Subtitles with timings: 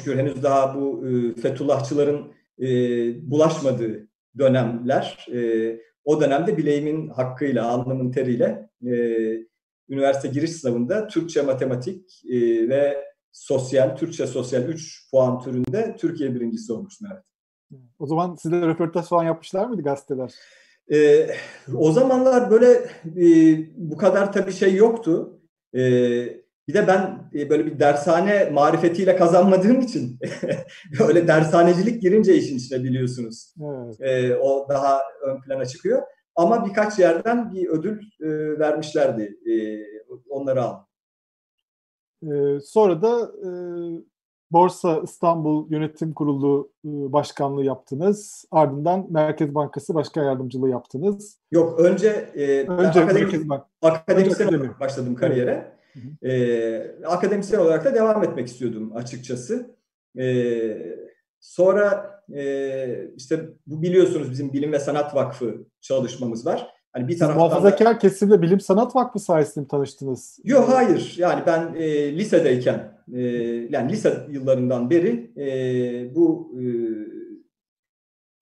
[0.00, 2.66] şükür henüz daha bu e, Fethullahçıların e,
[3.30, 5.26] bulaşmadığı dönemler.
[5.32, 5.40] E,
[6.04, 8.92] o dönemde bileğimin hakkıyla, alnımın teriyle e,
[9.88, 16.72] üniversite giriş sınavında Türkçe, matematik e, ve sosyal, Türkçe sosyal 3 puan türünde Türkiye birincisi
[16.72, 17.22] olmuştum evet.
[17.98, 20.34] O zaman sizle röportaj falan yapmışlar mıydı gazeteler?
[20.92, 21.30] Ee,
[21.74, 25.40] o zamanlar böyle e, bu kadar tabii şey yoktu.
[25.74, 25.80] E,
[26.70, 30.18] bir de ben e, böyle bir dershane marifetiyle kazanmadığım için
[31.08, 33.54] öyle dershanecilik girince işin içine biliyorsunuz.
[33.60, 34.00] Evet.
[34.00, 36.02] E, o daha ön plana çıkıyor.
[36.36, 39.38] Ama birkaç yerden bir ödül e, vermişlerdi.
[39.50, 39.54] E,
[40.28, 40.84] onları aldım.
[42.22, 43.50] Ee, sonra da e,
[44.50, 48.44] Borsa İstanbul Yönetim Kurulu e, Başkanlığı yaptınız.
[48.50, 51.38] Ardından Merkez Bankası Başkan Yardımcılığı yaptınız.
[51.50, 53.64] Yok önce, e, önce akademik, Bank.
[53.82, 55.50] akademisyen önce olarak başladım kariyere.
[55.50, 55.79] Evet.
[56.22, 59.76] E, akademisyen olarak da devam etmek istiyordum açıkçası.
[60.18, 60.96] E,
[61.40, 66.70] sonra e, işte bu biliyorsunuz bizim Bilim ve Sanat Vakfı çalışmamız var.
[66.92, 67.98] Hani bir taraftan muhafazakar da...
[67.98, 70.38] kesimle Bilim Sanat Vakfı sayesinde mi tanıştınız?
[70.44, 71.14] Yok hayır.
[71.18, 73.20] Yani ben e, lisedeyken e,
[73.70, 76.64] yani lise yıllarından beri e, bu e,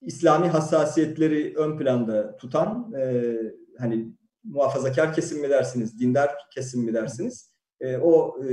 [0.00, 3.34] İslami hassasiyetleri ön planda tutan e,
[3.78, 4.08] hani
[4.44, 7.52] muhafazakar kesim mi dersiniz, dindar kesim mi dersiniz?
[7.80, 8.50] E, o e,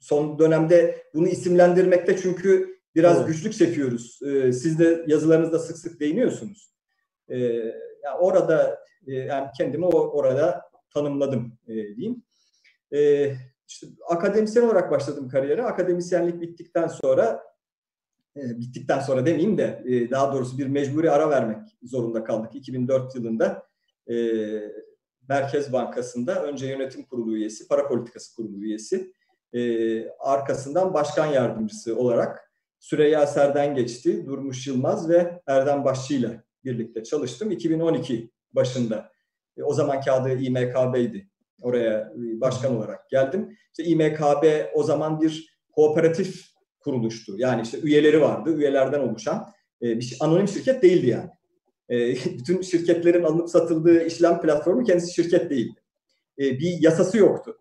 [0.00, 3.26] son dönemde bunu isimlendirmekte çünkü biraz evet.
[3.28, 4.20] güçlük çekiyoruz.
[4.22, 6.74] E, siz de yazılarınızda sık sık değiniyorsunuz.
[7.28, 7.38] E,
[8.04, 10.62] yani orada e, yani kendimi orada
[10.94, 12.22] tanımladım e, diyeyim.
[12.94, 13.30] E,
[13.68, 15.62] işte akademisyen olarak başladım kariyere.
[15.62, 17.42] Akademisyenlik bittikten sonra
[18.36, 22.54] e, bittikten sonra demeyeyim de e, daha doğrusu bir mecburi ara vermek zorunda kaldık.
[22.54, 23.66] 2004 yılında
[24.10, 24.16] e,
[25.28, 29.12] Merkez Bankası'nda önce yönetim kurulu üyesi, para politikası kurulu üyesi,
[29.52, 37.04] e, arkasından başkan yardımcısı olarak Süreyya Serden geçti, Durmuş Yılmaz ve Erdem Başçı ile birlikte
[37.04, 37.50] çalıştım.
[37.50, 39.10] 2012 başında
[39.56, 41.28] e, o zamanki adı İMKB'ydi.
[41.62, 43.56] Oraya e, başkan olarak geldim.
[43.70, 46.44] İşte İMKB o zaman bir kooperatif
[46.80, 47.34] kuruluştu.
[47.38, 51.30] Yani işte üyeleri vardı, üyelerden oluşan e, bir şey, anonim şirket değildi yani.
[51.88, 55.80] E, bütün şirketlerin alınıp satıldığı işlem platformu kendisi şirket değildi.
[56.38, 57.56] E, bir yasası yoktu.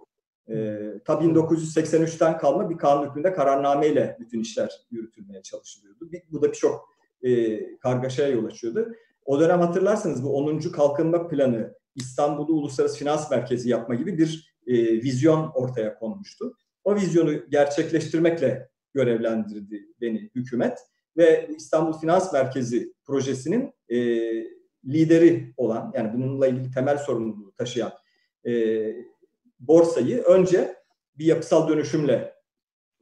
[0.50, 0.56] E,
[1.06, 6.11] ta 1983'ten kalma bir kanun hükmünde kararnameyle bütün işler yürütülmeye çalışılıyordu.
[6.11, 6.89] Bir, bu da birçok
[7.22, 8.94] e, kargaşaya yol açıyordu.
[9.25, 10.59] O dönem hatırlarsanız bu 10.
[10.59, 14.73] Kalkınma Planı İstanbul'u Uluslararası Finans Merkezi yapma gibi bir e,
[15.03, 16.57] vizyon ortaya konmuştu.
[16.84, 20.79] O vizyonu gerçekleştirmekle görevlendirdi beni hükümet
[21.18, 23.97] ve İstanbul Finans Merkezi projesinin e,
[24.85, 27.91] lideri olan yani bununla ilgili temel sorumluluğu taşıyan
[28.46, 28.51] e,
[29.59, 30.75] borsayı önce
[31.18, 32.34] bir yapısal dönüşümle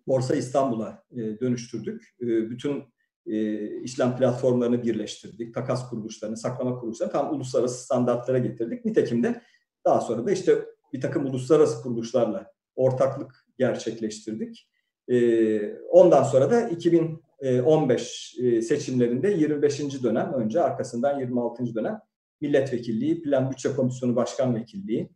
[0.08, 2.16] Borsa İstanbul'a e, dönüştürdük.
[2.22, 2.84] E, bütün
[3.26, 8.86] e, işlem platformlarını birleştirdik, takas kuruluşlarını, saklama kuruluşlarını tam uluslararası standartlara getirdik.
[8.86, 9.42] Nitekim de
[9.86, 14.70] daha sonra da işte bir takım uluslararası kuruluşlarla ortaklık gerçekleştirdik.
[15.08, 20.04] E, ondan sonra da 2000 e, 15 e, seçimlerinde 25.
[20.04, 21.76] dönem önce arkasından 26.
[21.76, 22.00] dönem
[22.42, 25.10] milletvekilliği, plan bütçe komisyonu başkan vekilliği.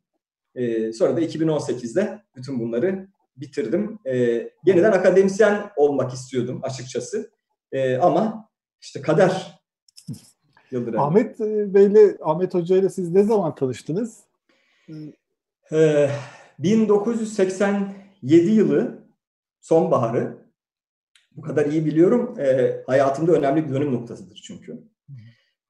[0.55, 3.99] E, sonra da 2018'de bütün bunları bitirdim.
[4.65, 7.31] Yeniden akademisyen olmak istiyordum açıkçası.
[8.01, 8.49] Ama
[8.81, 9.59] işte kader
[10.71, 10.99] Yıldıray.
[10.99, 11.39] Ahmet
[11.73, 14.19] Bey'le, Ahmet Hoca ile siz ne zaman tanıştınız?
[16.59, 19.03] 1987 yılı
[19.61, 20.44] sonbaharı
[21.35, 22.39] bu kadar iyi biliyorum.
[22.39, 24.83] E, hayatımda önemli bir dönüm noktasıdır çünkü.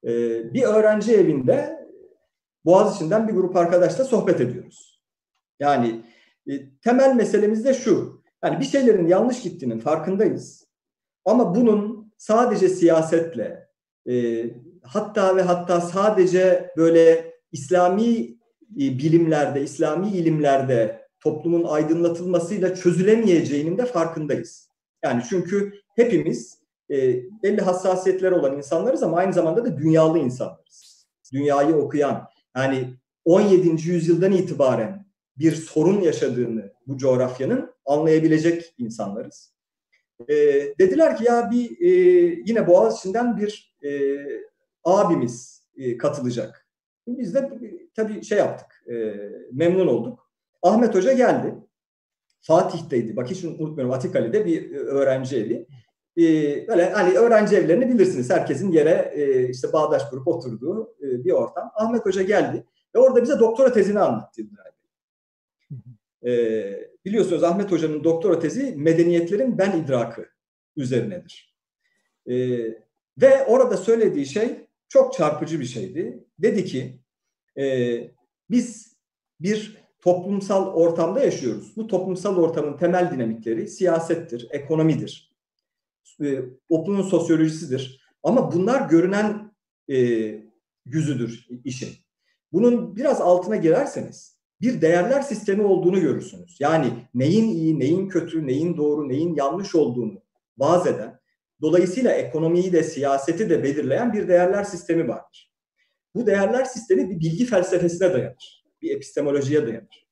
[0.04, 0.10] E,
[0.54, 1.86] bir öğrenci evinde
[2.64, 5.02] Boğaziçi'nden bir grup arkadaşla sohbet ediyoruz.
[5.60, 6.04] Yani
[6.48, 8.22] e, temel meselemiz de şu.
[8.44, 10.66] Yani bir şeylerin yanlış gittiğinin farkındayız.
[11.24, 13.68] Ama bunun sadece siyasetle
[14.08, 14.44] e,
[14.82, 18.36] hatta ve hatta sadece böyle İslami
[18.76, 24.65] e, bilimlerde, İslami ilimlerde toplumun aydınlatılmasıyla çözülemeyeceğinin de farkındayız.
[25.04, 26.58] Yani çünkü hepimiz
[26.90, 31.06] e, belli hassasiyetler olan insanlarız ama aynı zamanda da dünyalı insanlarız.
[31.32, 32.94] Dünyayı okuyan, yani
[33.24, 33.68] 17.
[33.88, 35.06] yüzyıldan itibaren
[35.38, 39.52] bir sorun yaşadığını bu coğrafyanın anlayabilecek insanlarız.
[40.28, 40.34] E,
[40.78, 41.90] dediler ki ya bir e,
[42.46, 44.18] yine Boğaziçi'nden bir e,
[44.84, 46.66] abimiz e, katılacak.
[47.06, 47.50] Biz de
[47.94, 49.14] tabii şey yaptık, e,
[49.52, 50.30] memnun olduk.
[50.62, 51.54] Ahmet Hoca geldi.
[52.46, 53.16] Fatih'teydi.
[53.16, 55.66] Bak hiç unutmuyorum Atikali'de bir öğrenci evi.
[56.18, 58.30] Ee, böyle hani öğrenci evlerini bilirsiniz.
[58.30, 61.70] Herkesin yere e, işte bağdaş kurup oturduğu e, bir ortam.
[61.74, 64.72] Ahmet Hoca geldi ve orada bize doktora tezini anlattı İbrahim.
[66.26, 66.32] E,
[67.04, 70.26] biliyorsunuz Ahmet Hoca'nın doktora tezi medeniyetlerin ben idrakı
[70.76, 71.56] üzerinedir.
[72.26, 72.34] E,
[73.20, 76.24] ve orada söylediği şey çok çarpıcı bir şeydi.
[76.38, 77.00] Dedi ki
[77.58, 77.96] e,
[78.50, 78.96] biz
[79.40, 81.76] bir toplumsal ortamda yaşıyoruz.
[81.76, 85.32] Bu toplumsal ortamın temel dinamikleri siyasettir, ekonomidir,
[86.22, 88.00] e, toplumun sosyolojisidir.
[88.22, 89.54] Ama bunlar görünen
[89.88, 89.96] e,
[90.84, 91.88] yüzüdür işin.
[92.52, 96.56] Bunun biraz altına girerseniz bir değerler sistemi olduğunu görürsünüz.
[96.60, 100.22] Yani neyin iyi, neyin kötü, neyin doğru, neyin yanlış olduğunu
[100.58, 101.20] vaz eden,
[101.62, 105.52] dolayısıyla ekonomiyi de siyaseti de belirleyen bir değerler sistemi vardır.
[106.14, 110.06] Bu değerler sistemi bir bilgi felsefesine dayanır, bir epistemolojiye dayanır.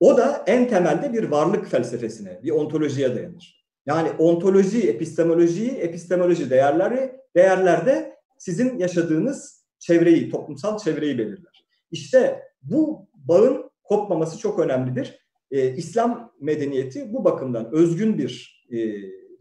[0.00, 3.66] O da en temelde bir varlık felsefesine, bir ontolojiye dayanır.
[3.86, 11.64] Yani ontoloji, epistemoloji, epistemoloji değerleri, değerlerde sizin yaşadığınız çevreyi, toplumsal çevreyi belirler.
[11.90, 15.26] İşte bu bağın kopmaması çok önemlidir.
[15.50, 18.78] Ee, İslam medeniyeti bu bakımdan özgün bir e,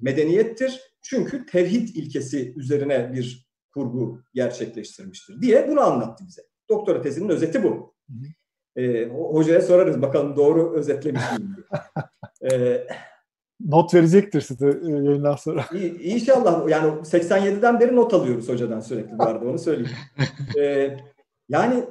[0.01, 0.81] medeniyettir.
[1.01, 6.41] Çünkü tevhid ilkesi üzerine bir kurgu gerçekleştirmiştir diye bunu anlattı bize.
[6.69, 7.93] Doktora tezinin özeti bu.
[8.75, 11.65] Ee, hocaya sorarız bakalım doğru özetlemiş miyim diye.
[12.51, 12.87] Ee,
[13.65, 15.65] not verecektir size e, yayından sonra.
[16.01, 19.97] İnşallah yani 87'den beri not alıyoruz hocadan sürekli bu arada onu söyleyeyim.
[20.57, 20.97] Ee,
[21.49, 21.83] yani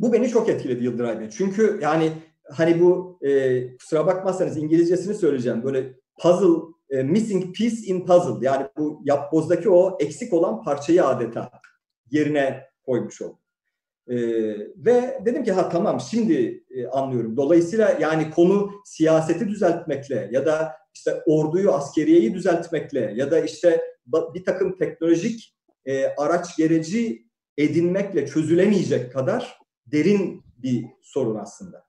[0.00, 1.30] bu beni çok etkiledi Yıldıray Bey.
[1.30, 2.12] Çünkü yani
[2.50, 5.62] hani bu e, kusura bakmazsanız İngilizcesini söyleyeceğim.
[5.62, 8.46] Böyle puzzle, e, missing piece in puzzle.
[8.46, 11.50] Yani bu yapbozdaki o eksik olan parçayı adeta
[12.10, 13.38] yerine koymuş oldu.
[14.08, 14.16] E,
[14.76, 17.36] ve dedim ki ha tamam şimdi e, anlıyorum.
[17.36, 23.80] Dolayısıyla yani konu siyaseti düzeltmekle ya da işte orduyu, askeriyeyi düzeltmekle ya da işte
[24.34, 25.54] bir takım teknolojik
[25.86, 27.26] e, araç gereci
[27.58, 31.84] edinmekle çözülemeyecek kadar derin bir sorun aslında.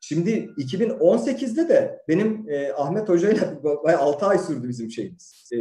[0.00, 5.58] Şimdi 2018'de de benim e, Ahmet Hoca ile 6 ay sürdü bizim şeyimiz e,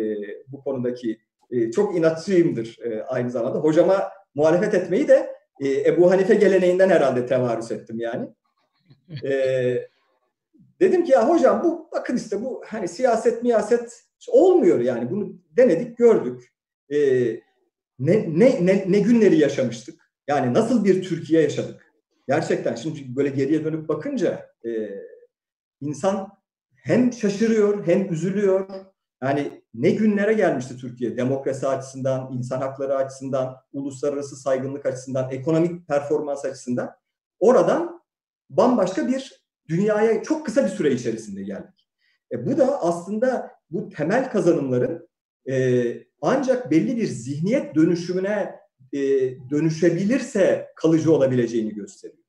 [0.47, 1.19] bu konudaki.
[1.51, 3.59] E, çok inatçıyımdır e, aynı zamanda.
[3.59, 8.27] Hocama muhalefet etmeyi de e, Ebu Hanife geleneğinden herhalde tevarüs ettim yani.
[9.23, 9.31] E,
[10.79, 15.97] dedim ki ya hocam bu bakın işte bu hani siyaset miyaset olmuyor yani bunu denedik
[15.97, 16.53] gördük.
[16.89, 16.97] E,
[17.99, 20.11] ne, ne, ne, ne günleri yaşamıştık.
[20.27, 21.91] Yani nasıl bir Türkiye yaşadık.
[22.27, 24.69] Gerçekten şimdi böyle geriye dönüp bakınca e,
[25.81, 26.29] insan
[26.75, 28.69] hem şaşırıyor hem üzülüyor
[29.23, 36.45] yani ne günlere gelmişti Türkiye demokrasi açısından, insan hakları açısından, uluslararası saygınlık açısından, ekonomik performans
[36.45, 36.91] açısından.
[37.39, 38.01] Oradan
[38.49, 41.89] bambaşka bir dünyaya çok kısa bir süre içerisinde geldik.
[42.31, 45.09] E, bu da aslında bu temel kazanımların
[45.49, 45.83] e,
[46.21, 48.59] ancak belli bir zihniyet dönüşümüne
[48.93, 48.99] e,
[49.49, 52.23] dönüşebilirse kalıcı olabileceğini gösteriyor.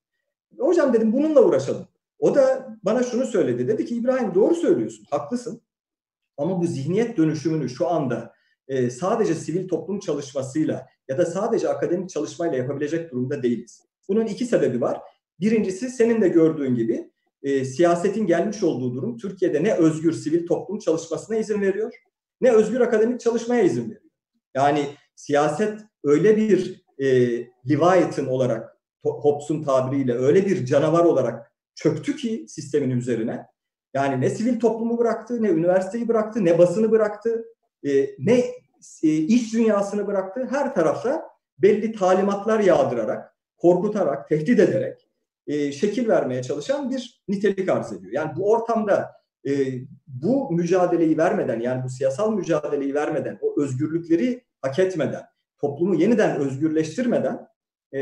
[0.59, 1.89] Hocam dedim bununla uğraşalım.
[2.19, 3.69] O da bana şunu söyledi.
[3.69, 5.63] Dedi ki İbrahim doğru söylüyorsun, haklısın.
[6.41, 8.33] Ama bu zihniyet dönüşümünü şu anda
[8.69, 13.83] e, sadece sivil toplum çalışmasıyla ya da sadece akademik çalışmayla yapabilecek durumda değiliz.
[14.09, 15.01] Bunun iki sebebi var.
[15.41, 17.11] Birincisi senin de gördüğün gibi
[17.43, 21.93] e, siyasetin gelmiş olduğu durum Türkiye'de ne özgür sivil toplum çalışmasına izin veriyor
[22.41, 24.11] ne özgür akademik çalışmaya izin veriyor.
[24.55, 27.07] Yani siyaset öyle bir e,
[27.71, 33.47] Leviathan olarak Hobbes'un tabiriyle öyle bir canavar olarak çöktü ki sistemin üzerine
[33.95, 37.45] yani ne sivil toplumu bıraktı, ne üniversiteyi bıraktı, ne basını bıraktı,
[37.87, 38.39] e, ne
[39.03, 40.47] e, iş dünyasını bıraktı.
[40.51, 45.09] Her tarafta belli talimatlar yağdırarak, korkutarak, tehdit ederek
[45.47, 48.13] e, şekil vermeye çalışan bir nitelik arz ediyor.
[48.13, 49.13] Yani bu ortamda
[49.49, 49.51] e,
[50.07, 55.23] bu mücadeleyi vermeden, yani bu siyasal mücadeleyi vermeden, o özgürlükleri hak etmeden,
[55.59, 57.47] toplumu yeniden özgürleştirmeden
[57.95, 58.01] e,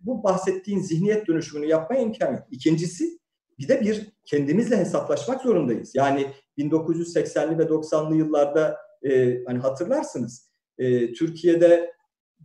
[0.00, 2.46] bu bahsettiğin zihniyet dönüşümünü yapmaya imkan yok.
[2.50, 3.19] İkincisi
[3.60, 5.94] bir de bir kendimizle hesaplaşmak zorundayız.
[5.94, 6.26] Yani
[6.58, 11.92] 1980'li ve 90'lı yıllarda e, hani hatırlarsınız e, Türkiye'de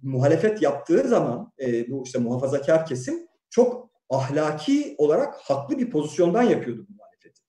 [0.02, 6.86] muhalefet yaptığı zaman e, bu işte muhafazakar kesim çok ahlaki olarak haklı bir pozisyondan yapıyordu
[6.90, 7.42] bu muhalefeti.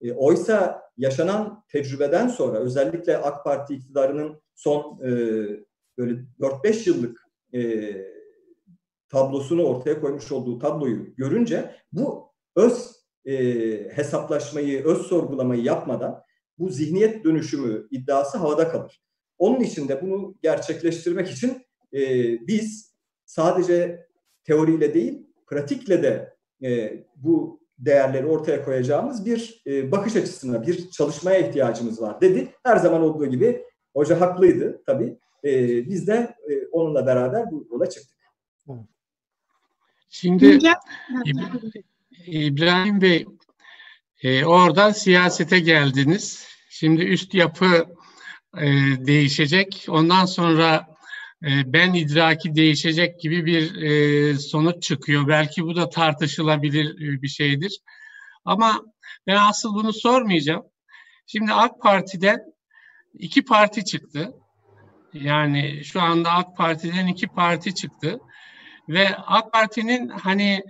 [0.00, 5.10] E, oysa yaşanan tecrübeden sonra özellikle AK Parti iktidarının son e,
[5.98, 7.92] böyle 4-5 yıllık e,
[9.08, 13.34] tablosunu ortaya koymuş olduğu tabloyu görünce bu öz e,
[13.96, 16.22] hesaplaşmayı, öz sorgulamayı yapmadan
[16.58, 19.02] bu zihniyet dönüşümü iddiası havada kalır.
[19.38, 22.00] Onun için de bunu gerçekleştirmek için e,
[22.46, 22.94] biz
[23.24, 24.06] sadece
[24.44, 31.38] teoriyle değil, pratikle de e, bu değerleri ortaya koyacağımız bir e, bakış açısına, bir çalışmaya
[31.38, 32.48] ihtiyacımız var dedi.
[32.64, 33.62] Her zaman olduğu gibi
[33.94, 35.18] hoca haklıydı tabii.
[35.44, 35.50] E,
[35.86, 38.18] biz de e, onunla beraber bu yola çıktık.
[40.08, 41.82] Şimdi İbrahim
[43.00, 43.26] Bey,
[44.22, 46.46] e, oradan siyasete geldiniz.
[46.70, 47.86] Şimdi üst yapı
[48.58, 48.66] e,
[49.06, 49.86] değişecek.
[49.88, 50.86] Ondan sonra
[51.44, 55.28] e, ben idraki değişecek gibi bir e, sonuç çıkıyor.
[55.28, 57.78] Belki bu da tartışılabilir e, bir şeydir.
[58.44, 58.82] Ama
[59.26, 60.62] ben asıl bunu sormayacağım.
[61.26, 62.38] Şimdi AK Parti'den
[63.14, 64.32] iki parti çıktı.
[65.12, 68.18] Yani şu anda AK Parti'den iki parti çıktı.
[68.88, 70.62] Ve AK Parti'nin hani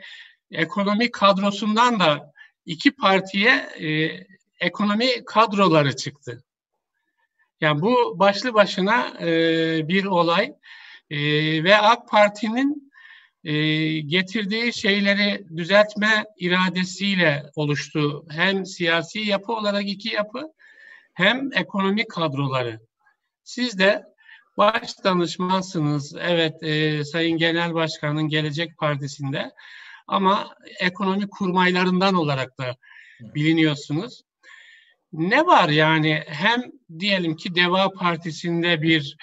[0.53, 2.33] ekonomi kadrosundan da
[2.67, 4.21] iki partiye e,
[4.61, 6.45] ekonomi kadroları çıktı.
[7.61, 9.29] Yani bu başlı başına e,
[9.89, 10.53] bir olay
[11.11, 11.19] e,
[11.65, 12.93] ve AK Parti'nin
[13.45, 13.55] e,
[14.01, 18.27] getirdiği şeyleri düzeltme iradesiyle oluştu.
[18.31, 20.53] Hem siyasi yapı olarak iki yapı
[21.15, 22.81] hem ekonomik kadroları.
[23.45, 24.03] Siz de
[24.57, 26.15] baş danışmansınız.
[26.21, 29.53] Evet e, Sayın Genel Başkan'ın Gelecek Partisi'nde
[30.13, 32.77] ama ekonomi kurmaylarından olarak da
[33.35, 34.23] biliniyorsunuz.
[35.13, 36.63] Ne var yani hem
[36.99, 39.17] diyelim ki Deva Partisi'nde bir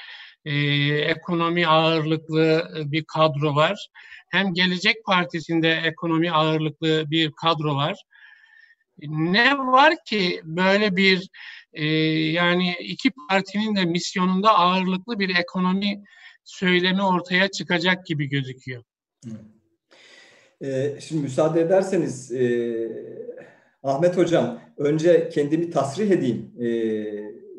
[0.46, 0.53] e,
[0.98, 3.88] ekonomi ağırlıklı bir kadro var.
[4.31, 7.98] Hem Gelecek Partisi'nde ekonomi ağırlıklı bir kadro var.
[9.08, 11.29] Ne var ki böyle bir
[11.74, 11.86] e,
[12.31, 16.03] yani iki partinin de misyonunda ağırlıklı bir ekonomi
[16.43, 18.84] söylemi ortaya çıkacak gibi gözüküyor.
[20.62, 22.89] E, şimdi müsaade ederseniz e,
[23.84, 26.68] Ahmet Hocam önce kendimi tasrih edeyim e,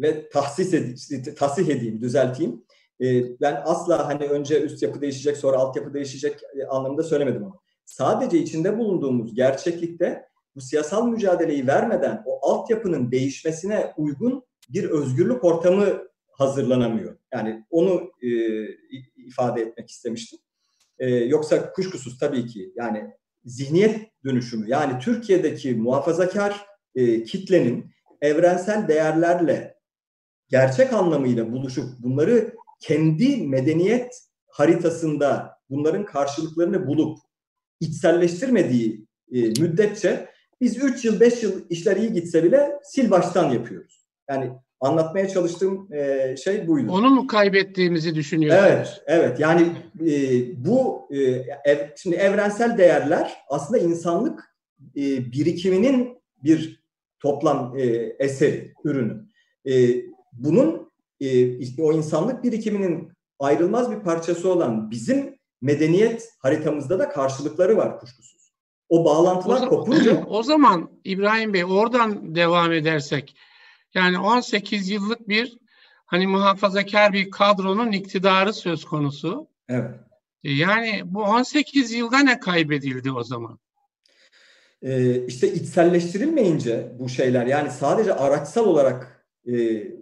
[0.02, 2.64] ve tahsis ed tasih edeyim, düzelteyim.
[3.00, 6.40] E, ben asla hani önce üst yapı değişecek sonra alt yapı değişecek
[6.70, 10.24] anlamında söylemedim ama sadece içinde bulunduğumuz gerçeklikte
[10.56, 16.02] bu siyasal mücadeleyi vermeden o altyapının değişmesine uygun bir özgürlük ortamı
[16.32, 17.16] hazırlanamıyor.
[17.32, 18.28] Yani onu e,
[19.16, 20.38] ifade etmek istemiştim.
[21.00, 23.10] E, yoksa kuşkusuz tabii ki yani
[23.44, 27.90] zihniyet dönüşümü yani Türkiye'deki muhafazakar e, kitlenin
[28.20, 29.74] evrensel değerlerle
[30.48, 37.18] gerçek anlamıyla buluşup bunları kendi medeniyet haritasında bunların karşılıklarını bulup
[37.80, 40.30] içselleştirmediği e, müddetçe
[40.60, 44.04] biz 3 yıl 5 yıl işler iyi gitse bile sil baştan yapıyoruz.
[44.30, 46.92] Yani anlatmaya çalıştığım e, şey buydu.
[46.92, 48.70] Onu mu kaybettiğimizi düşünüyorsunuz?
[48.70, 49.40] Evet, evet.
[49.40, 50.14] Yani e,
[50.64, 51.20] bu e,
[51.64, 54.56] ev, şimdi evrensel değerler aslında insanlık
[54.96, 56.80] e, birikiminin bir
[57.18, 57.82] toplam e,
[58.18, 59.24] eseri, ürünü.
[59.66, 59.72] E,
[60.32, 67.98] bunun e, o insanlık birikiminin ayrılmaz bir parçası olan bizim medeniyet haritamızda da karşılıkları var
[67.98, 68.52] kuşkusuz.
[68.88, 70.24] O bağlantılar o zaman, kopunca...
[70.28, 73.36] O zaman İbrahim Bey oradan devam edersek
[73.94, 75.58] yani 18 yıllık bir
[76.06, 79.48] hani muhafazakar bir kadronun iktidarı söz konusu.
[79.68, 79.90] Evet.
[80.44, 83.58] E, yani bu 18 yılda ne kaybedildi o zaman?
[84.82, 89.52] Ee, işte içselleştirilmeyince bu şeyler yani sadece araçsal olarak e,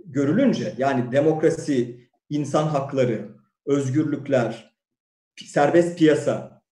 [0.04, 3.28] görülünce yani demokrasi, insan hakları,
[3.66, 4.74] özgürlükler,
[5.36, 6.62] serbest piyasa,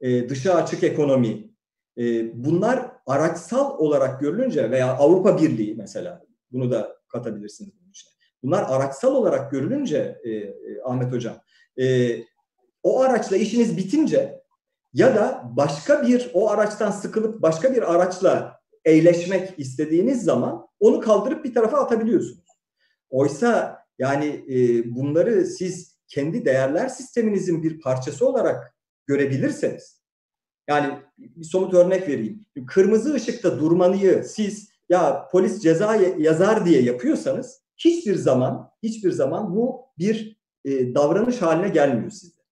[0.00, 1.50] e, dışa açık ekonomi,
[1.98, 2.04] e,
[2.44, 8.12] bunlar araçsal olarak görülünce veya Avrupa Birliği mesela bunu da katabilirsiniz bunun içine.
[8.42, 11.36] Bunlar araçsal olarak görülünce e, e, Ahmet Hocam
[11.80, 12.16] e,
[12.82, 14.40] o araçla işiniz bitince
[14.94, 21.44] ya da başka bir o araçtan sıkılıp başka bir araçla eğleşmek istediğiniz zaman onu kaldırıp
[21.44, 22.46] bir tarafa atabiliyorsunuz.
[23.10, 28.74] Oysa yani e, bunları siz kendi değerler sisteminizin bir parçası olarak
[29.06, 30.02] görebilirseniz
[30.68, 32.46] yani bir somut örnek vereyim.
[32.66, 39.80] Kırmızı ışıkta durmanıyı siz ya polis ceza yazar diye yapıyorsanız hiçbir zaman hiçbir zaman bu
[39.98, 42.42] bir e, davranış haline gelmiyor sizde.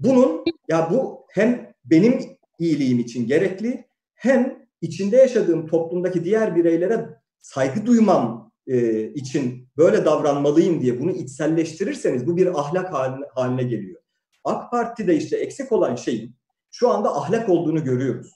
[0.00, 2.20] Bunun ya bu hem benim
[2.58, 10.82] iyiliğim için gerekli hem içinde yaşadığım toplumdaki diğer bireylere saygı duymam e, için böyle davranmalıyım
[10.82, 14.00] diye bunu içselleştirirseniz bu bir ahlak haline, haline geliyor.
[14.44, 16.36] AK Parti'de işte eksik olan şeyin
[16.70, 18.32] şu anda ahlak olduğunu görüyoruz.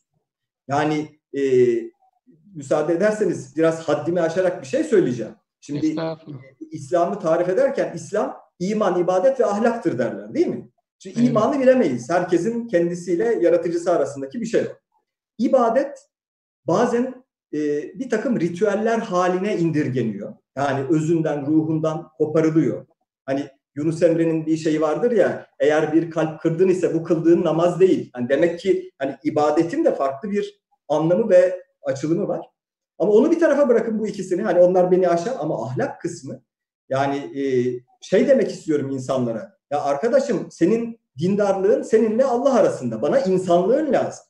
[0.68, 1.42] Yani e,
[2.54, 5.32] müsaade ederseniz biraz haddimi aşarak bir şey söyleyeceğim.
[5.60, 5.96] Şimdi
[6.70, 10.68] İslam'ı tarif ederken İslam iman, ibadet ve ahlaktır derler değil mi?
[10.98, 11.28] Şimdi evet.
[11.28, 12.10] imanı bilemeyiz.
[12.10, 14.66] Herkesin kendisiyle yaratıcısı arasındaki bir şey.
[15.38, 15.98] İbadet
[16.66, 17.58] bazen e,
[17.98, 20.34] bir takım ritüeller haline indirgeniyor.
[20.56, 22.86] Yani özünden, ruhundan koparılıyor.
[23.26, 27.80] Hani Yunus Emre'nin bir şeyi vardır ya eğer bir kalp kırdın ise bu kıldığın namaz
[27.80, 28.10] değil.
[28.16, 32.46] Yani demek ki hani ibadetin de farklı bir anlamı ve açılımı var.
[32.98, 34.42] Ama onu bir tarafa bırakın bu ikisini.
[34.42, 36.42] Hani onlar beni aşar ama ahlak kısmı
[36.88, 37.44] yani e,
[38.00, 39.58] şey demek istiyorum insanlara.
[39.70, 43.02] Ya arkadaşım senin dindarlığın seninle Allah arasında.
[43.02, 44.24] Bana insanlığın lazım.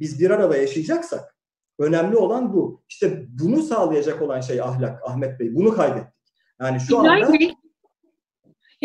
[0.00, 1.36] biz bir arada yaşayacaksak
[1.78, 2.82] önemli olan bu.
[2.88, 5.54] İşte bunu sağlayacak olan şey ahlak Ahmet Bey.
[5.54, 6.14] Bunu kaybettik.
[6.60, 7.32] Yani şu anda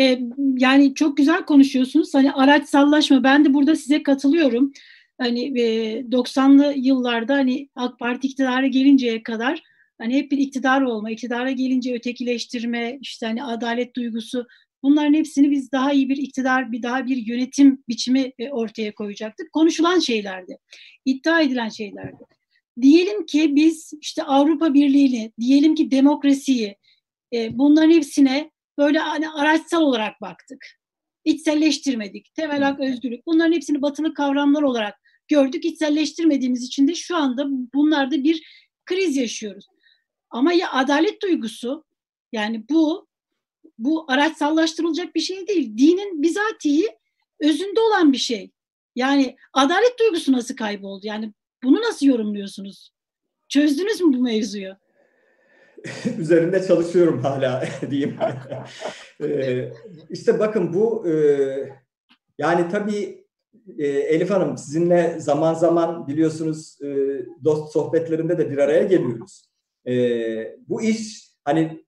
[0.00, 2.14] e, yani çok güzel konuşuyorsunuz.
[2.14, 3.24] Hani araç sallaşma.
[3.24, 4.72] Ben de burada size katılıyorum.
[5.20, 9.62] Hani e, 90'lı yıllarda hani AK Parti iktidara gelinceye kadar
[9.98, 14.46] hani hep bir iktidar olma, iktidara gelince ötekileştirme, işte hani adalet duygusu
[14.82, 19.52] bunların hepsini biz daha iyi bir iktidar, bir daha bir yönetim biçimi e, ortaya koyacaktık.
[19.52, 20.58] Konuşulan şeylerdi,
[21.04, 22.24] iddia edilen şeylerdi.
[22.80, 26.76] Diyelim ki biz işte Avrupa Birliği'ni, diyelim ki demokrasiyi,
[27.32, 30.66] e, bunların hepsine böyle hani araçsal olarak baktık.
[31.24, 32.34] İçselleştirmedik.
[32.34, 33.26] Temel hak, özgürlük.
[33.26, 34.99] Bunların hepsini batılı kavramlar olarak
[35.30, 35.64] gördük.
[35.64, 38.42] İçselleştirmediğimiz için de şu anda bunlarda bir
[38.86, 39.66] kriz yaşıyoruz.
[40.30, 41.84] Ama ya adalet duygusu
[42.32, 43.06] yani bu
[43.78, 45.78] bu araçsallaştırılacak bir şey değil.
[45.78, 46.88] Dinin bizatihi
[47.40, 48.50] özünde olan bir şey.
[48.96, 51.06] Yani adalet duygusu nasıl kayboldu?
[51.06, 51.32] Yani
[51.64, 52.92] bunu nasıl yorumluyorsunuz?
[53.48, 54.76] Çözdünüz mü bu mevzuyu?
[56.18, 58.18] üzerinde çalışıyorum hala diyeyim.
[59.22, 59.72] ee,
[60.10, 61.14] işte bakın bu e,
[62.38, 63.19] yani tabii
[63.78, 66.86] e, Elif Hanım sizinle zaman zaman biliyorsunuz e,
[67.44, 69.50] dost sohbetlerinde de bir araya geliyoruz.
[69.86, 69.94] E,
[70.68, 71.84] bu iş hani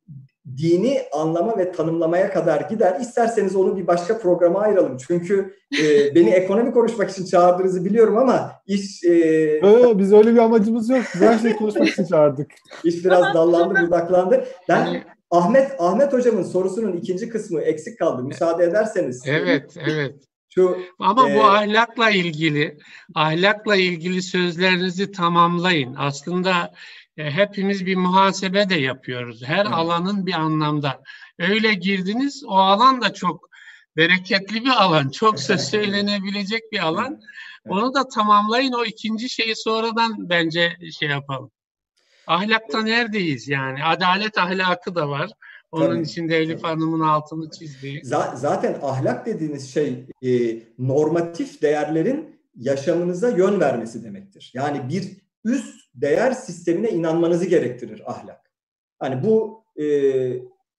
[0.57, 3.01] dini anlama ve tanımlamaya kadar gider.
[3.01, 4.97] İsterseniz onu bir başka programa ayıralım.
[5.07, 9.05] Çünkü e, beni ekonomi konuşmak için çağırdığınızı biliyorum ama iş...
[9.05, 9.13] E,
[9.57, 11.03] ee, biz öyle bir amacımız yok.
[11.15, 12.51] Biz her şeyi konuşmak için çağırdık.
[12.85, 14.45] İş biraz dallandı, budaklandı.
[14.69, 18.23] Ben Ahmet Ahmet hocamın sorusunun ikinci kısmı eksik kaldı.
[18.23, 19.23] Müsaade ederseniz.
[19.27, 20.15] Evet, evet.
[20.55, 22.79] Şu, Ama e, bu ahlakla ilgili,
[23.15, 25.95] ahlakla ilgili sözlerinizi tamamlayın.
[25.99, 26.73] Aslında
[27.17, 29.43] e, hepimiz bir muhasebe de yapıyoruz.
[29.45, 29.73] Her evet.
[29.73, 31.03] alanın bir anlamda.
[31.39, 33.49] Öyle girdiniz, o alan da çok
[33.97, 37.21] bereketli bir alan, çok söz söylenebilecek bir alan.
[37.69, 38.73] Onu da tamamlayın.
[38.73, 41.51] O ikinci şeyi sonradan bence şey yapalım.
[42.27, 43.85] Ahlakta neredeyiz yani?
[43.85, 45.31] Adalet ahlakı da var.
[45.73, 46.73] Onun tabii, içinde Elif tabii.
[46.73, 48.01] Hanım'ın altını çizdiği.
[48.35, 54.53] Zaten ahlak dediğiniz şey e, normatif değerlerin yaşamınıza yön vermesi demektir.
[54.55, 58.53] Yani bir üst değer sistemine inanmanızı gerektirir ahlak.
[58.99, 59.87] Hani bu e,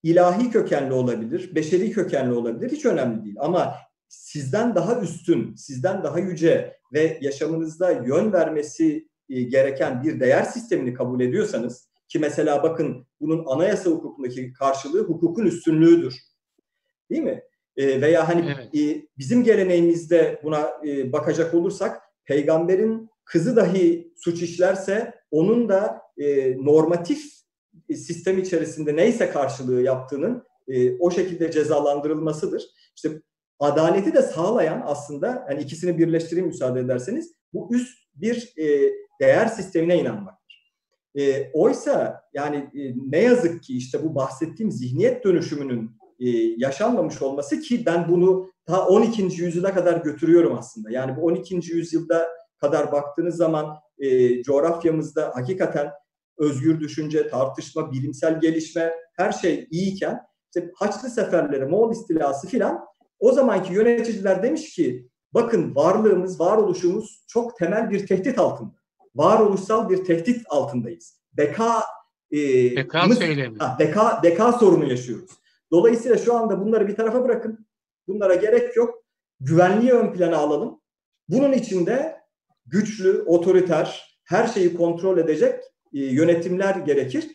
[0.04, 3.36] ilahi kökenli olabilir, beşeri kökenli olabilir hiç önemli değil.
[3.40, 3.76] Ama
[4.08, 10.94] sizden daha üstün, sizden daha yüce ve yaşamınızda yön vermesi e, gereken bir değer sistemini
[10.94, 16.16] kabul ediyorsanız ki mesela bakın bunun anayasa hukukundaki karşılığı hukukun üstünlüğüdür.
[17.10, 17.44] Değil mi?
[17.78, 18.76] E, veya hani evet.
[18.76, 26.58] e, bizim geleneğimizde buna e, bakacak olursak peygamberin kızı dahi suç işlerse onun da e,
[26.58, 27.24] normatif
[27.90, 32.64] sistem içerisinde neyse karşılığı yaptığının e, o şekilde cezalandırılmasıdır.
[32.96, 33.10] İşte
[33.60, 40.00] adaleti de sağlayan aslında hani ikisini birleştireyim müsaade ederseniz bu üst bir e, değer sistemine
[40.00, 40.43] inanmaktır.
[41.18, 47.60] E, oysa yani e, ne yazık ki işte bu bahsettiğim zihniyet dönüşümünün e, yaşanmamış olması
[47.60, 49.22] ki ben bunu ta 12.
[49.22, 50.92] yüzyıla kadar götürüyorum aslında.
[50.92, 51.56] Yani bu 12.
[51.56, 55.92] yüzyılda kadar baktığınız zaman e, coğrafyamızda hakikaten
[56.38, 60.20] özgür düşünce, tartışma, bilimsel gelişme her şey iyiyken
[60.56, 62.80] işte Haçlı seferleri, Moğol istilası filan
[63.20, 68.83] o zamanki yöneticiler demiş ki bakın varlığımız, varoluşumuz çok temel bir tehdit altında.
[69.16, 71.22] Varoluşsal bir tehdit altındayız.
[71.34, 71.84] Beka
[72.32, 72.38] e,
[72.76, 73.58] beka söylemi.
[73.58, 75.32] Ha, beka, beka sorunu yaşıyoruz.
[75.72, 77.68] Dolayısıyla şu anda bunları bir tarafa bırakın.
[78.08, 79.04] Bunlara gerek yok.
[79.40, 80.82] Güvenliği ön plana alalım.
[81.30, 82.18] Bunun içinde
[82.66, 85.60] güçlü, otoriter, her şeyi kontrol edecek
[85.94, 87.28] e, yönetimler gerekir.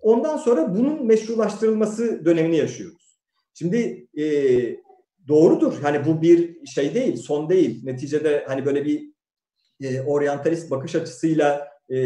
[0.00, 3.18] Ondan sonra bunun meşrulaştırılması dönemini yaşıyoruz.
[3.54, 4.24] Şimdi e,
[5.28, 5.74] doğrudur.
[5.82, 7.84] Hani bu bir şey değil, son değil.
[7.84, 9.11] Neticede hani böyle bir
[9.82, 11.96] e, oryantalist bakış açısıyla e,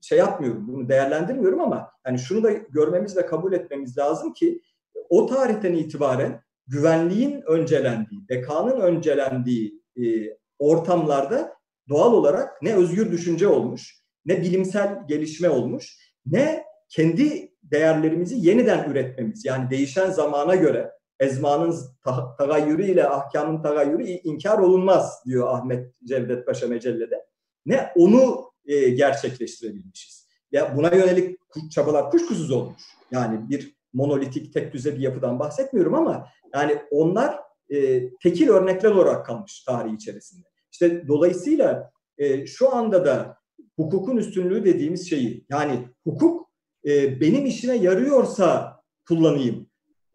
[0.00, 4.62] şey yapmıyorum, bunu değerlendirmiyorum ama hani şunu da görmemiz ve kabul etmemiz lazım ki
[5.08, 10.02] o tarihten itibaren güvenliğin öncelendiği, bekanın öncelendiği e,
[10.58, 11.56] ortamlarda
[11.88, 19.44] doğal olarak ne özgür düşünce olmuş, ne bilimsel gelişme olmuş, ne kendi değerlerimizi yeniden üretmemiz.
[19.44, 21.74] Yani değişen zamana göre ezmanın
[22.38, 27.26] tagayyürü ile ahkamın tagayyürü inkar olunmaz diyor Ahmet Cevdet Paşa Mecelle'de.
[27.66, 30.28] Ne onu e, gerçekleştirebilmişiz.
[30.52, 31.38] Ya buna yönelik
[31.70, 32.82] çabalar kuşkusuz olmuş.
[33.10, 37.38] Yani bir monolitik tek düze bir yapıdan bahsetmiyorum ama yani onlar
[37.70, 40.46] e, tekil örnekler olarak kalmış tarihi içerisinde.
[40.72, 43.38] İşte dolayısıyla e, şu anda da
[43.76, 46.50] hukukun üstünlüğü dediğimiz şeyi yani hukuk
[46.86, 49.65] e, benim işime yarıyorsa kullanayım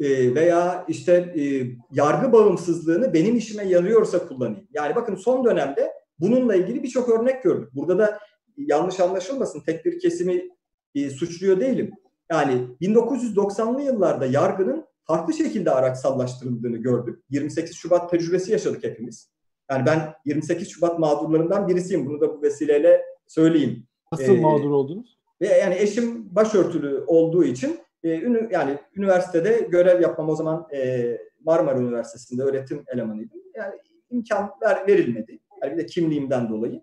[0.01, 1.43] e, veya işte e,
[1.91, 4.67] yargı bağımsızlığını benim işime yarıyorsa kullanayım.
[4.73, 7.69] Yani bakın son dönemde bununla ilgili birçok örnek gördük.
[7.73, 8.19] Burada da
[8.57, 10.49] yanlış anlaşılmasın tek bir kesimi
[10.95, 11.91] e, suçluyor değilim.
[12.31, 17.23] Yani 1990'lı yıllarda yargının farklı şekilde araçsallaştırıldığını gördük.
[17.29, 19.31] 28 Şubat tecrübesi yaşadık hepimiz.
[19.71, 22.05] Yani ben 28 Şubat mağdurlarından birisiyim.
[22.05, 23.87] Bunu da bu vesileyle söyleyeyim.
[24.11, 25.17] Nasıl ee, mağdur oldunuz?
[25.41, 27.79] Ve yani eşim başörtülü olduğu için
[28.51, 33.41] yani üniversitede görev yapmam o zaman e, Marmara Üniversitesi'nde öğretim elemanıydım.
[33.55, 33.75] Yani
[34.09, 35.39] imkan ver, verilmedi.
[35.63, 36.81] Yani bir de kimliğimden dolayı.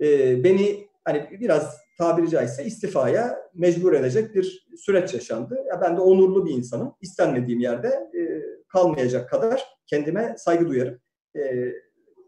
[0.00, 5.58] E, beni hani biraz tabiri caizse istifaya mecbur edecek bir süreç yaşandı.
[5.68, 6.94] Ya ben de onurlu bir insanım.
[7.00, 11.00] İstenmediğim yerde e, kalmayacak kadar kendime saygı duyarım.
[11.36, 11.72] E,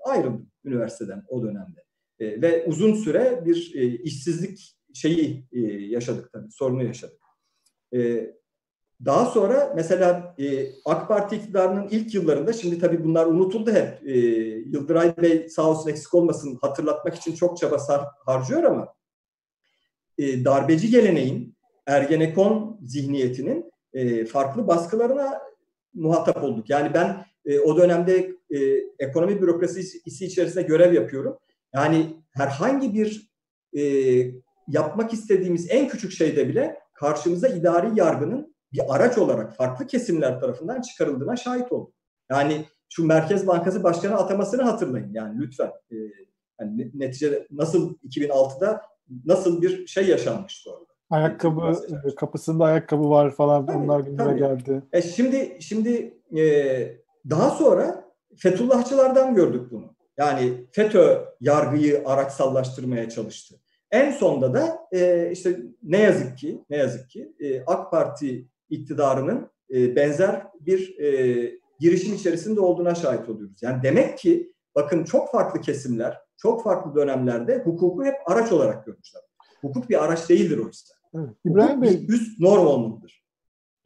[0.05, 1.85] ayrıldım üniversiteden o dönemde.
[2.19, 7.20] E, ve uzun süre bir e, işsizlik şeyi e, yaşadık tabii, sorunu yaşadık.
[7.95, 8.31] E,
[9.05, 14.09] daha sonra mesela e, AK Parti iktidarının ilk yıllarında, şimdi tabii bunlar unutuldu hep.
[14.09, 14.19] E,
[14.67, 18.95] Yıldıray Bey sağ olsun eksik olmasın hatırlatmak için çok çaba sar, harcıyor ama
[20.19, 25.41] e, darbeci geleneğin, Ergenekon zihniyetinin e, farklı baskılarına
[25.95, 26.71] muhatap olduk.
[26.71, 28.59] Yani ben e, o dönemde e,
[28.99, 31.39] ekonomi bürokrasisi içerisinde görev yapıyorum.
[31.75, 33.31] Yani herhangi bir
[33.77, 33.83] e,
[34.69, 40.81] yapmak istediğimiz en küçük şeyde bile karşımıza idari yargının bir araç olarak farklı kesimler tarafından
[40.81, 41.95] çıkarıldığına şahit olduk.
[42.31, 45.71] Yani şu Merkez Bankası Başkanı atamasını hatırlayın yani lütfen.
[45.91, 45.97] E,
[46.61, 48.83] yani neticede nasıl 2006'da
[49.25, 50.91] nasıl bir şey yaşanmıştı orada.
[51.11, 54.83] Ayakkabı e, kapısında ayakkabı var falan tabii, onlar gündeme geldi.
[54.93, 56.43] E şimdi şimdi e,
[57.31, 58.05] daha sonra
[58.37, 59.95] Fethullahçılardan gördük bunu.
[60.19, 63.57] Yani FETÖ yargıyı araçsallaştırmaya çalıştı.
[63.93, 69.51] En sonda da e, işte ne yazık ki ne yazık ki e, AK Parti iktidarının
[69.75, 73.63] e, benzer bir e, girişim içerisinde olduğuna şahit oluyoruz.
[73.63, 79.23] Yani demek ki bakın çok farklı kesimler, çok farklı dönemlerde hukuku hep araç olarak görmüşler.
[79.61, 80.95] Hukuk bir araç değildir oysa.
[81.15, 81.31] Evet.
[81.45, 83.21] İbrahim Hukuk Bey, üst norm olmalıdır.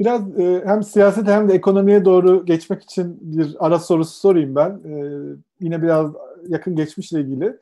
[0.00, 4.70] Biraz e, hem siyaset hem de ekonomiye doğru geçmek için bir ara sorusu sorayım ben.
[4.70, 5.20] E,
[5.60, 6.10] yine biraz
[6.48, 7.58] yakın geçmişle ilgili.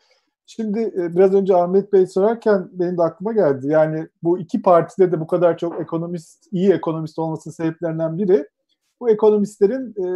[0.57, 3.67] Şimdi e, biraz önce Ahmet Bey sorarken benim de aklıma geldi.
[3.69, 8.49] Yani bu iki partide de bu kadar çok ekonomist, iyi ekonomist olmasının sebeplerinden biri
[9.01, 10.07] bu ekonomistlerin e,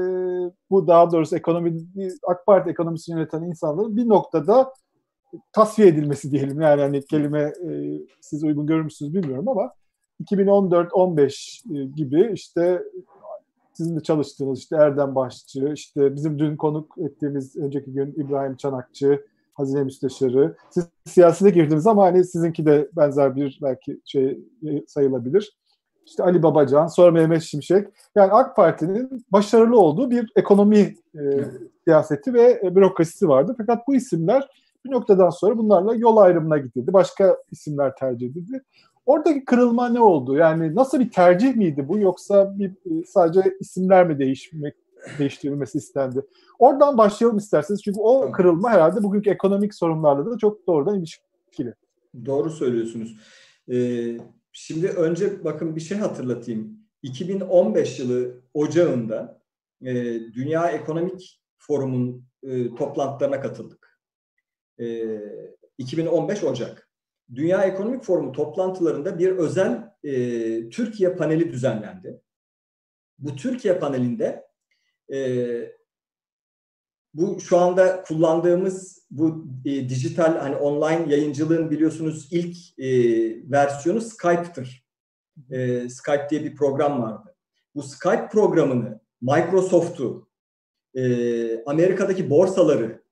[0.70, 1.78] bu daha doğrusu ekonomi
[2.26, 4.72] AK Parti ekonomisini yöneten insanların bir noktada
[5.52, 6.60] tasfiye edilmesi diyelim.
[6.60, 9.72] Yani hani kelime e, siz uygun görür müsünüz bilmiyorum ama
[10.24, 12.82] 2014-15 e, gibi işte
[13.72, 19.26] sizin de çalıştığınız işte Erdem Başçı, işte bizim dün konuk ettiğimiz önceki gün İbrahim Çanakçı,
[19.56, 20.56] Hazine Müsteşarı.
[20.70, 24.38] Siz siyasete girdiniz ama hani sizinki de benzer bir belki şey
[24.86, 25.56] sayılabilir.
[26.06, 27.88] İşte Ali Babacan, sonra Mehmet Şimşek.
[28.14, 31.44] Yani AK Parti'nin başarılı olduğu bir ekonomi e,
[31.84, 33.54] siyaseti ve e, bürokrasisi vardı.
[33.58, 34.48] Fakat bu isimler
[34.84, 36.92] bir noktadan sonra bunlarla yol ayrımına gidildi.
[36.92, 38.62] Başka isimler tercih edildi.
[39.06, 40.36] Oradaki kırılma ne oldu?
[40.36, 44.74] Yani nasıl bir tercih miydi bu yoksa bir e, sadece isimler mi değişmek
[45.18, 46.26] değiştirilmesi istendi?
[46.58, 47.82] Oradan başlayalım isterseniz.
[47.82, 51.74] Çünkü o kırılma herhalde bugünkü ekonomik sorunlarla da çok doğrudan ilişkili.
[52.26, 53.16] Doğru söylüyorsunuz.
[53.72, 54.18] Ee,
[54.52, 56.78] şimdi önce bakın bir şey hatırlatayım.
[57.02, 59.42] 2015 yılı Ocağı'nda
[59.82, 59.94] e,
[60.34, 64.00] Dünya Ekonomik Forum'un e, toplantılarına katıldık.
[64.80, 65.18] E,
[65.78, 66.90] 2015 Ocak.
[67.34, 70.12] Dünya Ekonomik Forumu toplantılarında bir özel e,
[70.68, 72.20] Türkiye paneli düzenlendi.
[73.18, 74.45] Bu Türkiye panelinde
[75.12, 75.76] e,
[77.14, 82.88] bu şu anda kullandığımız bu e, dijital hani online yayıncılığın biliyorsunuz ilk e,
[83.50, 84.86] versiyonu Skype'tır.
[85.50, 87.34] E, Skype diye bir program vardı.
[87.74, 90.28] Bu Skype programını Microsoft'u,
[90.94, 93.02] e, Amerika'daki borsaları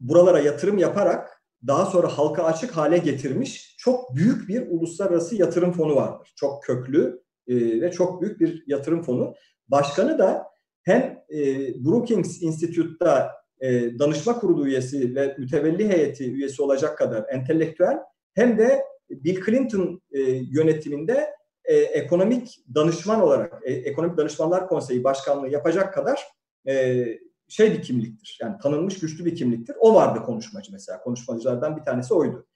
[0.00, 5.96] buralara yatırım yaparak daha sonra halka açık hale getirmiş çok büyük bir uluslararası yatırım fonu
[5.96, 6.32] vardır.
[6.36, 9.34] Çok köklü e, ve çok büyük bir yatırım fonu.
[9.68, 10.53] Başkanı da
[10.84, 11.38] hem e,
[11.84, 17.98] Brookings Institute'da e, danışma kurulu üyesi ve mütevelli heyeti üyesi olacak kadar entelektüel
[18.34, 20.20] hem de Bill Clinton e,
[20.50, 21.30] yönetiminde
[21.64, 26.20] e, ekonomik danışman olarak e, Ekonomik Danışmanlar Konseyi Başkanlığı yapacak kadar
[26.68, 27.04] e,
[27.48, 28.38] şey bir kimliktir.
[28.42, 29.76] Yani tanınmış güçlü bir kimliktir.
[29.80, 31.02] O vardı konuşmacı mesela.
[31.02, 32.46] Konuşmacılardan bir tanesi oydu.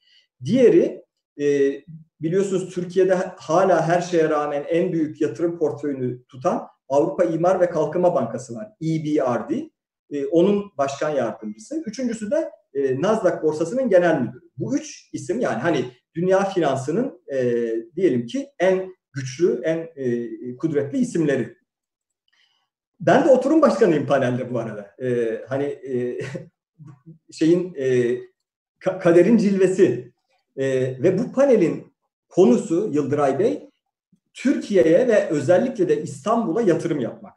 [0.45, 1.05] Diğeri
[1.41, 1.73] e,
[2.21, 8.15] biliyorsunuz Türkiye'de hala her şeye rağmen en büyük yatırım portföyünü tutan Avrupa İmar ve Kalkınma
[8.15, 8.69] Bankası var.
[8.83, 9.51] EBRD.
[10.11, 11.83] E, onun başkan yardımcısı.
[11.87, 14.51] Üçüncüsü de e, Nasdaq borsasının genel müdürü.
[14.57, 17.65] Bu üç isim yani hani dünya finansının e,
[17.97, 21.57] diyelim ki en güçlü, en e, kudretli isimleri.
[23.01, 24.95] Ben de oturum başkanıyım panelde bu arada.
[25.03, 26.19] E, hani e,
[27.33, 28.17] şeyin e,
[28.79, 30.13] kaderin cilvesi
[30.57, 30.67] e,
[31.03, 31.93] ve bu panelin
[32.29, 33.68] konusu Yıldıray Bey
[34.43, 37.35] Türkiye'ye ve özellikle de İstanbul'a yatırım yapmak.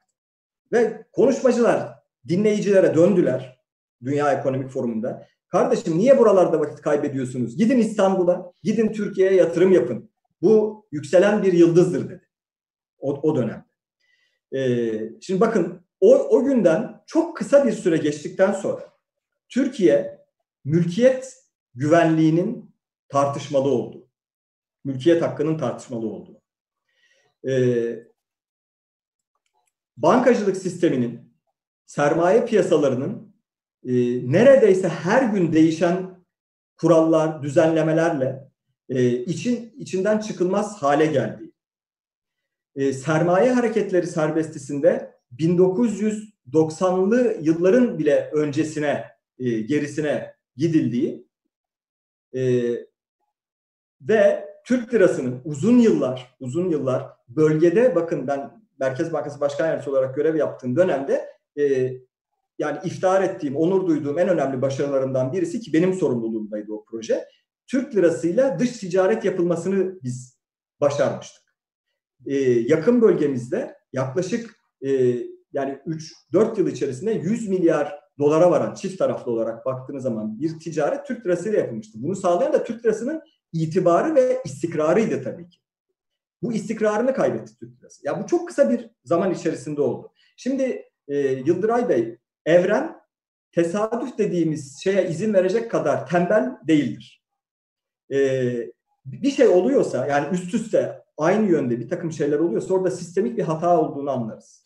[0.71, 1.93] Ve konuşmacılar
[2.27, 3.61] dinleyicilere döndüler
[4.03, 5.27] Dünya Ekonomik Forumu'nda.
[5.47, 7.57] Kardeşim niye buralarda vakit kaybediyorsunuz?
[7.57, 10.11] Gidin İstanbul'a, gidin Türkiye'ye yatırım yapın.
[10.41, 12.29] Bu yükselen bir yıldızdır dedi.
[12.99, 13.65] O, o dönem.
[14.55, 18.93] Ee, şimdi bakın o, o günden çok kısa bir süre geçtikten sonra
[19.49, 20.19] Türkiye
[20.65, 21.33] mülkiyet
[21.75, 22.75] güvenliğinin
[23.09, 24.07] tartışmalı olduğu,
[24.83, 26.40] mülkiyet hakkının tartışmalı olduğu,
[27.47, 28.03] ee,
[29.97, 31.33] bankacılık sisteminin,
[31.85, 33.35] sermaye piyasalarının
[33.85, 33.91] e,
[34.31, 36.25] neredeyse her gün değişen
[36.77, 38.51] kurallar, düzenlemelerle
[38.89, 41.51] e, için içinden çıkılmaz hale geldiği,
[42.75, 49.05] e, sermaye hareketleri serbestisinde 1990'lı yılların bile öncesine,
[49.39, 51.27] e, gerisine gidildiği
[52.35, 52.71] e,
[54.01, 60.15] ve Türk lirasının uzun yıllar, uzun yıllar bölgede bakın ben Merkez Bankası Başkan Yardımcısı olarak
[60.15, 61.93] görev yaptığım dönemde e,
[62.59, 67.25] yani iftihar ettiğim, onur duyduğum en önemli başarılarından birisi ki benim sorumluluğumdaydı o proje.
[67.67, 70.37] Türk lirasıyla dış ticaret yapılmasını biz
[70.81, 71.43] başarmıştık.
[72.25, 74.89] E, yakın bölgemizde yaklaşık e,
[75.53, 75.79] yani
[76.33, 81.25] 3-4 yıl içerisinde 100 milyar dolara varan çift taraflı olarak baktığınız zaman bir ticaret Türk
[81.25, 81.97] lirasıyla yapılmıştı.
[82.01, 83.21] Bunu sağlayan da Türk lirasının
[83.53, 85.57] itibarı ve istikrarıydı tabii ki.
[86.41, 88.07] Bu istikrarını kaybetti Türk lirası.
[88.07, 90.13] Ya bu çok kısa bir zaman içerisinde oldu.
[90.37, 93.01] Şimdi e, Yıldıray Bey, evren
[93.51, 97.23] tesadüf dediğimiz şeye izin verecek kadar tembel değildir.
[98.11, 98.17] E,
[99.05, 103.43] bir şey oluyorsa yani üst üste aynı yönde bir takım şeyler oluyorsa orada sistemik bir
[103.43, 104.65] hata olduğunu anlarız.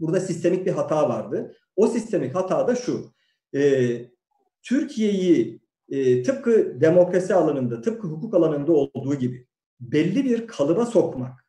[0.00, 1.56] Burada sistemik bir hata vardı.
[1.76, 3.12] O sistemik hata da şu.
[3.54, 3.90] E,
[4.62, 9.46] Türkiye'yi e, tıpkı demokrasi alanında, tıpkı hukuk alanında olduğu gibi
[9.80, 11.46] belli bir kalıba sokmak,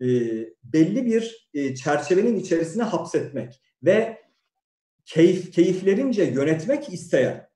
[0.00, 0.06] e,
[0.64, 4.18] belli bir e, çerçevenin içerisine hapsetmek ve
[5.04, 7.48] keyif keyiflerince yönetmek isteyen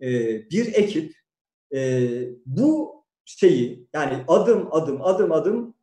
[0.00, 0.08] e,
[0.50, 1.14] bir ekip
[1.74, 2.10] e,
[2.46, 2.92] bu
[3.24, 5.74] şeyi yani adım adım adım adım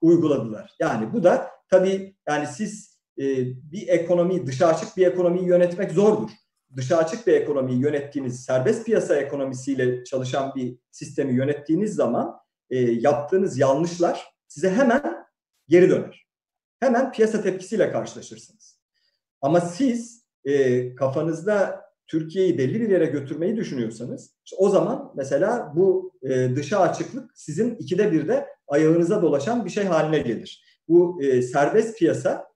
[0.00, 0.74] uyguladılar.
[0.80, 3.24] Yani bu da tabii yani siz e,
[3.72, 6.30] bir ekonomi dışa açık bir ekonomiyi yönetmek zordur
[6.76, 12.36] dışa açık bir ekonomiyi yönettiğiniz, serbest piyasa ekonomisiyle çalışan bir sistemi yönettiğiniz zaman
[12.70, 15.26] e, yaptığınız yanlışlar size hemen
[15.68, 16.26] geri döner.
[16.80, 18.80] Hemen piyasa tepkisiyle karşılaşırsınız.
[19.40, 26.12] Ama siz e, kafanızda Türkiye'yi belli bir yere götürmeyi düşünüyorsanız işte o zaman mesela bu
[26.22, 30.64] e, dışa açıklık sizin ikide birde ayağınıza dolaşan bir şey haline gelir.
[30.88, 32.46] Bu e, serbest piyasa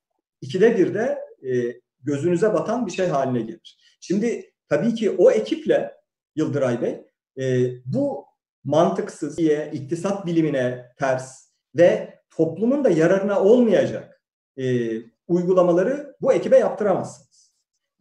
[0.40, 3.79] ikide birde e, gözünüze batan bir şey haline gelir.
[4.00, 5.94] Şimdi tabii ki o ekiple
[6.36, 7.06] Yıldıray Bey
[7.38, 8.24] e, bu
[8.64, 14.22] mantıksız, diye, iktisat bilimine ters ve toplumun da yararına olmayacak
[14.56, 14.96] e,
[15.28, 17.52] uygulamaları bu ekibe yaptıramazsınız.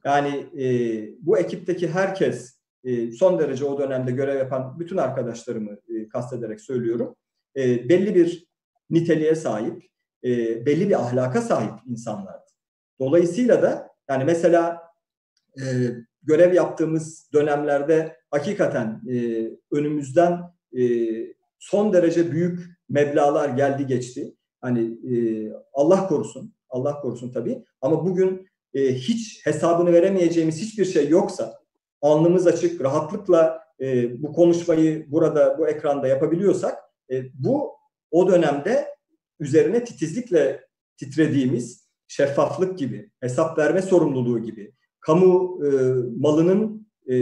[0.06, 0.66] Yani e,
[1.20, 7.16] bu ekipteki herkes e, son derece o dönemde görev yapan bütün arkadaşlarımı e, kastederek söylüyorum.
[7.56, 8.48] E, belli bir
[8.90, 9.84] niteliğe sahip,
[10.24, 10.30] e,
[10.66, 12.46] belli bir ahlaka sahip insanlardı.
[13.00, 14.89] Dolayısıyla da yani mesela
[15.62, 15.66] e,
[16.24, 20.40] görev yaptığımız dönemlerde hakikaten e, önümüzden
[20.78, 20.84] e,
[21.60, 24.36] son derece büyük meblalar geldi geçti.
[24.62, 25.16] Hani e,
[25.74, 27.64] Allah korusun, Allah korusun tabii.
[27.82, 31.60] Ama bugün e, hiç hesabını veremeyeceğimiz hiçbir şey yoksa,
[32.02, 36.78] alnımız açık, rahatlıkla e, bu konuşmayı burada, bu ekranda yapabiliyorsak,
[37.12, 37.72] e, bu
[38.12, 38.88] o dönemde
[39.40, 40.66] üzerine titizlikle
[40.98, 44.74] titrediğimiz şeffaflık gibi, hesap verme sorumluluğu gibi,
[45.10, 45.70] kamu e,
[46.20, 47.16] malının e,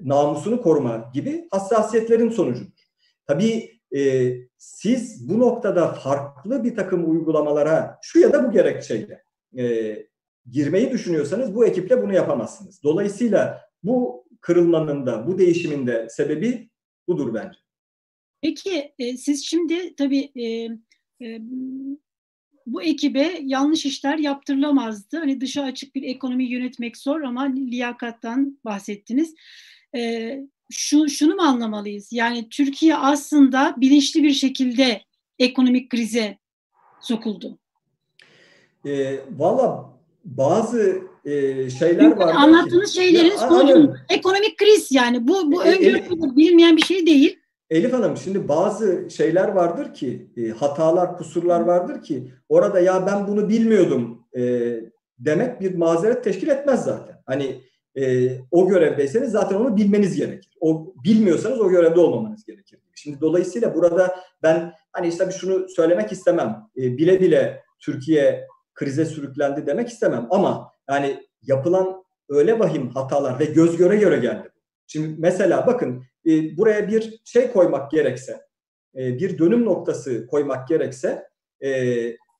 [0.00, 2.86] namusunu koruma gibi hassasiyetlerin sonucudur.
[3.26, 9.22] Tabii e, siz bu noktada farklı bir takım uygulamalara şu ya da bu gerekçeyle
[9.58, 9.96] e,
[10.50, 12.82] girmeyi düşünüyorsanız bu ekiple bunu yapamazsınız.
[12.82, 16.70] Dolayısıyla bu kırılmanın da bu değişimin de sebebi
[17.08, 17.58] budur bence.
[18.42, 20.44] Peki e, siz şimdi tabii e,
[21.26, 21.40] e,
[22.66, 25.16] bu ekibe yanlış işler yaptırılamazdı.
[25.16, 29.34] Hani dışa açık bir ekonomi yönetmek zor ama liyakattan bahsettiniz.
[29.96, 30.38] Ee,
[30.70, 32.12] şu, şunu mu anlamalıyız?
[32.12, 35.02] Yani Türkiye aslında bilinçli bir şekilde
[35.38, 36.38] ekonomik krize
[37.00, 37.58] sokuldu.
[38.86, 39.92] E, Valla
[40.24, 42.34] bazı e, şeyler var.
[42.34, 47.38] Anlattığınız şeylerin sonucu ekonomik kriz yani bu bu e, öngörülür bilmeyen bir şey değil.
[47.72, 53.28] Elif Hanım şimdi bazı şeyler vardır ki e, hatalar, kusurlar vardır ki orada ya ben
[53.28, 54.72] bunu bilmiyordum e,
[55.18, 57.22] demek bir mazeret teşkil etmez zaten.
[57.26, 57.60] Hani
[57.96, 60.56] e, o görevdeyseniz zaten onu bilmeniz gerekir.
[60.60, 62.78] O bilmiyorsanız o görevde olmamanız gerekir.
[62.94, 66.62] Şimdi dolayısıyla burada ben hani işte bir şunu söylemek istemem.
[66.76, 73.44] E, bile bile Türkiye krize sürüklendi demek istemem ama yani yapılan öyle vahim hatalar ve
[73.44, 74.51] göz göre göre geldi.
[74.92, 78.40] Şimdi mesela bakın e, buraya bir şey koymak gerekse,
[78.96, 81.28] e, bir dönüm noktası koymak gerekse
[81.60, 81.70] e,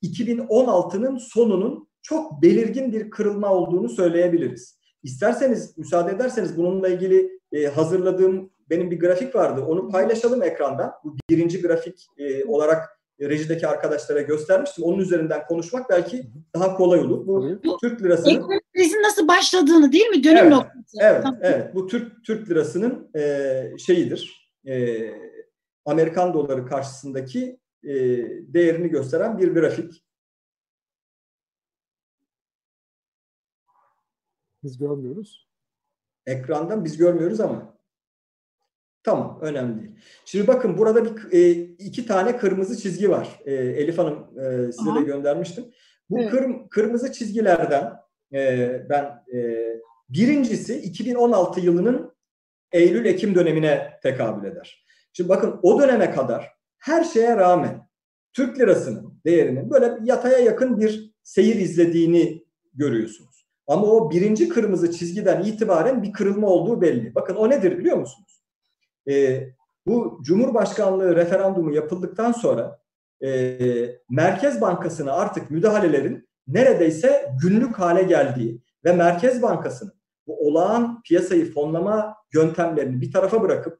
[0.02, 4.78] 2016'nın sonunun çok belirgin bir kırılma olduğunu söyleyebiliriz.
[5.02, 9.64] İsterseniz, müsaade ederseniz bununla ilgili e, hazırladığım benim bir grafik vardı.
[9.68, 10.94] Onu paylaşalım ekranda.
[11.04, 14.84] Bu birinci grafik e, olarak rejideki arkadaşlara göstermiştim.
[14.84, 17.26] Onun üzerinden konuşmak belki daha kolay olur.
[17.26, 20.24] Bu, Türk lirasının krizin nasıl başladığını değil mi?
[20.24, 20.96] Dönüm evet, noktası.
[21.00, 21.40] Evet, Tamam.
[21.42, 21.74] evet.
[21.74, 24.52] Bu Türk Türk lirasının e, şeyidir.
[24.66, 25.08] E,
[25.84, 27.90] Amerikan doları karşısındaki e,
[28.54, 30.04] değerini gösteren bir grafik.
[34.62, 35.48] Biz görmüyoruz.
[36.26, 37.72] Ekrandan biz görmüyoruz ama.
[39.04, 39.94] Tamam, önemli değil.
[40.24, 43.40] Şimdi bakın burada bir e, iki tane kırmızı çizgi var.
[43.44, 45.00] E, Elif Hanım e, size Aha.
[45.00, 45.64] de göndermiştim.
[46.10, 46.32] Bu Evet.
[46.32, 48.01] kırm- kırmızı çizgilerden
[48.32, 49.66] e, ben e,
[50.08, 52.12] birincisi 2016 yılının
[52.72, 54.84] Eylül-Ekim dönemine tekabül eder.
[55.12, 57.88] Şimdi bakın o döneme kadar her şeye rağmen
[58.32, 63.46] Türk lirasının değerinin böyle yataya yakın bir seyir izlediğini görüyorsunuz.
[63.66, 67.14] Ama o birinci kırmızı çizgiden itibaren bir kırılma olduğu belli.
[67.14, 68.42] Bakın o nedir biliyor musunuz?
[69.08, 69.48] Ee,
[69.86, 72.78] bu Cumhurbaşkanlığı referandumu yapıldıktan sonra
[73.24, 73.58] e,
[74.10, 79.92] Merkez Bankası'na artık müdahalelerin neredeyse günlük hale geldiği ve Merkez Bankası'nın
[80.26, 83.78] bu olağan piyasayı fonlama yöntemlerini bir tarafa bırakıp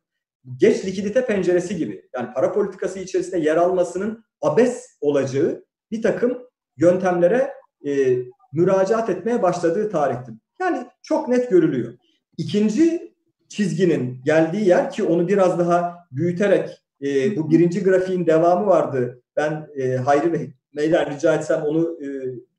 [0.56, 6.38] geç likidite penceresi gibi yani para politikası içerisinde yer almasının abes olacağı bir takım
[6.76, 7.52] yöntemlere
[7.86, 8.18] e,
[8.52, 10.34] müracaat etmeye başladığı tarihtir.
[10.60, 11.94] Yani çok net görülüyor.
[12.38, 13.14] İkinci
[13.48, 19.22] çizginin geldiği yer ki onu biraz daha büyüterek e, bu birinci grafiğin devamı vardı.
[19.36, 22.08] Ben e, Hayri Bey Bey'den rica etsem onu e,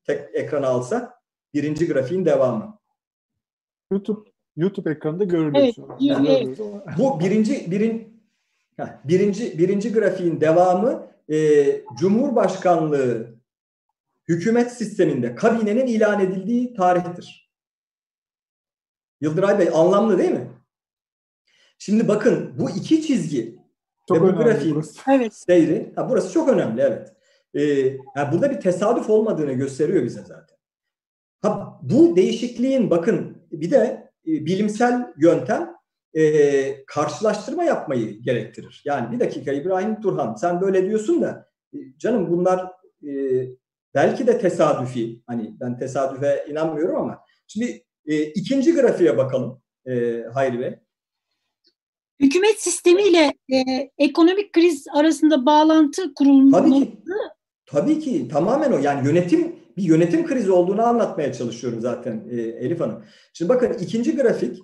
[0.03, 1.19] tek ekrana alsa.
[1.53, 2.79] Birinci grafiğin devamı.
[3.91, 6.97] YouTube YouTube ekranında görülüyor Evet, ama.
[6.97, 8.23] Bu birinci birin,
[9.03, 11.37] birinci birinci grafiğin devamı e,
[11.99, 13.35] Cumhurbaşkanlığı
[14.27, 17.51] hükümet sisteminde kabinenin ilan edildiği tarihtir.
[19.21, 20.47] Yıldıray Bey anlamlı değil mi?
[21.77, 23.59] Şimdi bakın bu iki çizgi
[24.07, 25.01] Çok ve bu grafiğin burası.
[25.11, 25.35] Evet.
[25.35, 27.12] seyri, ha, burası çok önemli evet.
[27.53, 27.61] Ee,
[28.15, 30.57] yani burada bir tesadüf olmadığını gösteriyor bize zaten.
[31.41, 35.75] Ha, bu değişikliğin bakın bir de e, bilimsel yöntem
[36.13, 38.81] e, karşılaştırma yapmayı gerektirir.
[38.85, 42.71] Yani bir dakika İbrahim Turhan sen böyle diyorsun da e, canım bunlar
[43.07, 43.11] e,
[43.93, 45.21] belki de tesadüfi.
[45.27, 50.75] Hani ben tesadüfe inanmıyorum ama şimdi e, ikinci grafiğe bakalım e, Hayri Bey.
[52.19, 56.97] Hükümet sistemiyle e, ekonomik kriz arasında bağlantı kurulması Tabii ki.
[57.65, 58.77] Tabii ki tamamen o.
[58.77, 63.03] Yani yönetim bir yönetim krizi olduğunu anlatmaya çalışıyorum zaten e, Elif Hanım.
[63.33, 64.59] Şimdi bakın ikinci grafik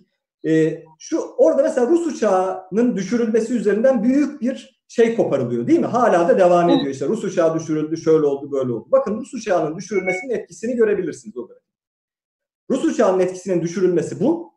[0.45, 5.85] e, şu orada mesela Rus uçağının düşürülmesi üzerinden büyük bir şey koparılıyor değil mi?
[5.85, 6.91] Hala da devam ediyor.
[6.91, 8.87] İşte Rus uçağı düşürüldü, şöyle oldu, böyle oldu.
[8.91, 11.63] Bakın Rus uçağının düşürülmesinin etkisini görebilirsiniz o grafik.
[12.69, 14.53] Rus uçağının etkisinin düşürülmesi bu.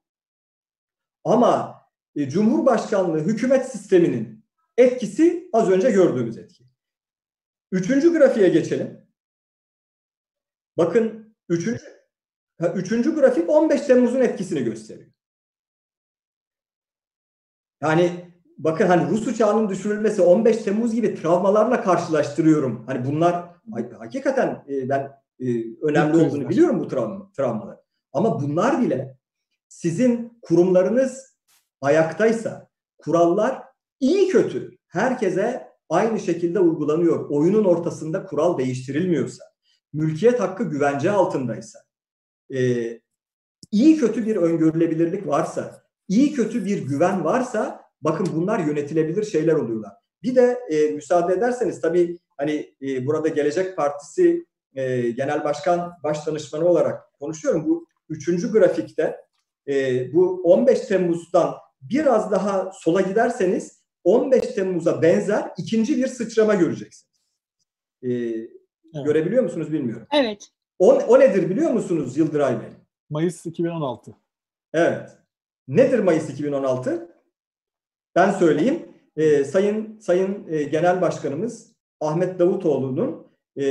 [1.24, 1.74] Ama
[2.16, 4.44] e, Cumhurbaşkanlığı hükümet sisteminin
[4.76, 6.71] etkisi az önce gördüğümüz etki.
[7.72, 9.06] Üçüncü grafiğe geçelim.
[10.76, 11.82] Bakın üçüncü,
[12.74, 15.10] üçüncü grafik 15 Temmuz'un etkisini gösteriyor.
[17.80, 22.86] Yani bakın hani Rus uçağının düşürülmesi 15 Temmuz gibi travmalarla karşılaştırıyorum.
[22.86, 23.48] Hani bunlar
[23.98, 25.46] hakikaten e, ben e,
[25.82, 27.78] önemli olduğunu biliyorum bu travma, travmalar.
[28.12, 29.18] Ama bunlar bile
[29.68, 31.36] sizin kurumlarınız
[31.80, 33.62] ayaktaysa, kurallar
[34.00, 37.30] iyi kötü herkese aynı şekilde uygulanıyor.
[37.30, 39.44] Oyunun ortasında kural değiştirilmiyorsa,
[39.92, 41.78] mülkiyet hakkı güvence altındaysa,
[42.54, 42.60] e,
[43.70, 49.92] iyi kötü bir öngörülebilirlik varsa, iyi kötü bir güven varsa bakın bunlar yönetilebilir şeyler oluyorlar.
[50.22, 56.26] Bir de e, müsaade ederseniz tabii hani e, burada Gelecek Partisi e, Genel Başkan Baş
[56.26, 57.68] Danışmanı olarak konuşuyorum.
[57.68, 59.16] Bu üçüncü grafikte
[59.68, 67.22] e, bu 15 Temmuz'dan biraz daha sola giderseniz 15 Temmuz'a benzer ikinci bir sıçrama göreceksiniz.
[68.02, 68.08] E,
[69.04, 70.06] Görebiliyor musunuz bilmiyorum.
[70.12, 70.48] Evet.
[70.78, 72.68] O, o nedir biliyor musunuz Yıldıray Bey?
[73.10, 74.14] Mayıs 2016.
[74.74, 75.10] Evet.
[75.68, 77.16] Nedir Mayıs 2016?
[78.16, 78.88] Ben söyleyeyim.
[79.16, 83.26] Ee, Sayın Sayın e, Genel Başkanımız Ahmet Davutoğlu'nun
[83.60, 83.64] e,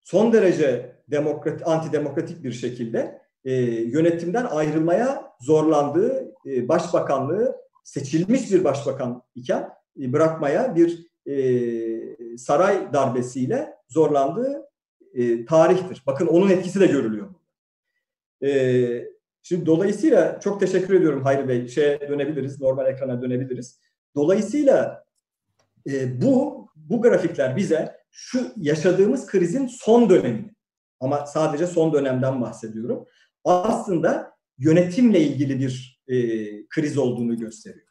[0.00, 9.22] son derece demokrat, antidemokratik bir şekilde e, yönetimden ayrılmaya zorlandığı e, başbakanlığı seçilmiş bir başbakan
[9.34, 9.68] iken
[10.00, 14.68] e, bırakmaya bir e, saray darbesiyle zorlandığı
[15.14, 16.02] e, tarihtir.
[16.06, 17.34] Bakın onun etkisi de görülüyor.
[18.42, 19.04] E,
[19.42, 21.68] şimdi dolayısıyla çok teşekkür ediyorum Hayri Bey.
[21.68, 23.80] Şeye dönebiliriz, normal ekrana dönebiliriz.
[24.16, 25.04] Dolayısıyla
[25.90, 30.54] e, bu bu grafikler bize şu yaşadığımız krizin son dönemini
[31.00, 33.06] ama sadece son dönemden bahsediyorum.
[33.44, 36.16] Aslında yönetimle ilgili bir e,
[36.66, 37.86] kriz olduğunu gösteriyor.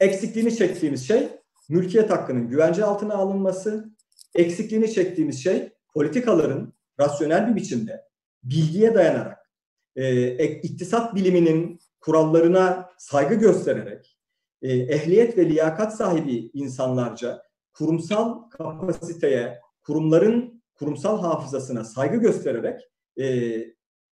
[0.00, 1.28] Eksikliğini çektiğimiz şey
[1.68, 3.92] mülkiyet hakkının güvence altına alınması,
[4.34, 8.04] eksikliğini çektiğimiz şey politikaların rasyonel bir biçimde
[8.42, 9.38] bilgiye dayanarak,
[9.96, 14.18] e, iktisat biliminin kurallarına saygı göstererek,
[14.62, 22.80] e, ehliyet ve liyakat sahibi insanlarca kurumsal kapasiteye, kurumların kurumsal hafızasına saygı göstererek
[23.20, 23.56] e,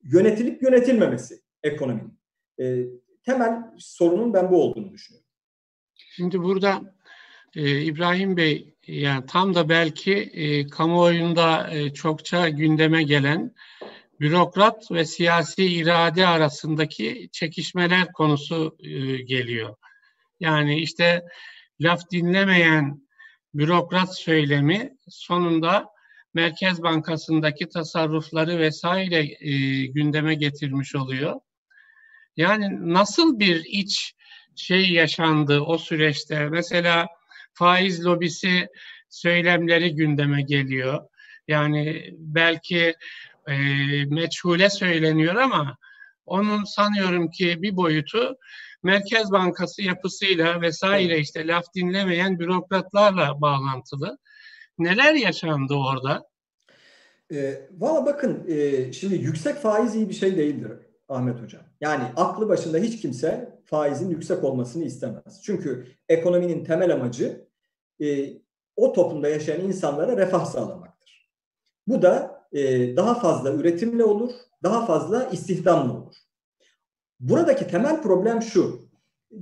[0.02, 2.20] yönetilip yönetilmemesi ekonominin.
[2.60, 2.86] E,
[3.30, 5.26] temel sorunun ben bu olduğunu düşünüyorum.
[5.96, 6.94] Şimdi burada
[7.56, 13.54] e, İbrahim Bey yani tam da belki e, kamuoyunda e, çokça gündeme gelen
[14.20, 19.76] bürokrat ve siyasi irade arasındaki çekişmeler konusu e, geliyor.
[20.40, 21.24] Yani işte
[21.80, 23.02] laf dinlemeyen
[23.54, 25.86] bürokrat söylemi sonunda
[26.34, 31.40] Merkez Bankası'ndaki tasarrufları vesaire e, gündeme getirmiş oluyor.
[32.36, 34.14] Yani nasıl bir iç
[34.56, 36.48] şey yaşandı o süreçte?
[36.48, 37.06] Mesela
[37.52, 38.68] faiz lobisi
[39.08, 41.08] söylemleri gündeme geliyor.
[41.48, 42.94] Yani belki
[43.48, 43.54] e,
[44.04, 45.76] meçhule söyleniyor ama
[46.26, 48.36] onun sanıyorum ki bir boyutu
[48.82, 54.18] Merkez Bankası yapısıyla vesaire işte laf dinlemeyen bürokratlarla bağlantılı.
[54.78, 56.22] Neler yaşandı orada?
[57.32, 60.72] E, Valla bakın e, şimdi yüksek faiz iyi bir şey değildir
[61.10, 61.62] Ahmet Hocam.
[61.80, 65.42] Yani aklı başında hiç kimse faizin yüksek olmasını istemez.
[65.44, 67.48] Çünkü ekonominin temel amacı
[68.02, 68.28] e,
[68.76, 71.30] o toplumda yaşayan insanlara refah sağlamaktır.
[71.86, 74.30] Bu da e, daha fazla üretimle olur,
[74.62, 76.14] daha fazla istihdamla olur.
[77.20, 78.90] Buradaki temel problem şu.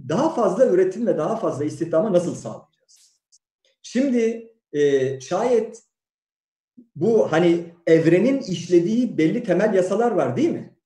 [0.08, 3.22] Daha fazla üretim ve daha fazla istihdamı nasıl sağlayacağız?
[3.82, 5.82] Şimdi e, şayet
[6.96, 10.77] bu hani evrenin işlediği belli temel yasalar var değil mi?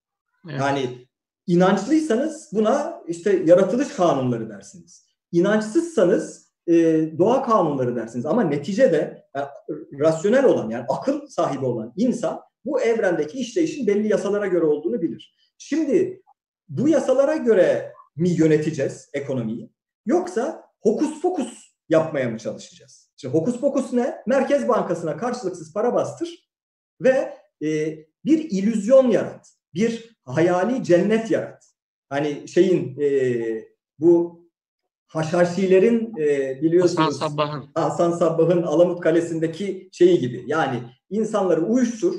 [0.48, 0.60] Evet.
[0.60, 1.08] Yani
[1.46, 5.06] inançlıysanız buna işte yaratılış kanunları dersiniz.
[5.32, 6.74] İnançsızsanız e,
[7.18, 8.26] doğa kanunları dersiniz.
[8.26, 9.48] Ama neticede yani,
[10.00, 15.36] rasyonel olan yani akıl sahibi olan insan bu evrendeki işleyişin belli yasalara göre olduğunu bilir.
[15.58, 16.22] Şimdi
[16.68, 19.70] bu yasalara göre mi yöneteceğiz ekonomiyi?
[20.06, 23.10] Yoksa hokus pokus yapmaya mı çalışacağız?
[23.16, 24.14] İşte hokus pokus ne?
[24.26, 26.50] Merkez Bankası'na karşılıksız para bastır
[27.00, 29.52] ve e, bir illüzyon yarat.
[29.74, 31.64] Bir hayali cennet yarat.
[32.08, 33.08] Hani şeyin e,
[33.98, 34.42] bu
[35.12, 40.44] Haşhaşilerin e, biliyorsunuz Hasan Sabbah'ın Hasan Sabbah'ın Alamut Kalesi'ndeki şeyi gibi.
[40.46, 42.14] Yani insanları uyuştur.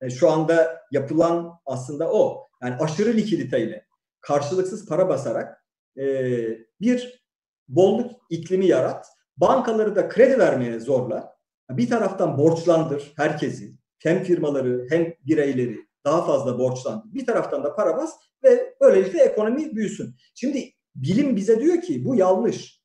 [0.00, 2.48] E, şu anda yapılan aslında o.
[2.62, 3.86] Yani aşırı likiditeyle
[4.20, 5.64] karşılıksız para basarak
[5.98, 6.04] e,
[6.80, 7.24] bir
[7.68, 9.06] bolluk iklimi yarat.
[9.36, 11.36] Bankaları da kredi vermeye zorla.
[11.70, 13.76] Bir taraftan borçlandır herkesi.
[13.98, 17.14] Hem firmaları hem bireyleri daha fazla borçlandır.
[17.14, 18.12] Bir taraftan da para bas
[18.44, 20.16] ve böylelikle ekonomi büyüsün.
[20.34, 22.82] Şimdi bilim bize diyor ki bu yanlış.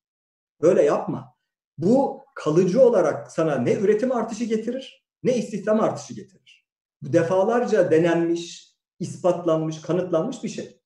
[0.61, 1.36] Böyle yapma.
[1.78, 6.67] Bu kalıcı olarak sana ne üretim artışı getirir ne istihdam artışı getirir.
[7.01, 10.82] Bu defalarca denenmiş, ispatlanmış, kanıtlanmış bir şey.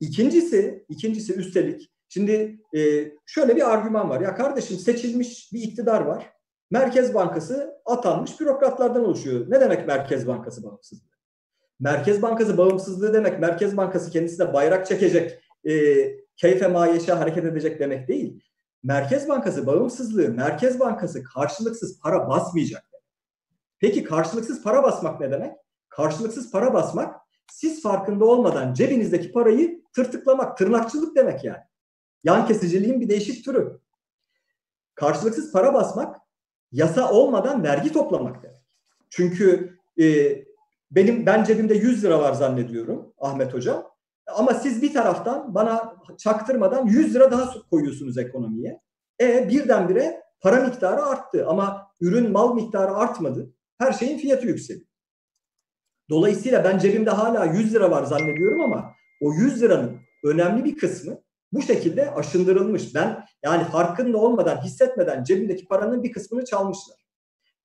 [0.00, 4.20] İkincisi, ikincisi üstelik şimdi e, şöyle bir argüman var.
[4.20, 6.32] Ya kardeşim seçilmiş bir iktidar var.
[6.70, 9.50] Merkez Bankası atanmış bürokratlardan oluşuyor.
[9.50, 11.15] Ne demek Merkez Bankası bağımsızlığı?
[11.80, 15.72] Merkez Bankası bağımsızlığı demek Merkez Bankası kendisine bayrak çekecek, e,
[16.36, 18.42] keyfe mayeşe hareket edecek demek değil.
[18.82, 22.84] Merkez Bankası bağımsızlığı, Merkez Bankası karşılıksız para basmayacak.
[23.78, 25.56] Peki karşılıksız para basmak ne demek?
[25.88, 27.20] Karşılıksız para basmak
[27.52, 31.62] siz farkında olmadan cebinizdeki parayı tırtıklamak, tırnakçılık demek yani.
[32.24, 33.80] Yan kesiciliğin bir değişik türü.
[34.94, 36.16] Karşılıksız para basmak
[36.72, 38.62] yasa olmadan vergi toplamak demek.
[39.10, 40.04] Çünkü e,
[40.90, 43.84] benim ben cebimde 100 lira var zannediyorum Ahmet Hocam.
[44.26, 48.80] Ama siz bir taraftan bana çaktırmadan 100 lira daha koyuyorsunuz ekonomiye.
[49.20, 53.52] E birdenbire para miktarı arttı ama ürün mal miktarı artmadı.
[53.78, 54.86] Her şeyin fiyatı yükseliyor.
[56.10, 61.18] Dolayısıyla ben cebimde hala 100 lira var zannediyorum ama o 100 liranın önemli bir kısmı
[61.52, 62.94] bu şekilde aşındırılmış.
[62.94, 67.06] Ben yani farkında olmadan, hissetmeden cebimdeki paranın bir kısmını çalmışlar.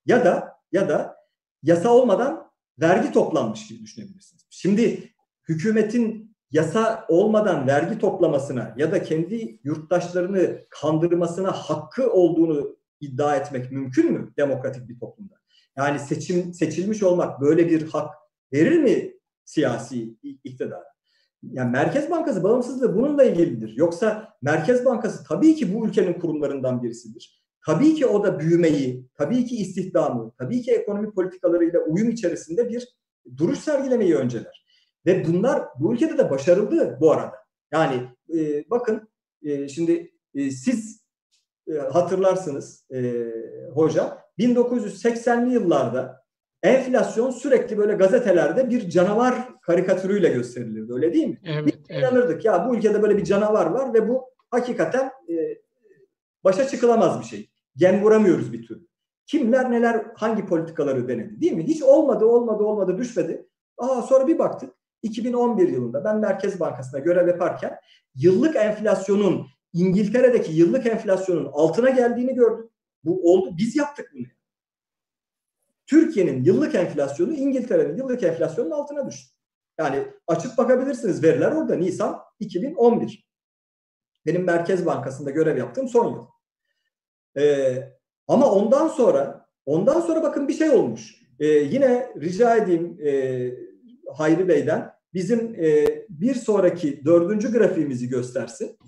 [0.06, 1.16] Ya da ya da
[1.62, 2.51] yasa olmadan
[2.82, 4.46] vergi toplanmış gibi düşünebilirsiniz.
[4.50, 5.12] Şimdi
[5.48, 14.12] hükümetin yasa olmadan vergi toplamasına ya da kendi yurttaşlarını kandırmasına hakkı olduğunu iddia etmek mümkün
[14.12, 15.34] mü demokratik bir toplumda?
[15.76, 18.14] Yani seçim seçilmiş olmak böyle bir hak
[18.52, 19.14] verir mi
[19.44, 20.82] siyasi iktidar?
[21.42, 23.76] Yani Merkez Bankası bağımsızlığı bununla ilgilidir.
[23.76, 27.41] Yoksa Merkez Bankası tabii ki bu ülkenin kurumlarından birisidir.
[27.66, 32.88] Tabii ki o da büyümeyi, tabii ki istihdamı, tabii ki ekonomi politikalarıyla uyum içerisinde bir
[33.36, 34.64] duruş sergilemeyi önceler.
[35.06, 37.36] Ve bunlar bu ülkede de başarıldı bu arada.
[37.72, 38.02] Yani
[38.34, 39.08] e, bakın
[39.42, 41.02] e, şimdi e, siz
[41.68, 43.30] e, hatırlarsınız e,
[43.74, 46.22] hoca 1980'li yıllarda
[46.62, 51.40] enflasyon sürekli böyle gazetelerde bir canavar karikatürüyle gösterilirdi öyle değil mi?
[51.44, 52.02] Evet, Biz evet.
[52.02, 55.34] inanırdık ya bu ülkede böyle bir canavar var ve bu hakikaten e,
[56.44, 57.51] başa çıkılamaz bir şey.
[57.76, 58.86] Gem vuramıyoruz bir türlü.
[59.26, 61.66] Kimler neler hangi politikaları denedi değil mi?
[61.66, 63.48] Hiç olmadı olmadı olmadı düşmedi.
[63.78, 67.78] Aa sonra bir baktık 2011 yılında ben Merkez Bankası'nda görev yaparken
[68.14, 72.70] yıllık enflasyonun İngiltere'deki yıllık enflasyonun altına geldiğini gördük.
[73.04, 73.54] Bu oldu.
[73.58, 74.26] Biz yaptık bunu.
[75.86, 79.34] Türkiye'nin yıllık enflasyonu İngiltere'nin yıllık enflasyonun altına düştü.
[79.78, 83.28] Yani açıp bakabilirsiniz veriler orada Nisan 2011.
[84.26, 86.26] Benim Merkez Bankası'nda görev yaptığım son yıl.
[87.38, 87.92] Ee,
[88.28, 91.22] ama ondan sonra ondan sonra bakın bir şey olmuş.
[91.38, 93.12] Ee, yine rica edeyim e,
[94.14, 98.78] Hayri Bey'den bizim e, bir sonraki dördüncü grafiğimizi göstersin.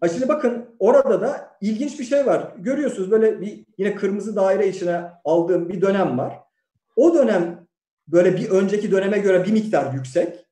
[0.00, 2.54] Ha şimdi bakın orada da ilginç bir şey var.
[2.58, 6.38] Görüyorsunuz böyle bir yine kırmızı daire içine aldığım bir dönem var.
[6.96, 7.66] O dönem
[8.08, 10.46] böyle bir önceki döneme göre bir miktar yüksek.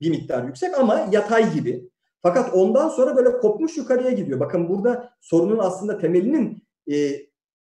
[0.00, 1.90] Bir miktar yüksek ama yatay gibi.
[2.22, 4.40] Fakat ondan sonra böyle kopmuş yukarıya gidiyor.
[4.40, 6.96] Bakın burada sorunun aslında temelinin e,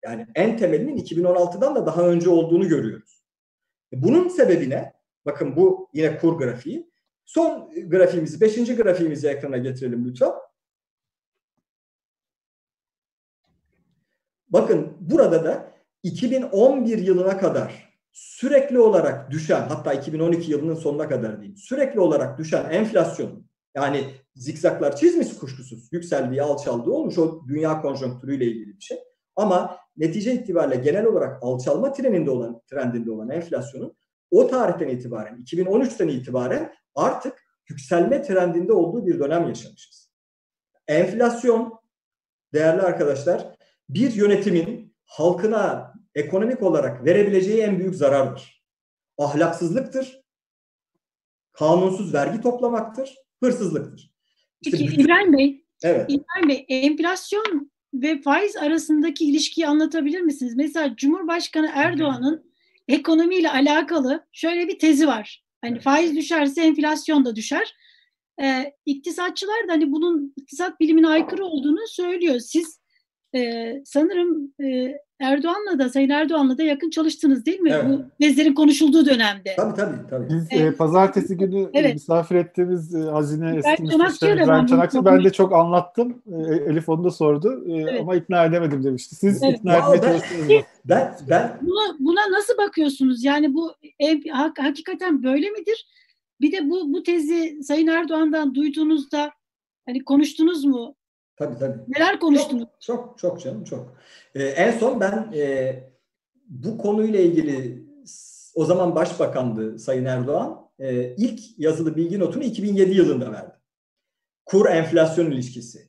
[0.05, 3.23] yani en temelinin 2016'dan da daha önce olduğunu görüyoruz.
[3.93, 4.93] Bunun sebebi ne?
[5.27, 6.91] Bakın bu yine kur grafiği.
[7.25, 10.33] Son grafiğimizi, beşinci grafiğimizi ekrana getirelim lütfen.
[14.49, 15.73] Bakın burada da
[16.03, 22.71] 2011 yılına kadar sürekli olarak düşen hatta 2012 yılının sonuna kadar diyeyim sürekli olarak düşen
[22.71, 24.05] enflasyon yani
[24.35, 28.99] zikzaklar çizmiş kuşkusuz yükseldiği alçaldığı olmuş o dünya konjonktürüyle ilgili bir şey.
[29.37, 33.97] Ama netice itibariyle genel olarak alçalma trendinde olan trendinde olan enflasyonun
[34.31, 40.11] o tarihten itibaren 2013'ten itibaren artık yükselme trendinde olduğu bir dönem yaşamışız.
[40.89, 41.81] Enflasyon
[42.53, 43.55] değerli arkadaşlar
[43.89, 48.65] bir yönetimin halkına ekonomik olarak verebileceği en büyük zarardır.
[49.19, 50.23] Ahlaksızlıktır,
[51.53, 54.11] kanunsuz vergi toplamaktır, hırsızlıktır.
[54.61, 55.05] İşte Peki bütün...
[55.05, 56.07] İbrahim Bey, evet.
[56.09, 60.53] İbrahim Bey enflasyon ve faiz arasındaki ilişkiyi anlatabilir misiniz?
[60.57, 62.51] Mesela Cumhurbaşkanı Erdoğan'ın
[62.89, 65.45] ekonomiyle alakalı şöyle bir tezi var.
[65.65, 67.75] Hani faiz düşerse enflasyon da düşer.
[68.43, 72.39] Ee, iktisatçılar da hani bunun iktisat bilimine aykırı olduğunu söylüyor.
[72.39, 72.81] Siz
[73.35, 77.71] e, sanırım e, Erdoğan'la da Sayın Erdoğan'la da yakın çalıştınız değil mi?
[77.75, 77.85] Evet.
[77.89, 79.55] Bu tezlerin konuşulduğu dönemde.
[79.57, 79.97] Tabii tabii.
[80.11, 80.29] tabii.
[80.29, 80.75] Biz evet.
[80.75, 81.95] e, pazartesi günü evet.
[81.95, 86.23] misafir ettiğimiz e, hazine eski müsteşarı İbrahim Çanakçı ben de çok anlattım.
[86.27, 88.01] E, Elif onu da sordu e, evet.
[88.01, 89.15] ama ikna edemedim demişti.
[89.15, 89.59] Siz evet.
[89.59, 90.61] ikna etmeye çalıştınız mı?
[90.85, 91.59] Ben, ben...
[91.63, 93.25] Buna, buna nasıl bakıyorsunuz?
[93.25, 95.87] Yani bu ev, hak, hakikaten böyle midir?
[96.41, 99.31] Bir de bu bu tezi Sayın Erdoğan'dan duyduğunuzda
[99.87, 100.95] hani konuştunuz mu?
[101.41, 101.79] Tabii tabii.
[101.89, 102.69] Neler konuştunuz?
[102.81, 103.95] Çok çok, çok canım çok.
[104.35, 105.75] Ee, en son ben e,
[106.49, 107.85] bu konuyla ilgili
[108.55, 110.71] o zaman başbakandı Sayın Erdoğan.
[110.79, 113.55] E, ilk yazılı bilgi notunu 2007 yılında verdi.
[114.47, 115.89] Kur enflasyon ilişkisi,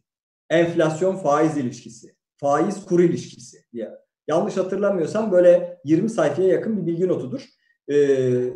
[0.50, 3.92] enflasyon faiz ilişkisi, faiz kur ilişkisi diye.
[4.28, 7.46] Yanlış hatırlamıyorsam böyle 20 sayfaya yakın bir bilgi notudur.
[7.88, 7.96] E,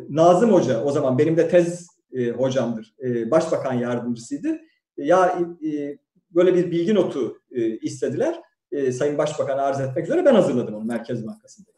[0.08, 2.94] Nazım Hoca o zaman benim de tez e, hocamdır.
[3.04, 4.58] E, başbakan yardımcısıydı.
[4.96, 5.38] Ya
[5.72, 5.98] e,
[6.36, 8.40] böyle bir bilgi notu e, istediler.
[8.72, 11.76] E, Sayın Başbakan'a arz etmek üzere ben hazırladım onu Merkez Bankası'ndayken.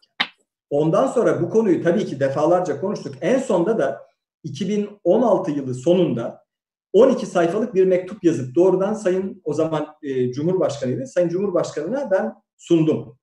[0.70, 3.14] Ondan sonra bu konuyu tabii ki defalarca konuştuk.
[3.20, 4.08] En sonda da
[4.42, 6.44] 2016 yılı sonunda
[6.92, 11.06] 12 sayfalık bir mektup yazıp doğrudan Sayın o zaman e, Cumhurbaşkanıydı.
[11.06, 13.18] Sayın Cumhurbaşkanı'na ben sundum.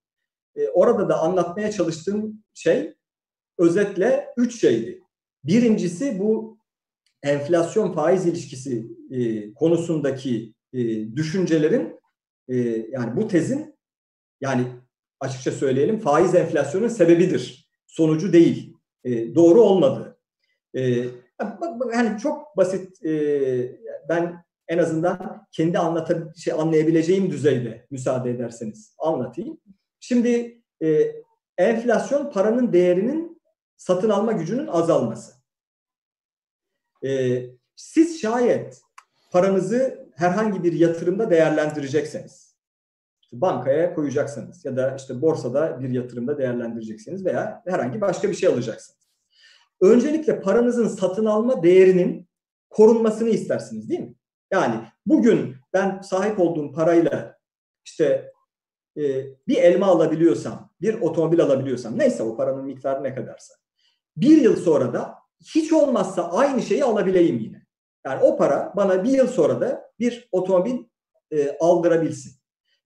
[0.55, 2.93] E, orada da anlatmaya çalıştığım şey
[3.57, 5.01] özetle üç şeydi.
[5.43, 6.57] Birincisi bu
[7.23, 11.99] enflasyon faiz ilişkisi e, konusundaki e, düşüncelerin
[12.47, 12.55] e,
[12.91, 13.76] yani bu tezin
[14.41, 14.67] yani
[15.19, 17.69] açıkça söyleyelim faiz enflasyonun sebebidir.
[17.88, 18.73] Sonucu değil.
[19.03, 20.19] E, doğru olmadı.
[20.78, 21.05] E,
[21.93, 29.57] hani çok basit e, ben en azından kendi anlata, şey, anlayabileceğim düzeyde müsaade ederseniz anlatayım.
[29.99, 31.15] Şimdi e,
[31.57, 33.41] enflasyon paranın değerinin
[33.78, 35.34] satın alma gücünün azalması.
[37.05, 37.45] Ee,
[37.76, 38.82] siz şayet
[39.32, 42.55] paranızı herhangi bir yatırımda değerlendirecekseniz,
[43.22, 48.49] işte bankaya koyacaksınız ya da işte borsada bir yatırımda değerlendireceksiniz veya herhangi başka bir şey
[48.49, 49.05] alacaksınız.
[49.82, 52.28] Öncelikle paranızın satın alma değerinin
[52.70, 54.16] korunmasını istersiniz değil mi?
[54.51, 57.38] Yani bugün ben sahip olduğum parayla
[57.86, 58.32] işte
[58.97, 59.01] e,
[59.47, 63.53] bir elma alabiliyorsam, bir otomobil alabiliyorsam, neyse o paranın miktarı ne kadarsa.
[64.18, 65.16] Bir yıl sonra da
[65.55, 67.66] hiç olmazsa aynı şeyi alabileyim yine.
[68.05, 70.83] Yani o para bana bir yıl sonra da bir otomobil
[71.31, 72.33] e, aldırabilsin.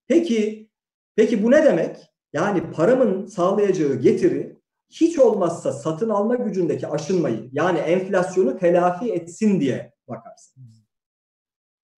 [0.07, 0.69] Peki,
[1.15, 1.97] peki bu ne demek?
[2.33, 9.93] Yani paramın sağlayacağı getiri hiç olmazsa satın alma gücündeki aşınmayı yani enflasyonu telafi etsin diye
[10.07, 10.63] bakarsın.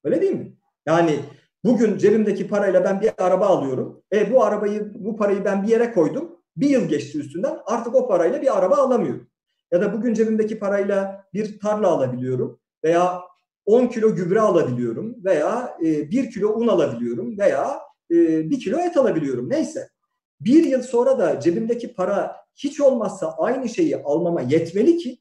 [0.04, 0.58] Öyle değil mi?
[0.86, 1.20] Yani
[1.64, 4.04] bugün cebimdeki parayla ben bir araba alıyorum.
[4.14, 6.38] E bu arabayı bu parayı ben bir yere koydum.
[6.58, 9.30] Bir yıl geçti üstünden artık o parayla bir araba alamıyorum.
[9.72, 13.22] Ya da bugün cebimdeki parayla bir tarla alabiliyorum veya
[13.66, 17.80] 10 kilo gübre alabiliyorum veya e, 1 kilo un alabiliyorum veya
[18.12, 19.90] e, 1 kilo et alabiliyorum neyse.
[20.42, 25.20] Bir yıl sonra da cebimdeki para hiç olmazsa aynı şeyi almama yetmeli ki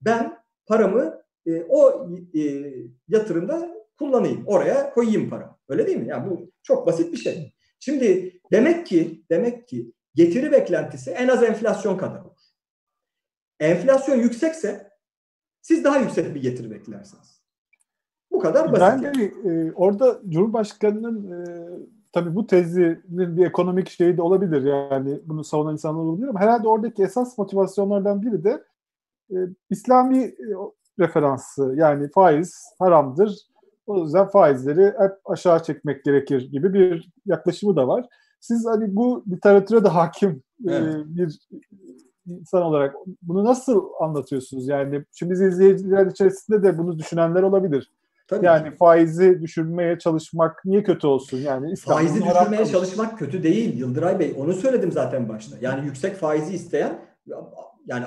[0.00, 2.72] ben paramı e, o e,
[3.08, 4.46] yatırımda kullanayım.
[4.46, 5.58] Oraya koyayım paramı.
[5.68, 6.08] Öyle değil mi?
[6.08, 7.54] Yani bu çok basit bir şey.
[7.80, 12.40] Şimdi demek ki demek ki getiri beklentisi en az enflasyon kadar olur.
[13.60, 14.90] Enflasyon yüksekse
[15.62, 17.41] siz daha yüksek bir getiri beklersiniz.
[18.32, 18.80] Bu kadar basit.
[18.80, 21.68] Ben de e, orada Cumhurbaşkanı'nın e,
[22.12, 24.62] tabii bu tezinin bir ekonomik şeyi de olabilir.
[24.62, 28.64] Yani bunu savunan insanlar olabilir ama herhalde oradaki esas motivasyonlardan biri de
[29.30, 29.36] e,
[29.70, 30.34] İslami e,
[30.98, 31.74] referansı.
[31.76, 33.38] Yani faiz haramdır.
[33.86, 38.06] O yüzden faizleri hep aşağı çekmek gerekir gibi bir yaklaşımı da var.
[38.40, 40.94] Siz hani bu literatüre de hakim e, evet.
[40.94, 41.38] e, bir
[42.26, 44.68] insan olarak bunu nasıl anlatıyorsunuz?
[44.68, 47.90] Yani şimdi izleyiciler içerisinde de bunu düşünenler olabilir.
[48.36, 48.76] Tabii yani ki.
[48.76, 51.38] faizi düşürmeye çalışmak niye kötü olsun?
[51.38, 54.34] Yani faizi düşürmeye çalışmak kötü değil Yıldıray Bey.
[54.38, 55.56] Onu söyledim zaten başta.
[55.60, 56.98] Yani yüksek faizi isteyen
[57.86, 58.04] yani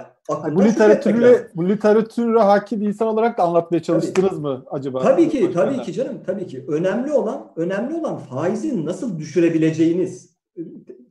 [0.52, 4.40] bu literatürle bu literatüre hakim insan olarak da anlatmaya çalıştınız tabii.
[4.40, 5.02] mı acaba?
[5.02, 6.66] Tabii ki, tabii ki canım, tabii ki.
[6.68, 10.36] Önemli olan önemli olan faizi nasıl düşürebileceğiniz.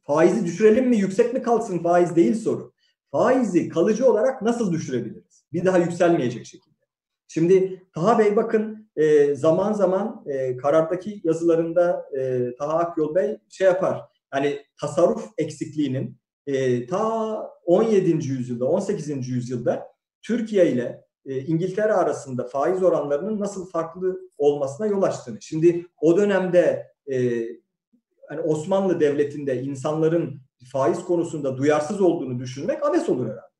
[0.03, 2.73] Faizi düşürelim mi, yüksek mi kalsın faiz değil soru.
[3.13, 5.45] Faizi kalıcı olarak nasıl düşürebiliriz?
[5.53, 6.75] Bir daha yükselmeyecek şekilde.
[7.29, 13.67] Şimdi Taha Bey bakın e, zaman zaman e, karardaki yazılarında e, Taha Akyol Bey şey
[13.67, 14.01] yapar.
[14.35, 18.11] Yani tasarruf eksikliğinin e, ta 17.
[18.11, 19.29] yüzyılda, 18.
[19.29, 19.87] yüzyılda
[20.23, 25.43] Türkiye ile e, İngiltere arasında faiz oranlarının nasıl farklı olmasına yol açtığını.
[25.43, 27.17] Şimdi o dönemde e,
[28.31, 30.41] yani Osmanlı Devleti'nde insanların
[30.73, 33.55] faiz konusunda duyarsız olduğunu düşünmek abes olur herhalde.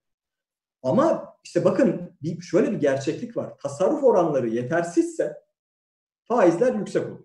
[0.83, 3.59] Ama işte bakın bir, şöyle bir gerçeklik var.
[3.59, 5.35] Tasarruf oranları yetersizse
[6.25, 7.25] faizler yüksek olur.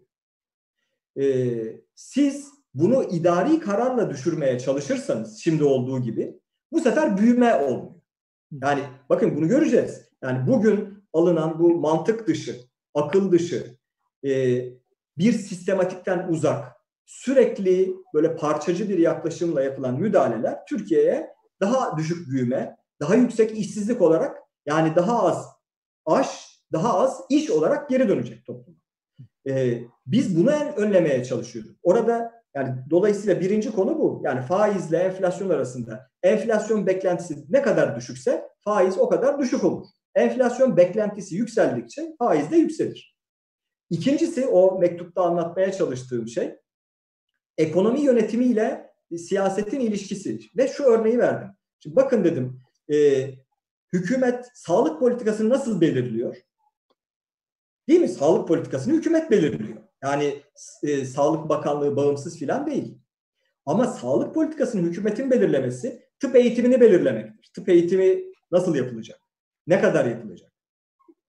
[1.19, 6.39] Ee, siz bunu idari kararla düşürmeye çalışırsanız şimdi olduğu gibi
[6.71, 8.01] bu sefer büyüme olmuyor.
[8.63, 10.09] Yani bakın bunu göreceğiz.
[10.23, 12.55] Yani bugün alınan bu mantık dışı,
[12.93, 13.77] akıl dışı,
[14.25, 14.31] e,
[15.17, 21.29] bir sistematikten uzak, sürekli böyle parçacı bir yaklaşımla yapılan müdahaleler Türkiye'ye
[21.61, 24.37] daha düşük büyüme, daha yüksek işsizlik olarak
[24.69, 25.47] yani daha az
[26.05, 28.75] aş, daha az iş olarak geri dönecek toplum.
[29.49, 31.71] Ee, biz bunu önlemeye çalışıyoruz.
[31.83, 34.21] Orada yani dolayısıyla birinci konu bu.
[34.23, 39.87] Yani faizle enflasyon arasında enflasyon beklentisi ne kadar düşükse faiz o kadar düşük olur.
[40.15, 43.17] Enflasyon beklentisi yükseldikçe faiz de yükselir.
[43.89, 46.55] İkincisi o mektupta anlatmaya çalıştığım şey
[47.57, 50.39] ekonomi yönetimiyle siyasetin ilişkisi.
[50.57, 51.49] Ve şu örneği verdim.
[51.79, 52.61] Şimdi bakın dedim
[52.93, 53.29] e,
[53.93, 56.35] hükümet sağlık politikasını nasıl belirliyor?
[57.87, 58.09] Değil mi?
[58.09, 59.77] Sağlık politikasını hükümet belirliyor.
[60.03, 60.43] Yani
[60.83, 62.97] e, Sağlık Bakanlığı bağımsız filan değil.
[63.65, 67.51] Ama sağlık politikasını hükümetin belirlemesi tıp eğitimini belirlemektir.
[67.53, 69.21] Tıp eğitimi nasıl yapılacak?
[69.67, 70.51] Ne kadar yapılacak?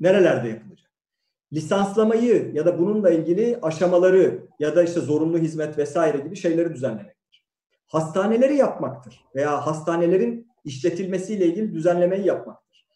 [0.01, 0.91] Nerelerde yapılacak?
[1.53, 7.47] Lisanslamayı ya da bununla ilgili aşamaları ya da işte zorunlu hizmet vesaire gibi şeyleri düzenlemektir.
[7.87, 12.87] Hastaneleri yapmaktır veya hastanelerin işletilmesiyle ilgili düzenlemeyi yapmaktır.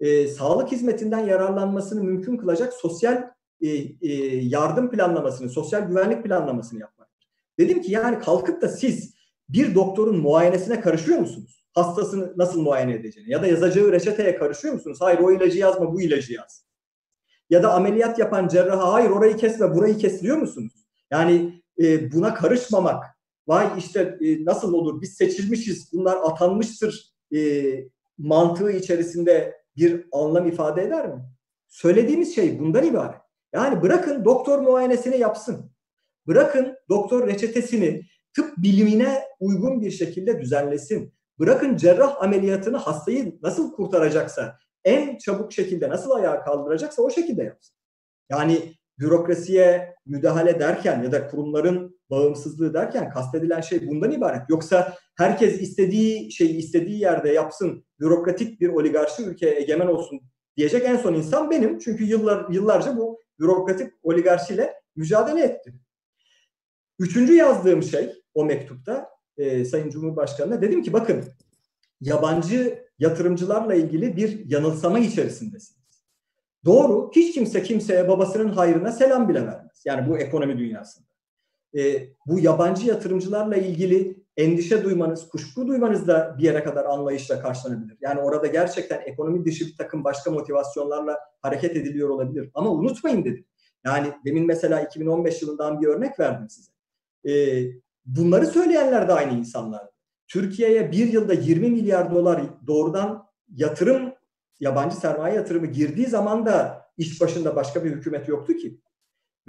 [0.00, 7.08] Ee, sağlık hizmetinden yararlanmasını mümkün kılacak sosyal e, e, yardım planlamasını, sosyal güvenlik planlamasını yapmak.
[7.58, 9.14] Dedim ki yani kalkıp da siz
[9.48, 11.64] bir doktorun muayenesine karışıyor musunuz?
[11.74, 14.98] Hastasını nasıl muayene edeceğini ya da yazacağı reçeteye karışıyor musunuz?
[15.00, 16.66] Hayır o ilacı yazma bu ilacı yaz.
[17.50, 20.72] Ya da ameliyat yapan cerraha hayır orayı kesme burayı kes musunuz?
[21.10, 23.04] Yani e, buna karışmamak.
[23.48, 27.70] Vay işte e, nasıl olur biz seçilmişiz bunlar atanmıştır e,
[28.18, 31.22] mantığı içerisinde bir anlam ifade eder mi?
[31.68, 33.20] Söylediğimiz şey bundan ibaret.
[33.52, 35.72] Yani bırakın doktor muayenesini yapsın.
[36.26, 38.02] Bırakın doktor reçetesini
[38.36, 41.14] tıp bilimine uygun bir şekilde düzenlesin.
[41.38, 47.76] Bırakın cerrah ameliyatını hastayı nasıl kurtaracaksa, en çabuk şekilde nasıl ayağa kaldıracaksa o şekilde yapsın.
[48.30, 54.42] Yani bürokrasiye müdahale derken ya da kurumların bağımsızlığı derken kastedilen şey bundan ibaret.
[54.48, 60.20] Yoksa herkes istediği şeyi istediği yerde yapsın, bürokratik bir oligarşi ülkeye egemen olsun
[60.56, 61.78] diyecek en son insan benim.
[61.78, 65.80] Çünkü yıllar yıllarca bu bürokratik oligarşiyle mücadele ettim.
[66.98, 71.24] Üçüncü yazdığım şey o mektupta e, Sayın Cumhurbaşkanı'na dedim ki bakın
[72.00, 75.80] yabancı yatırımcılarla ilgili bir yanılsama içerisindesiniz.
[76.64, 79.82] Doğru, hiç kimse kimseye babasının hayrına selam bile vermez.
[79.84, 81.09] Yani bu ekonomi dünyasında.
[81.76, 87.96] E, bu yabancı yatırımcılarla ilgili endişe duymanız, kuşku duymanız da bir yere kadar anlayışla karşılanabilir.
[88.00, 92.50] Yani orada gerçekten ekonomi dışı bir takım başka motivasyonlarla hareket ediliyor olabilir.
[92.54, 93.44] Ama unutmayın dedim.
[93.84, 96.72] Yani demin mesela 2015 yılından bir örnek verdim size.
[97.28, 97.64] E,
[98.06, 99.82] bunları söyleyenler de aynı insanlar.
[100.28, 104.12] Türkiye'ye bir yılda 20 milyar dolar doğrudan yatırım,
[104.60, 108.80] yabancı sermaye yatırımı girdiği zaman da iş başında başka bir hükümet yoktu ki.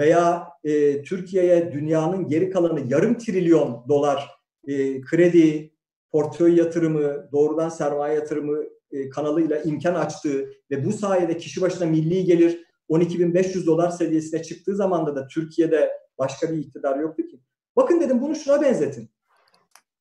[0.02, 4.30] Veya e, Türkiye'ye dünyanın geri kalanı yarım trilyon dolar
[4.68, 5.74] e, kredi,
[6.12, 12.24] portföy yatırımı, doğrudan sermaye yatırımı e, kanalıyla imkan açtığı ve bu sayede kişi başına milli
[12.26, 17.40] gelir 12.500 dolar seviyesine çıktığı zamanda da Türkiye'de başka bir iktidar yoktu ki.
[17.76, 19.10] Bakın dedim bunu şuna benzetin.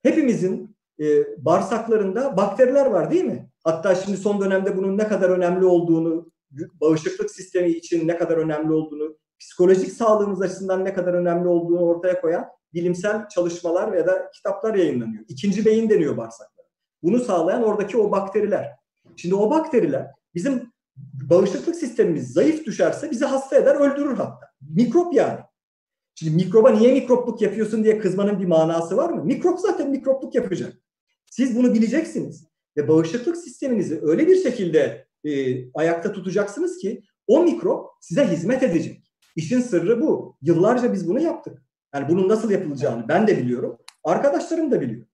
[0.02, 1.04] Hepimizin e,
[1.44, 3.50] bağırsaklarında bakteriler var değil mi?
[3.64, 6.32] Hatta şimdi son dönemde bunun ne kadar önemli olduğunu,
[6.80, 12.20] bağışıklık sistemi için ne kadar önemli olduğunu, psikolojik sağlığımız açısından ne kadar önemli olduğunu ortaya
[12.20, 15.24] koyan bilimsel çalışmalar ya da kitaplar yayınlanıyor.
[15.28, 16.66] İkinci beyin deniyor bağırsaklara.
[17.02, 18.68] Bunu sağlayan oradaki o bakteriler.
[19.16, 20.72] Şimdi o bakteriler bizim
[21.30, 24.50] bağışıklık sistemimiz zayıf düşerse bizi hasta eder, öldürür hatta.
[24.60, 25.40] Mikrop yani.
[26.14, 29.24] Şimdi mikroba niye mikropluk yapıyorsun diye kızmanın bir manası var mı?
[29.24, 30.72] Mikrop zaten mikropluk yapacak.
[31.30, 35.30] Siz bunu bileceksiniz ve bağışıklık sisteminizi öyle bir şekilde e,
[35.72, 39.09] ayakta tutacaksınız ki o mikrop size hizmet edecek.
[39.40, 40.36] İşin sırrı bu.
[40.42, 41.62] Yıllarca biz bunu yaptık.
[41.94, 43.78] Yani bunun nasıl yapılacağını ben de biliyorum.
[44.04, 45.06] Arkadaşlarım da biliyor.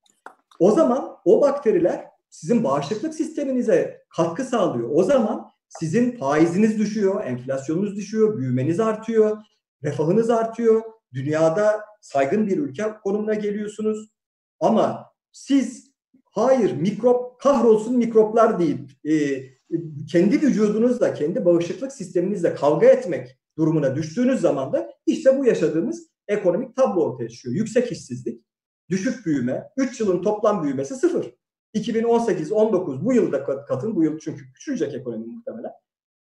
[0.59, 4.89] O zaman o bakteriler sizin bağışıklık sisteminize katkı sağlıyor.
[4.93, 9.37] O zaman sizin faiziniz düşüyor, enflasyonunuz düşüyor, büyümeniz artıyor,
[9.85, 10.83] refahınız artıyor.
[11.15, 14.09] Dünyada saygın bir ülke konumuna geliyorsunuz.
[14.61, 15.93] Ama siz
[16.25, 19.43] hayır mikrop kahrolsun mikroplar deyip e,
[20.07, 26.77] kendi vücudunuzla, kendi bağışıklık sisteminizle kavga etmek durumuna düştüğünüz zaman da işte bu yaşadığımız ekonomik
[26.77, 27.55] tablo ortaya çıkıyor.
[27.55, 28.45] Yüksek işsizlik,
[28.91, 31.35] düşük büyüme, 3 yılın toplam büyümesi sıfır.
[31.75, 35.73] 2018-19 bu yılda katın, bu yıl çünkü küçülecek ekonomi muhtemelen.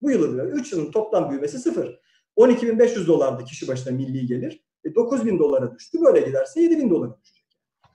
[0.02, 2.00] Bu yılda 3 yılın toplam büyümesi sıfır.
[2.38, 4.66] 12.500 dolardı kişi başına milli gelir.
[4.84, 6.02] E 9.000 dolara düştü.
[6.02, 7.46] Böyle giderse 7.000 dolara düşecek.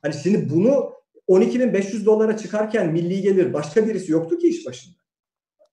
[0.03, 0.93] Hani şimdi bunu
[1.29, 4.97] 12.500 dolara çıkarken milli gelir başka birisi yoktu ki iş başında.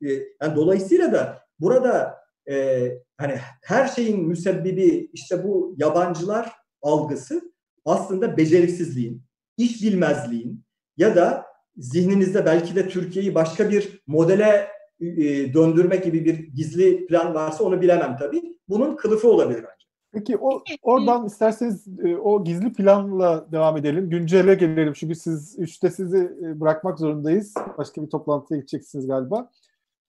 [0.01, 0.07] E,
[0.41, 2.17] yani dolayısıyla da burada
[2.49, 2.87] e,
[3.17, 7.41] hani her şeyin müsebbibi işte bu yabancılar algısı
[7.85, 9.23] aslında beceriksizliğin,
[9.57, 10.63] iş bilmezliğin
[10.97, 11.45] ya da
[11.77, 14.67] zihninizde belki de Türkiye'yi başka bir modele
[15.01, 18.57] e, döndürmek gibi bir gizli plan varsa onu bilemem tabii.
[18.69, 19.87] Bunun kılıfı olabilir bence.
[20.13, 24.09] Peki o oradan isterseniz e, o gizli planla devam edelim.
[24.09, 27.53] Güncele gelelim çünkü siz üçte sizi e, bırakmak zorundayız.
[27.77, 29.49] Başka bir toplantıya gideceksiniz galiba.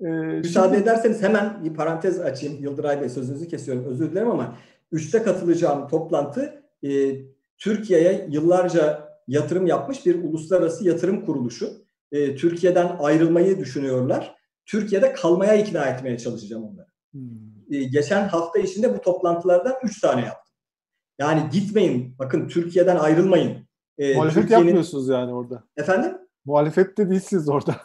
[0.00, 0.82] Ee, Müsaade şimdi...
[0.82, 2.62] ederseniz hemen bir parantez açayım.
[2.62, 3.84] Yıldıray Bey sözünüzü kesiyorum.
[3.84, 4.56] Özür dilerim ama
[4.92, 7.16] üçte katılacağım toplantı e,
[7.58, 11.70] Türkiye'ye yıllarca yatırım yapmış bir uluslararası yatırım kuruluşu.
[12.12, 14.34] E, Türkiye'den ayrılmayı düşünüyorlar.
[14.66, 16.88] Türkiye'de kalmaya ikna etmeye çalışacağım onları.
[17.12, 17.20] Hmm.
[17.70, 20.54] E, geçen hafta içinde bu toplantılardan üç tane yaptım.
[21.18, 23.68] Yani gitmeyin, bakın Türkiye'den ayrılmayın.
[23.98, 25.64] E, Muhalefet yapmıyorsunuz yani orada.
[25.76, 26.12] Efendim?
[26.44, 27.76] Muhalefet de değilsiniz orada.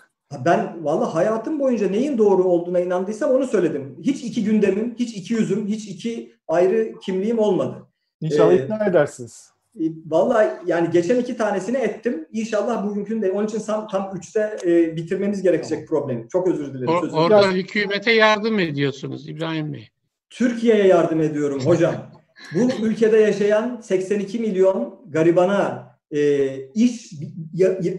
[0.46, 3.98] Ben valla hayatım boyunca neyin doğru olduğuna inandıysam onu söyledim.
[4.02, 7.88] Hiç iki gündemim, hiç iki yüzüm, hiç iki ayrı kimliğim olmadı.
[8.22, 9.50] İnşallah ee, ikna edersiniz.
[9.80, 12.28] E, valla yani geçen iki tanesini ettim.
[12.32, 16.04] İnşallah bugünkü de onun için tam, tam üçte e, bitirmemiz gerekecek tamam.
[16.04, 16.30] problemi.
[16.30, 16.88] Çok özür dilerim.
[16.88, 17.54] O, orada Biraz...
[17.54, 19.90] hükümete yardım ediyorsunuz İbrahim Bey.
[20.30, 21.96] Türkiye'ye yardım ediyorum hocam.
[22.56, 27.14] Bu ülkede yaşayan 82 milyon garibana e, iş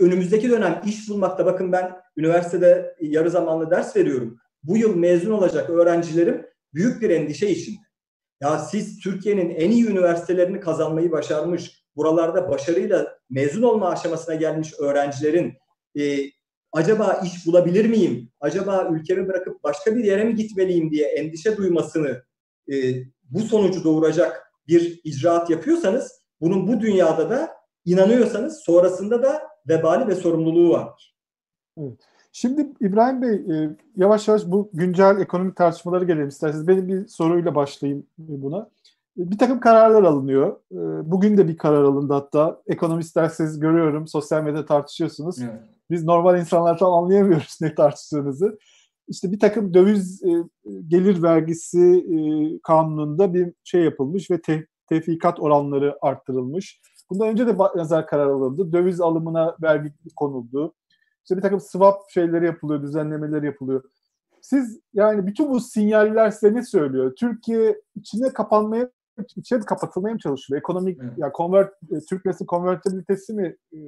[0.01, 4.39] önümüzdeki dönem iş bulmakta bakın ben üniversitede yarı zamanlı ders veriyorum.
[4.62, 7.85] Bu yıl mezun olacak öğrencilerim büyük bir endişe içinde.
[8.41, 15.53] Ya siz Türkiye'nin en iyi üniversitelerini kazanmayı başarmış, buralarda başarıyla mezun olma aşamasına gelmiş öğrencilerin
[15.99, 16.19] e,
[16.73, 18.31] acaba iş bulabilir miyim?
[18.41, 22.25] Acaba ülkemi bırakıp başka bir yere mi gitmeliyim diye endişe duymasını
[22.73, 22.75] e,
[23.23, 30.14] bu sonucu doğuracak bir icraat yapıyorsanız bunun bu dünyada da inanıyorsanız sonrasında da vebali ve
[30.14, 31.14] sorumluluğu vardır.
[31.78, 31.99] Evet.
[32.37, 36.68] Şimdi İbrahim Bey e, yavaş yavaş bu güncel ekonomik tartışmaları gelelim isterseniz.
[36.68, 38.70] Benim bir soruyla başlayayım buna.
[39.18, 40.57] E, bir takım kararlar alınıyor.
[40.72, 42.62] E, bugün de bir karar alındı hatta.
[42.66, 45.39] Ekonomistler siz görüyorum sosyal medyada tartışıyorsunuz.
[45.43, 45.61] Evet.
[45.91, 48.59] Biz normal insanlar tam anlayamıyoruz ne tartıştığınızı.
[49.09, 50.22] İşte bir takım döviz
[50.89, 52.07] gelir vergisi
[52.62, 56.80] kanununda bir şey yapılmış ve te, tevfikat oranları arttırılmış.
[57.11, 58.72] Bundan önce de benzer karar alındı.
[58.72, 60.74] Döviz alımına vergi konuldu.
[61.24, 63.82] İşte bir takım swap şeyleri yapılıyor, düzenlemeleri yapılıyor.
[64.40, 67.14] Siz yani bütün bu sinyaller size ne söylüyor?
[67.16, 68.90] Türkiye içine kapanmaya,
[69.36, 70.59] içine kapatılmaya mı çalışıyor?
[70.59, 71.12] Ekonomik, evet.
[71.16, 73.78] yani convert, e, Türk lirası konvertibilitesi mi e,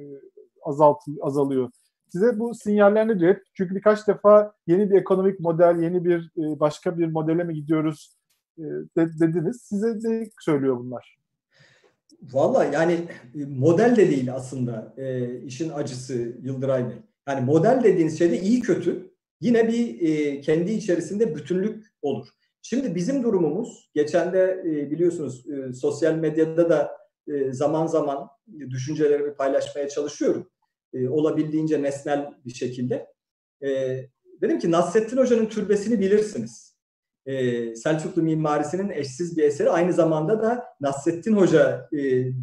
[0.63, 1.69] azalt, azalıyor?
[2.09, 3.35] Size bu sinyaller ne diyor?
[3.53, 8.17] Çünkü birkaç defa yeni bir ekonomik model, yeni bir e, başka bir modele mi gidiyoruz
[8.57, 9.61] e, de, dediniz.
[9.61, 11.16] Size ne söylüyor bunlar?
[12.21, 12.93] Valla yani
[13.35, 16.97] e, model de değil aslında e, işin acısı Yıldıray Bey.
[17.27, 22.27] Yani model dediğiniz şeyde iyi kötü yine bir e, kendi içerisinde bütünlük olur.
[22.61, 26.97] Şimdi bizim durumumuz geçen de e, biliyorsunuz e, sosyal medyada da
[27.27, 28.27] e, zaman zaman
[28.69, 30.49] düşüncelerimi paylaşmaya çalışıyorum.
[30.93, 33.07] E, olabildiğince nesnel bir şekilde.
[33.61, 33.99] E,
[34.41, 36.76] dedim ki Nasrettin Hoca'nın türbesini bilirsiniz.
[37.27, 39.69] E, Selçuklu mimarisinin eşsiz bir eseri.
[39.69, 41.97] Aynı zamanda da Nasrettin Hoca e,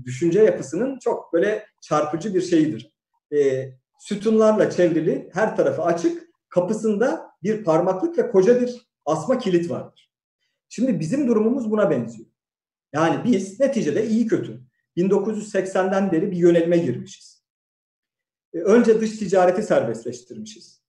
[0.04, 2.94] düşünce yapısının çok böyle çarpıcı bir şeyidir.
[3.32, 10.12] E, sütunlarla çevrili, her tarafı açık, kapısında bir parmaklık ve koca bir asma kilit vardır.
[10.68, 12.28] Şimdi bizim durumumuz buna benziyor.
[12.92, 14.60] Yani biz neticede iyi kötü
[14.96, 17.44] 1980'den beri bir yönelime girmişiz.
[18.54, 20.82] E, önce dış ticareti serbestleştirmişiz.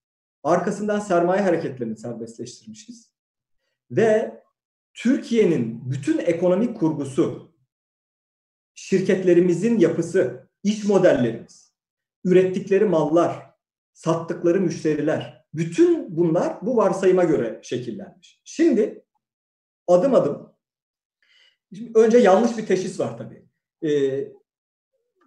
[0.43, 3.14] Arkasından sermaye hareketlerini serbestleştirmişiz.
[3.91, 4.41] Ve
[4.93, 7.55] Türkiye'nin bütün ekonomik kurgusu,
[8.75, 11.73] şirketlerimizin yapısı, iş modellerimiz,
[12.23, 13.51] ürettikleri mallar,
[13.93, 18.41] sattıkları müşteriler, bütün bunlar bu varsayıma göre şekillenmiş.
[18.43, 19.05] Şimdi
[19.87, 20.53] adım adım,
[21.75, 23.45] şimdi önce yanlış bir teşhis var tabii.
[23.83, 24.27] Ee,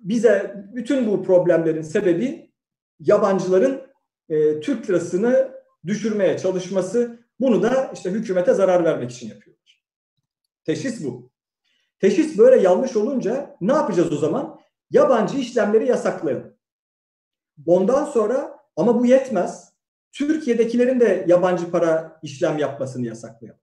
[0.01, 2.53] bize bütün bu problemlerin sebebi
[3.01, 3.89] yabancıların
[4.29, 5.55] e, Türk lirasını
[5.87, 9.85] düşürmeye çalışması, bunu da işte hükümete zarar vermek için yapıyorlar.
[10.65, 11.31] Teşhis bu.
[12.01, 14.61] Teşhis böyle yanlış olunca ne yapacağız o zaman?
[14.91, 16.55] Yabancı işlemleri yasaklayalım.
[17.67, 19.73] Ondan sonra ama bu yetmez.
[20.13, 23.61] Türkiye'dekilerin de yabancı para işlem yapmasını yasaklayalım.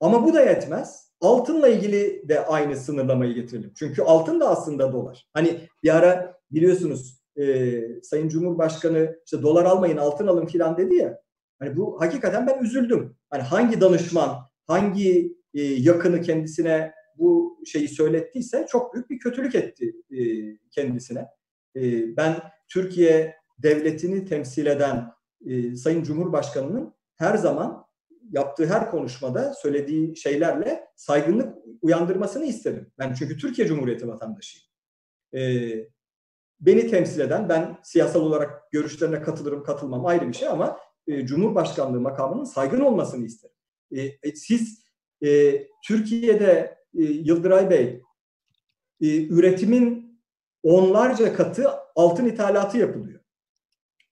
[0.00, 1.10] Ama bu da yetmez.
[1.20, 3.72] Altınla ilgili de aynı sınırlamayı getirelim.
[3.76, 5.28] Çünkü altın da aslında dolar.
[5.32, 11.20] Hani bir ara biliyorsunuz e, Sayın Cumhurbaşkanı işte dolar almayın altın alın filan dedi ya.
[11.60, 13.16] Hani bu hakikaten ben üzüldüm.
[13.30, 19.94] Hani hangi danışman, hangi e, yakını kendisine bu şeyi söylettiyse çok büyük bir kötülük etti
[20.10, 20.20] e,
[20.70, 21.26] kendisine.
[21.76, 22.36] Ee, ben
[22.68, 25.12] Türkiye devletini temsil eden
[25.46, 27.86] e, Sayın Cumhurbaşkanı'nın her zaman
[28.30, 32.92] yaptığı her konuşmada söylediği şeylerle saygınlık uyandırmasını isterim.
[32.98, 34.66] Ben çünkü Türkiye Cumhuriyeti vatandaşıyım.
[35.34, 35.88] Ee,
[36.60, 40.78] beni temsil eden, ben siyasal olarak görüşlerine katılırım katılmam ayrı bir şey ama
[41.10, 43.56] e, Cumhurbaşkanlığı makamının saygın olmasını isterim.
[44.22, 44.80] E, siz
[45.86, 48.02] Türkiye'de Yıldıray Bey
[49.00, 50.20] üretimin
[50.62, 53.20] onlarca katı altın ithalatı yapılıyor.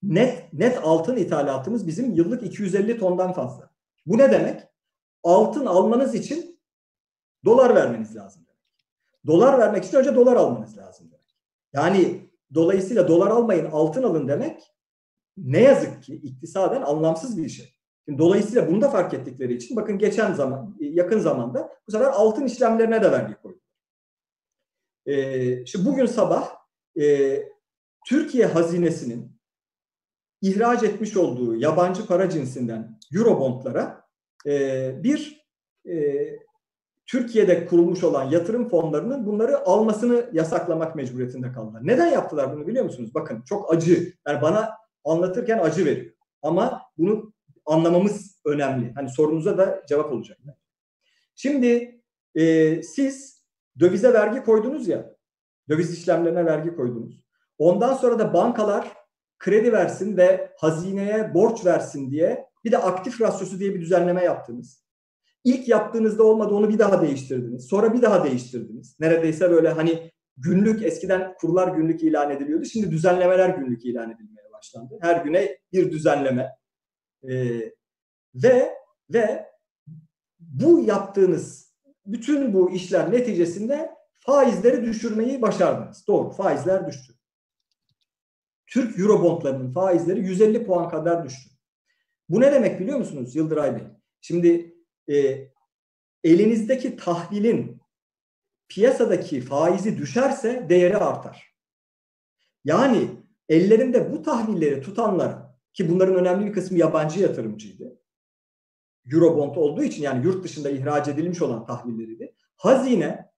[0.02, 3.70] Net net altın ithalatımız bizim yıllık 250 tondan fazla.
[4.06, 4.62] Bu ne demek?
[5.22, 6.60] Altın almanız için
[7.44, 8.86] dolar vermeniz lazım demek.
[9.26, 11.36] Dolar vermek için önce dolar almanız lazım demek.
[11.72, 12.20] Yani
[12.54, 14.72] dolayısıyla dolar almayın altın alın demek
[15.44, 17.74] ne yazık ki iktisaden anlamsız bir şey.
[18.04, 22.46] Şimdi dolayısıyla bunu da fark ettikleri için bakın geçen zaman yakın zamanda bu sefer altın
[22.46, 23.60] işlemlerine de vergi koydu.
[25.06, 26.50] E, şimdi bugün sabah
[27.00, 27.38] e,
[28.06, 29.38] Türkiye hazinesinin
[30.42, 34.04] ihraç etmiş olduğu yabancı para cinsinden Eurobondlara
[34.46, 35.46] e, bir
[35.88, 36.26] e,
[37.06, 41.80] Türkiye'de kurulmuş olan yatırım fonlarının bunları almasını yasaklamak mecburiyetinde kaldılar.
[41.84, 43.14] Neden yaptılar bunu biliyor musunuz?
[43.14, 44.12] Bakın çok acı.
[44.26, 44.70] Yani bana
[45.04, 46.12] anlatırken acı veriyor.
[46.42, 47.32] Ama bunu
[47.66, 48.92] anlamamız önemli.
[48.94, 50.38] Hani sorunuza da cevap olacak.
[51.34, 52.00] Şimdi
[52.34, 53.38] e, siz
[53.80, 55.14] Dövize vergi koydunuz ya.
[55.68, 57.20] Döviz işlemlerine vergi koydunuz.
[57.58, 58.92] Ondan sonra da bankalar
[59.38, 64.84] kredi versin ve hazineye borç versin diye bir de aktif rasyosu diye bir düzenleme yaptınız.
[65.44, 67.66] İlk yaptığınızda olmadı onu bir daha değiştirdiniz.
[67.66, 68.96] Sonra bir daha değiştirdiniz.
[69.00, 72.64] Neredeyse böyle hani günlük eskiden kurlar günlük ilan ediliyordu.
[72.64, 74.98] Şimdi düzenlemeler günlük ilan edilmeye başlandı.
[75.00, 76.56] Her güne bir düzenleme.
[77.30, 77.60] E,
[78.34, 78.74] ve
[79.10, 79.48] ve
[80.38, 81.74] bu yaptığınız
[82.06, 86.06] bütün bu işler neticesinde faizleri düşürmeyi başardınız.
[86.06, 87.14] Doğru faizler düştü.
[88.66, 91.50] Türk Eurobondlarının faizleri 150 puan kadar düştü.
[92.28, 93.82] Bu ne demek biliyor musunuz Yıldıray Bey?
[94.20, 94.74] Şimdi
[95.10, 95.48] e,
[96.24, 97.80] elinizdeki tahvilin
[98.68, 101.54] piyasadaki faizi düşerse değeri artar.
[102.64, 103.08] Yani
[103.48, 107.98] ellerinde bu tahvilleri tutanlar ki bunların önemli bir kısmı yabancı yatırımcıydı.
[109.12, 112.34] Eurobond olduğu için yani yurt dışında ihraç edilmiş olan tahvilleriydi.
[112.56, 113.30] Hazine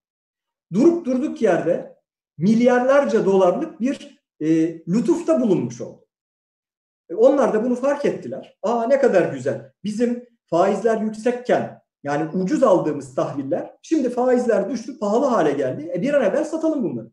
[0.72, 1.96] durup durduk yerde
[2.38, 6.06] milyarlarca dolarlık bir e, lütufta bulunmuş oldu.
[7.08, 8.58] E, onlar da bunu fark ettiler.
[8.62, 9.72] Aa ne kadar güzel.
[9.84, 15.92] Bizim faizler yüksekken yani ucuz aldığımız tahviller şimdi faizler düştü pahalı hale geldi.
[15.94, 17.11] E bir an evvel satalım bunları.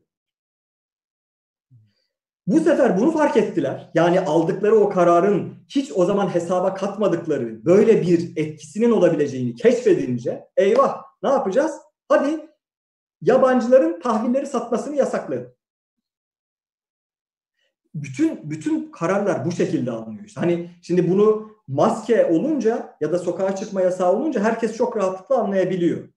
[2.47, 3.91] Bu sefer bunu fark ettiler.
[3.93, 11.03] Yani aldıkları o kararın hiç o zaman hesaba katmadıkları böyle bir etkisinin olabileceğini keşfedince eyvah
[11.23, 11.71] ne yapacağız?
[12.09, 12.49] Hadi
[13.21, 15.51] yabancıların tahvilleri satmasını yasaklayalım.
[17.95, 20.31] Bütün bütün kararlar bu şekilde alınıyor.
[20.35, 26.09] Hani şimdi bunu maske olunca ya da sokağa çıkma yasağı olunca herkes çok rahatlıkla anlayabiliyor.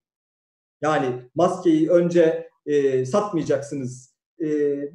[0.82, 4.09] Yani maskeyi önce e, satmayacaksınız,
[4.40, 4.46] e,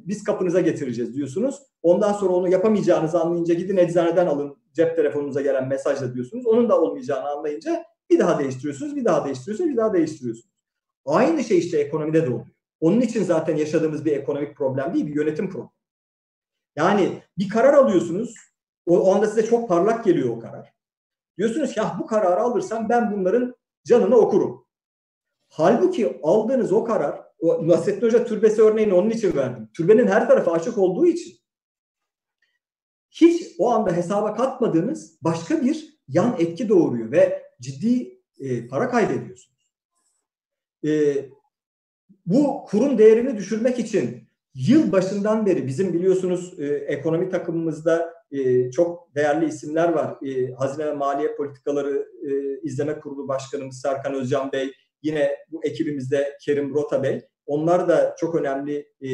[0.08, 1.62] biz kapınıza getireceğiz diyorsunuz.
[1.82, 6.46] Ondan sonra onu yapamayacağınızı anlayınca gidin eczaneden alın cep telefonunuza gelen mesajla diyorsunuz.
[6.46, 10.56] Onun da olmayacağını anlayınca bir daha değiştiriyorsunuz, bir daha değiştiriyorsunuz, bir daha değiştiriyorsunuz.
[11.04, 12.46] Aynı şey işte ekonomide de oluyor.
[12.80, 15.70] Onun için zaten yaşadığımız bir ekonomik problem değil, bir yönetim problemi.
[16.76, 18.34] Yani bir karar alıyorsunuz,
[18.86, 20.72] o, o anda size çok parlak geliyor o karar.
[21.38, 24.66] Diyorsunuz ki ah, bu kararı alırsam ben bunların canını okurum.
[25.48, 29.68] Halbuki aldığınız o karar, Nasrettin Hoca türbesi örneğini onun için verdim.
[29.76, 31.34] Türbenin her tarafı açık olduğu için
[33.10, 39.56] hiç o anda hesaba katmadığınız başka bir yan etki doğuruyor ve ciddi e, para kaybediyorsunuz.
[40.84, 41.16] E,
[42.26, 49.14] bu kurun değerini düşürmek için yıl başından beri bizim biliyorsunuz e, ekonomi takımımızda e, çok
[49.14, 50.26] değerli isimler var.
[50.26, 54.72] E, Hazine ve Maliye Politikaları e, İzleme Kurulu Başkanımız Serkan Özcan Bey,
[55.06, 57.26] yine bu ekibimizde Kerim Rota Bey.
[57.46, 59.08] Onlar da çok önemli e,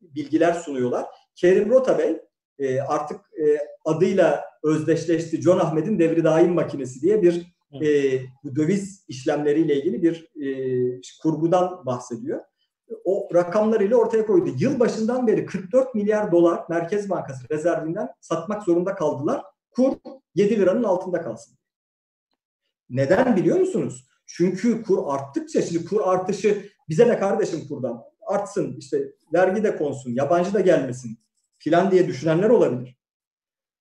[0.00, 1.06] bilgiler sunuyorlar.
[1.34, 2.20] Kerim Rota Bey
[2.58, 5.42] e, artık e, adıyla özdeşleşti.
[5.42, 11.86] John Ahmet'in devri daim makinesi diye bir e, bu döviz işlemleriyle ilgili bir e, kurgudan
[11.86, 12.40] bahsediyor.
[13.04, 14.50] O rakamlarıyla ortaya koydu.
[14.58, 19.42] Yıl başından beri 44 milyar dolar Merkez Bankası rezervinden satmak zorunda kaldılar.
[19.70, 19.96] Kur
[20.34, 21.58] 7 liranın altında kalsın.
[22.90, 24.08] Neden biliyor musunuz?
[24.30, 30.10] Çünkü kur arttıkça şimdi kur artışı bize ne kardeşim kurdan artsın işte vergi de konsun
[30.10, 31.18] yabancı da gelmesin
[31.58, 32.98] filan diye düşünenler olabilir.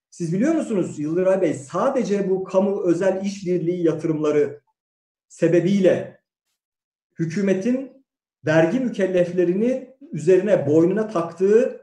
[0.10, 4.62] Siz biliyor musunuz Yıldıray Bey sadece bu kamu özel işbirliği yatırımları
[5.28, 6.22] sebebiyle
[7.20, 8.06] hükümetin
[8.46, 11.82] vergi mükelleflerini üzerine boynuna taktığı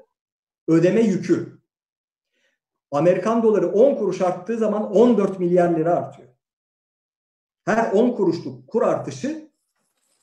[0.69, 1.59] ödeme yükü
[2.91, 6.34] Amerikan doları 10 kuruş arttığı zaman 14 milyar lira artıyor.
[7.65, 9.49] Her 10 kuruşluk kur artışı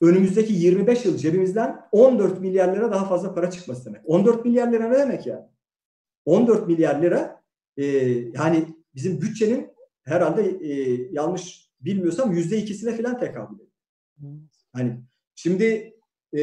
[0.01, 4.01] önümüzdeki 25 yıl cebimizden 14 milyar lira daha fazla para çıkması demek.
[4.05, 5.45] 14 milyar lira ne demek yani?
[6.25, 7.41] 14 milyar lira
[7.77, 7.85] e,
[8.33, 8.65] yani
[8.95, 9.71] bizim bütçenin
[10.03, 13.71] herhalde e, yanlış bilmiyorsam yüzde ikisine falan tekabül ediyor.
[14.73, 15.01] Hani
[15.35, 15.93] şimdi
[16.33, 16.41] e,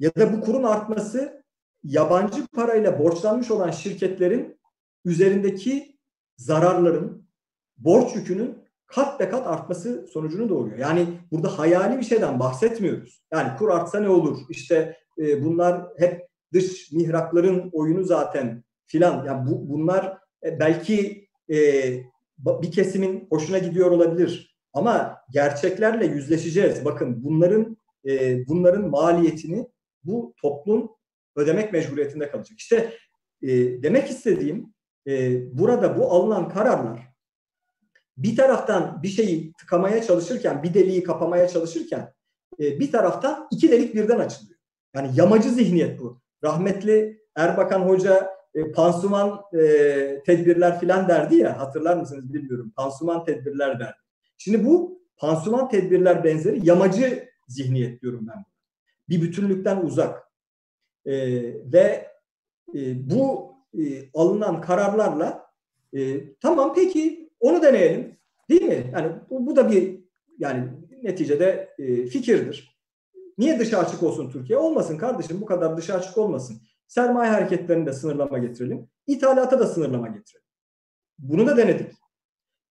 [0.00, 1.44] ya da bu kurun artması
[1.84, 4.58] yabancı parayla borçlanmış olan şirketlerin
[5.04, 5.98] üzerindeki
[6.36, 7.28] zararların,
[7.76, 10.78] borç yükünün kat be kat artması sonucunu doğuruyor.
[10.78, 13.22] Yani burada hayali bir şeyden bahsetmiyoruz.
[13.32, 14.38] Yani kur artsa ne olur?
[14.50, 19.24] İşte e, bunlar hep dış mihrakların oyunu zaten filan.
[19.24, 21.56] Yani bu, bunlar e, belki e,
[22.38, 24.56] bir kesimin hoşuna gidiyor olabilir.
[24.72, 26.84] Ama gerçeklerle yüzleşeceğiz.
[26.84, 27.76] Bakın bunların
[28.08, 29.66] e, bunların maliyetini
[30.04, 30.90] bu toplum
[31.36, 32.58] ödemek mecburiyetinde kalacak.
[32.58, 32.92] İşte
[33.42, 33.48] e,
[33.82, 34.74] demek istediğim
[35.08, 37.05] e, burada bu alınan kararlar
[38.16, 42.12] bir taraftan bir şeyi tıkamaya çalışırken, bir deliği kapamaya çalışırken
[42.60, 44.58] e, bir taraftan iki delik birden açılıyor.
[44.94, 46.20] Yani yamacı zihniyet bu.
[46.44, 52.72] Rahmetli Erbakan Hoca e, pansuman e, tedbirler filan derdi ya hatırlar mısınız bilmiyorum.
[52.76, 53.96] Pansuman tedbirler derdi.
[54.38, 58.44] Şimdi bu pansuman tedbirler benzeri yamacı zihniyet diyorum ben.
[59.08, 60.22] Bir bütünlükten uzak.
[61.06, 61.14] E,
[61.72, 62.10] ve
[62.74, 65.46] e, bu e, alınan kararlarla
[65.96, 68.16] e, tamam peki onu deneyelim.
[68.50, 68.90] Değil mi?
[68.92, 70.00] Yani bu, bu da bir
[70.38, 70.68] yani
[71.02, 72.76] neticede e, fikirdir.
[73.38, 74.58] Niye dışa açık olsun Türkiye?
[74.58, 76.60] Olmasın kardeşim bu kadar dışa açık olmasın.
[76.86, 78.88] Sermaye hareketlerini de sınırlama getirelim.
[79.06, 80.46] ithalata da sınırlama getirelim.
[81.18, 81.92] Bunu da denedik.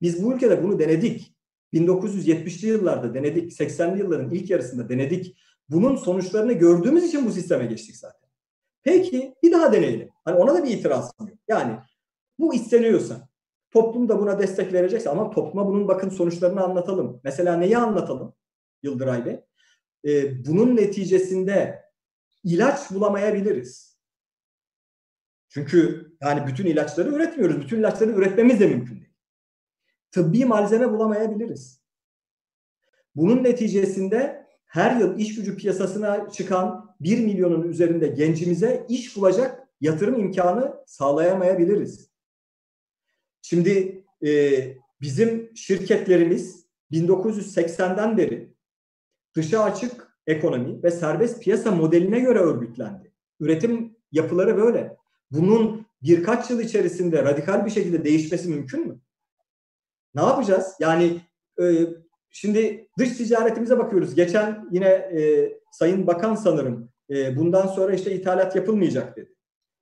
[0.01, 1.35] Biz bu ülkede bunu denedik.
[1.73, 3.51] 1970'li yıllarda denedik.
[3.51, 5.37] 80'li yılların ilk yarısında denedik.
[5.69, 8.29] Bunun sonuçlarını gördüğümüz için bu sisteme geçtik zaten.
[8.83, 10.09] Peki bir daha deneyelim.
[10.25, 11.39] Hani ona da bir itirazım yok.
[11.47, 11.77] Yani
[12.39, 13.29] bu isteniyorsa
[13.75, 17.21] toplum da buna destek verecekse ama topluma bunun bakın sonuçlarını anlatalım.
[17.23, 18.33] Mesela neyi anlatalım
[18.83, 19.39] Yıldıray Bey?
[20.05, 21.83] Ee, bunun neticesinde
[22.43, 23.97] ilaç bulamayabiliriz.
[25.49, 27.61] Çünkü yani bütün ilaçları üretmiyoruz.
[27.61, 29.13] Bütün ilaçları üretmemiz de mümkün değil.
[30.11, 31.81] Tıbbi malzeme bulamayabiliriz.
[33.15, 40.19] Bunun neticesinde her yıl iş gücü piyasasına çıkan 1 milyonun üzerinde gencimize iş bulacak yatırım
[40.19, 42.14] imkanı sağlayamayabiliriz.
[43.49, 44.29] Şimdi e,
[45.01, 48.53] bizim şirketlerimiz 1980'den beri
[49.35, 53.11] dışa açık ekonomi ve serbest piyasa modeline göre örgütlendi.
[53.39, 54.95] Üretim yapıları böyle.
[55.31, 58.99] Bunun birkaç yıl içerisinde radikal bir şekilde değişmesi mümkün mü?
[60.15, 60.73] Ne yapacağız?
[60.79, 61.21] Yani
[61.61, 61.87] e,
[62.29, 64.15] şimdi dış ticaretimize bakıyoruz.
[64.15, 69.33] Geçen yine e, Sayın Bakan sanırım e, bundan sonra işte ithalat yapılmayacak dedi.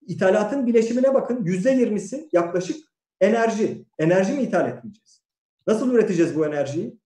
[0.07, 2.92] İthalatın bileşimine bakın yüzde yirmisi yaklaşık
[3.23, 3.85] enerji.
[3.99, 5.23] Enerji mi ithal etmeyeceğiz?
[5.67, 6.99] Nasıl üreteceğiz bu enerjiyi?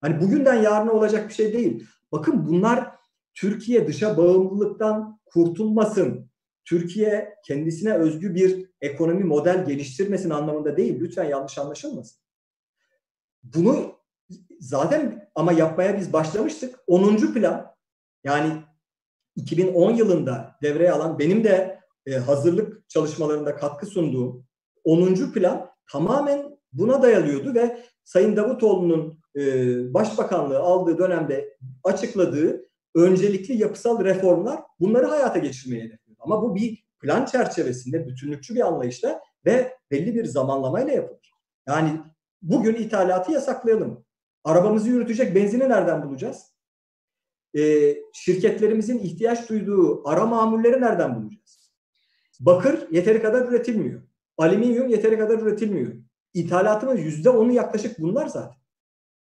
[0.00, 1.86] Hani bugünden yarına olacak bir şey değil.
[2.12, 2.90] Bakın bunlar
[3.34, 6.30] Türkiye dışa bağımlılıktan kurtulmasın.
[6.64, 11.00] Türkiye kendisine özgü bir ekonomi model geliştirmesin anlamında değil.
[11.00, 12.18] Lütfen yanlış anlaşılmasın.
[13.42, 13.92] Bunu
[14.60, 16.78] zaten ama yapmaya biz başlamıştık.
[16.86, 17.16] 10.
[17.16, 17.74] plan
[18.24, 18.52] yani
[19.36, 24.46] 2010 yılında devreye alan benim de e, hazırlık çalışmalarında katkı sunduğum
[24.84, 25.32] 10.
[25.32, 29.44] plan tamamen buna dayalıyordu ve Sayın Davutoğlu'nun e,
[29.94, 36.16] başbakanlığı aldığı dönemde açıkladığı öncelikli yapısal reformlar bunları hayata geçirmeye hedefliyor.
[36.20, 41.32] Ama bu bir plan çerçevesinde bütünlükçü bir anlayışla ve belli bir zamanlamayla yapılır.
[41.68, 42.00] Yani
[42.42, 44.04] bugün ithalatı yasaklayalım.
[44.44, 46.54] Arabamızı yürütecek benzini nereden bulacağız?
[47.58, 51.72] E, şirketlerimizin ihtiyaç duyduğu ara mamulleri nereden bulacağız?
[52.40, 54.02] Bakır yeteri kadar üretilmiyor.
[54.40, 55.92] Alüminyum yeteri kadar üretilmiyor.
[56.34, 58.56] İthalatımız yüzde onu yaklaşık bunlar zaten.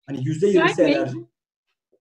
[0.07, 1.19] Hani yüzde yirmisi enerji.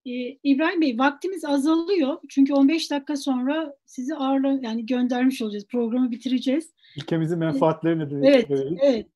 [0.06, 2.18] Ee, İbrahim Bey vaktimiz azalıyor.
[2.30, 5.68] Çünkü 15 dakika sonra sizi ağırla yani göndermiş olacağız.
[5.68, 6.74] Programı bitireceğiz.
[6.98, 8.48] Ülkemizin menfaatlerini de Evet,
[8.82, 9.08] evet.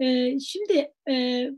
[0.00, 1.50] Ee, şimdi e,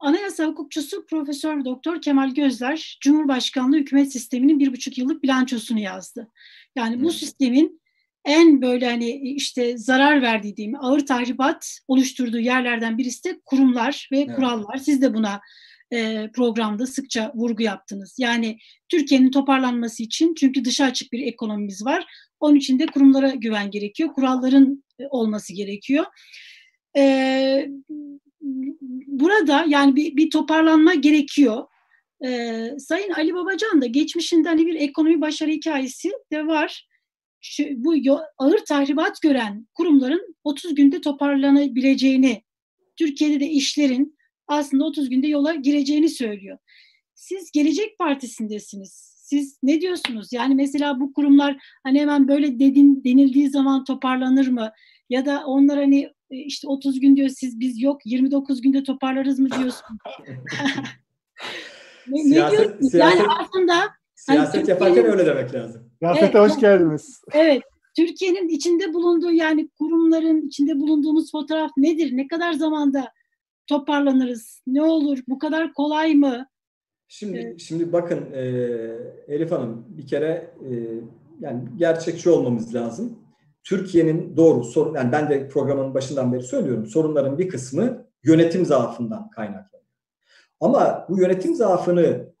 [0.00, 6.28] Anayasa hukukçusu Profesör Doktor Kemal Gözler Cumhurbaşkanlığı hükümet sisteminin bir buçuk yıllık bilançosunu yazdı.
[6.76, 7.80] Yani bu sistemin
[8.28, 14.18] en böyle hani işte zarar verdiği diyeyim ağır tahribat oluşturduğu yerlerden birisi de kurumlar ve
[14.18, 14.36] evet.
[14.36, 14.76] kurallar.
[14.76, 15.40] Siz de buna
[15.92, 18.16] e, programda sıkça vurgu yaptınız.
[18.18, 18.58] Yani
[18.88, 22.06] Türkiye'nin toparlanması için çünkü dışa açık bir ekonomimiz var.
[22.40, 24.12] Onun için de kurumlara güven gerekiyor.
[24.12, 26.04] Kuralların e, olması gerekiyor.
[26.96, 27.68] E,
[29.06, 31.64] burada yani bir, bir toparlanma gerekiyor.
[32.24, 36.88] Ee, Sayın Ali Babacan da geçmişinde hani bir ekonomi başarı hikayesi de var.
[37.40, 37.94] Şu, bu
[38.38, 42.42] ağır tahribat gören kurumların 30 günde toparlanabileceğini,
[42.96, 46.58] Türkiye'de de işlerin aslında 30 günde yola gireceğini söylüyor.
[47.14, 49.18] Siz Gelecek Partisi'ndesiniz.
[49.22, 50.32] Siz ne diyorsunuz?
[50.32, 54.72] Yani mesela bu kurumlar hani hemen böyle dedin denildiği zaman toparlanır mı?
[55.10, 59.38] Ya da onlar hani e, işte 30 gün diyor siz biz yok 29 günde toparlarız
[59.38, 59.98] mı diyorsun?
[62.08, 62.88] ne, siyaset, ne diyorsun?
[62.88, 63.74] Siyaset, yani aslında
[64.14, 65.87] siyaset hani yaparken öyle demek lazım.
[65.98, 67.22] Siyasete evet, hoş geldiniz.
[67.32, 67.62] Evet.
[67.96, 72.16] Türkiye'nin içinde bulunduğu yani kurumların içinde bulunduğumuz fotoğraf nedir?
[72.16, 73.12] Ne kadar zamanda
[73.66, 74.62] toparlanırız?
[74.66, 75.18] Ne olur?
[75.28, 76.46] Bu kadar kolay mı?
[77.08, 77.60] Şimdi evet.
[77.60, 78.42] şimdi bakın e,
[79.28, 80.72] Elif Hanım bir kere e,
[81.40, 83.18] yani gerçekçi olmamız lazım.
[83.64, 89.30] Türkiye'nin doğru sorun yani ben de programın başından beri söylüyorum sorunların bir kısmı yönetim zaafından
[89.30, 89.88] kaynaklanıyor.
[90.60, 92.32] Ama bu yönetim zaafını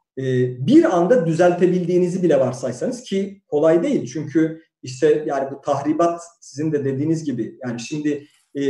[0.66, 6.84] bir anda düzeltebildiğinizi bile varsaysanız ki kolay değil çünkü işte yani bu tahribat sizin de
[6.84, 8.62] dediğiniz gibi yani şimdi e,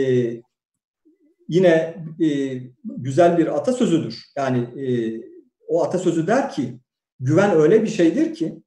[1.48, 4.24] yine e, güzel bir atasözüdür.
[4.36, 4.86] Yani e,
[5.68, 6.80] o atasözü der ki
[7.20, 8.62] güven öyle bir şeydir ki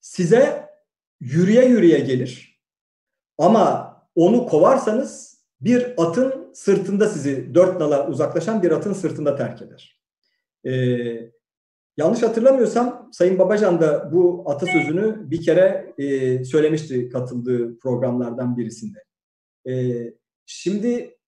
[0.00, 0.68] size
[1.20, 2.60] yürüye yürüye gelir.
[3.38, 10.01] Ama onu kovarsanız bir atın sırtında sizi dört nala uzaklaşan bir atın sırtında terk eder.
[10.66, 11.30] Ee,
[11.96, 19.04] yanlış hatırlamıyorsam Sayın Babacan da bu atasözünü bir kere e, söylemişti katıldığı programlardan birisinde.
[19.68, 19.72] E,
[20.46, 21.18] şimdi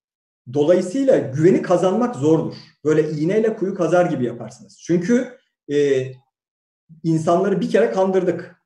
[0.52, 2.55] dolayısıyla güveni kazanmak zordur.
[2.85, 4.78] Böyle iğneyle kuyu kazar gibi yaparsınız.
[4.86, 5.39] Çünkü
[5.73, 6.06] e,
[7.02, 8.56] insanları bir kere kandırdık.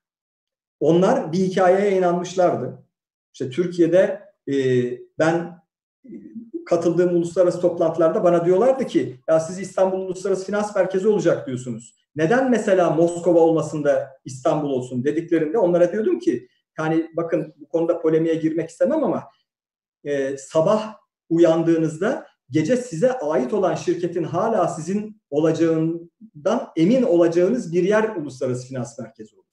[0.81, 2.85] Onlar bir hikayeye inanmışlardı.
[3.33, 4.55] İşte Türkiye'de e,
[5.19, 5.58] ben
[6.69, 11.95] katıldığım uluslararası toplantılarda bana diyorlardı ki ya siz İstanbul Uluslararası Finans Merkezi olacak diyorsunuz.
[12.17, 18.01] Neden mesela Moskova olmasın da İstanbul olsun dediklerinde onlara diyordum ki yani bakın bu konuda
[18.01, 19.25] polemiğe girmek istemem ama
[20.05, 20.95] e, sabah
[21.29, 28.99] uyandığınızda gece size ait olan şirketin hala sizin olacağından emin olacağınız bir yer uluslararası finans
[28.99, 29.45] merkezi olur.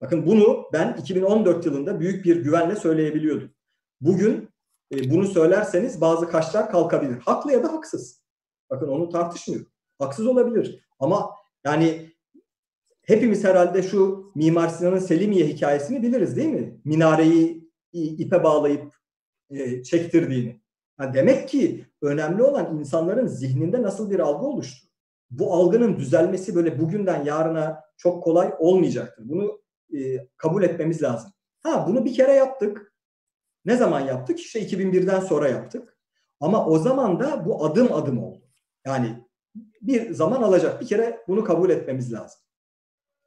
[0.00, 3.54] Bakın bunu ben 2014 yılında büyük bir güvenle söyleyebiliyordum.
[4.00, 4.51] Bugün
[4.92, 7.18] e, bunu söylerseniz bazı kaşlar kalkabilir.
[7.18, 8.22] Haklı ya da haksız.
[8.70, 9.68] Bakın onu tartışmıyorum.
[9.98, 10.86] Haksız olabilir.
[10.98, 11.30] Ama
[11.64, 12.12] yani
[13.02, 16.80] hepimiz herhalde şu Mimar Sinan'ın Selimiye hikayesini biliriz değil mi?
[16.84, 18.94] Minareyi ipe bağlayıp
[19.50, 20.62] e, çektirdiğini.
[21.00, 24.88] Yani demek ki önemli olan insanların zihninde nasıl bir algı oluştu.
[25.30, 29.28] Bu algının düzelmesi böyle bugünden yarına çok kolay olmayacaktır.
[29.28, 29.62] Bunu
[29.98, 31.32] e, kabul etmemiz lazım.
[31.62, 32.91] Ha bunu bir kere yaptık.
[33.64, 34.40] Ne zaman yaptık?
[34.40, 35.98] İşte 2001'den sonra yaptık.
[36.40, 38.42] Ama o zaman da bu adım adım oldu.
[38.86, 39.24] Yani
[39.82, 40.80] bir zaman alacak.
[40.80, 42.40] Bir kere bunu kabul etmemiz lazım.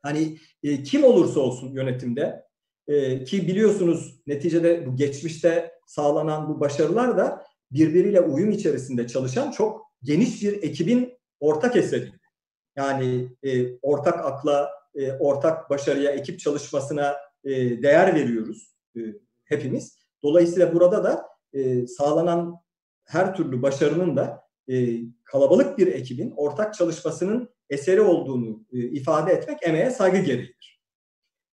[0.02, 2.46] Hani e, kim olursa olsun yönetimde
[2.88, 9.82] e, ki biliyorsunuz neticede bu geçmişte sağlanan bu başarılar da birbiriyle uyum içerisinde çalışan çok
[10.04, 12.20] geniş bir ekibin ortak eseriydi.
[12.76, 17.52] Yani e, ortak akla, e, ortak başarıya, ekip çalışmasına e,
[17.84, 19.00] değer veriyoruz e,
[19.44, 20.05] hepimiz.
[20.26, 22.56] Dolayısıyla burada da e, sağlanan
[23.04, 29.58] her türlü başarının da e, kalabalık bir ekibin ortak çalışmasının eseri olduğunu e, ifade etmek
[29.64, 30.82] emeğe saygı gereğidir.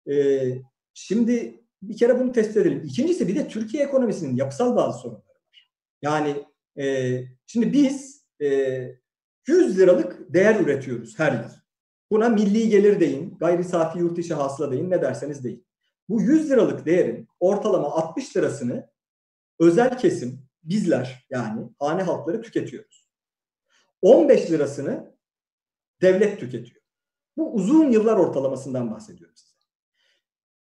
[0.09, 0.45] E,
[0.93, 2.83] şimdi bir kere bunu test edelim.
[2.85, 5.69] İkincisi bir de Türkiye ekonomisinin yapısal bazı sorunları var.
[6.01, 6.45] Yani
[6.79, 8.47] e, şimdi biz e,
[9.47, 11.49] 100 liralık değer üretiyoruz her yıl.
[12.11, 15.65] Buna milli gelir deyin, gayri safi yurt içi hasıla deyin, ne derseniz deyin.
[16.11, 18.89] Bu 100 liralık değerin ortalama 60 lirasını
[19.59, 23.09] özel kesim, bizler yani hane halkları tüketiyoruz.
[24.01, 25.15] 15 lirasını
[26.01, 26.81] devlet tüketiyor.
[27.37, 29.55] Bu uzun yıllar ortalamasından bahsediyorum size.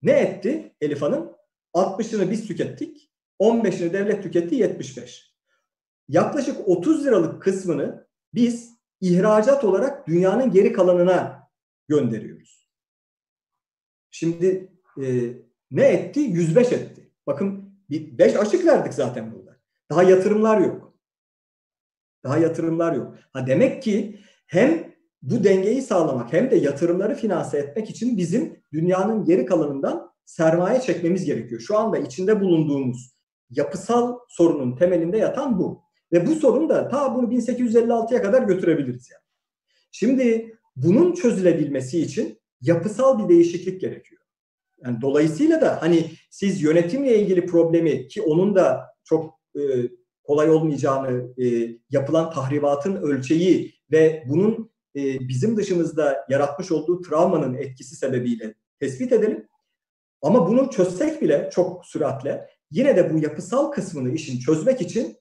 [0.02, 1.36] Ne etti Elif Hanım?
[1.74, 5.36] 60'ını biz tükettik, 15'ini devlet tüketti 75.
[6.08, 11.50] Yaklaşık 30 liralık kısmını biz ihracat olarak dünyanın geri kalanına
[11.88, 12.72] gönderiyoruz.
[14.12, 15.34] Şimdi e,
[15.72, 16.20] ne etti?
[16.20, 17.12] 105 etti.
[17.28, 19.58] Bakın 5 açık verdik zaten burada.
[19.90, 20.94] Daha yatırımlar yok.
[22.24, 23.16] Daha yatırımlar yok.
[23.34, 24.92] Ha demek ki hem
[25.22, 31.26] bu dengeyi sağlamak hem de yatırımları finanse etmek için bizim dünyanın geri kalanından sermaye çekmemiz
[31.26, 31.62] gerekiyor.
[31.62, 33.16] Şu anda içinde bulunduğumuz
[33.50, 35.82] yapısal sorunun temelinde yatan bu.
[36.12, 39.24] Ve bu sorun da ta bunu 1856'ya kadar götürebiliriz yani.
[39.92, 44.21] Şimdi bunun çözülebilmesi için yapısal bir değişiklik gerekiyor.
[44.86, 49.62] Yani dolayısıyla da hani siz yönetimle ilgili problemi ki onun da çok e,
[50.24, 57.96] kolay olmayacağını, e, yapılan tahribatın ölçeği ve bunun e, bizim dışımızda yaratmış olduğu travmanın etkisi
[57.96, 59.48] sebebiyle tespit edelim.
[60.22, 65.18] Ama bunu çözsek bile çok süratle yine de bu yapısal kısmını işin çözmek için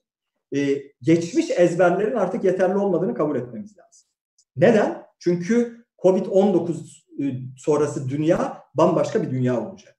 [0.55, 4.07] e, geçmiş ezberlerin artık yeterli olmadığını kabul etmemiz lazım.
[4.55, 5.03] Neden?
[5.19, 9.97] Çünkü Covid-19 e, sonrası dünya bambaşka bir dünya olacak.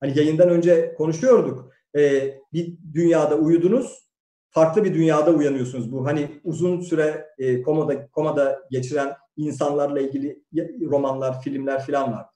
[0.00, 1.72] Hani yayından önce konuşuyorduk.
[1.96, 4.08] E, bir dünyada uyudunuz,
[4.50, 5.92] farklı bir dünyada uyanıyorsunuz.
[5.92, 10.42] Bu hani uzun süre e, komada komada geçiren insanlarla ilgili
[10.90, 12.26] romanlar, filmler falan var.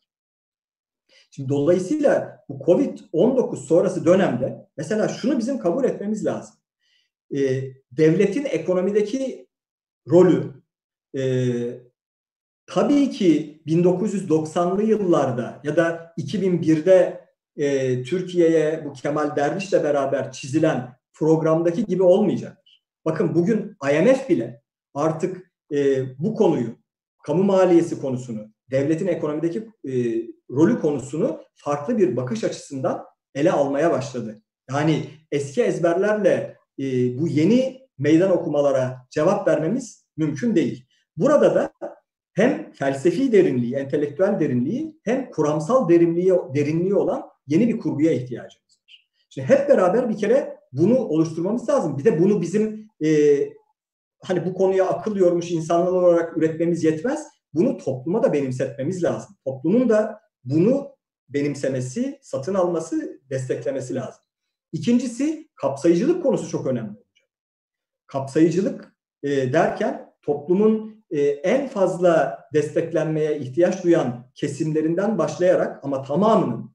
[1.31, 6.55] Şimdi dolayısıyla bu Covid-19 sonrası dönemde mesela şunu bizim kabul etmemiz lazım.
[7.37, 7.39] E,
[7.93, 9.49] devletin ekonomideki
[10.11, 10.63] rolü
[11.17, 11.23] e,
[12.69, 21.87] tabii ki 1990'lı yıllarda ya da 2001'de e, Türkiye'ye bu Kemal Derviş'le beraber çizilen programdaki
[21.87, 22.85] gibi olmayacaktır.
[23.05, 24.63] Bakın bugün IMF bile
[24.95, 26.77] artık e, bu konuyu,
[27.23, 29.93] kamu maliyesi konusunu, devletin ekonomideki e,
[30.51, 33.05] rolü konusunu farklı bir bakış açısından
[33.35, 34.43] ele almaya başladı.
[34.71, 36.85] Yani eski ezberlerle e,
[37.19, 40.87] bu yeni meydan okumalara cevap vermemiz mümkün değil.
[41.17, 41.73] Burada da
[42.39, 49.09] hem felsefi derinliği, entelektüel derinliği hem kuramsal derinliği, derinliği olan yeni bir kurguya ihtiyacımız var.
[49.29, 51.99] Şimdi hep beraber bir kere bunu oluşturmamız lazım.
[51.99, 53.39] Bir de bunu bizim e,
[54.23, 57.27] hani bu konuya akıl yormuş insanlar olarak üretmemiz yetmez.
[57.55, 59.37] Bunu topluma da benimsetmemiz lazım.
[59.45, 60.97] Toplumun da bunu
[61.29, 64.25] benimsemesi, satın alması, desteklemesi lazım.
[64.73, 67.29] İkincisi kapsayıcılık konusu çok önemli olacak.
[68.07, 76.71] Kapsayıcılık e, derken toplumun e, en fazla desteklenmeye ihtiyaç duyan kesimlerinden başlayarak ama tamamının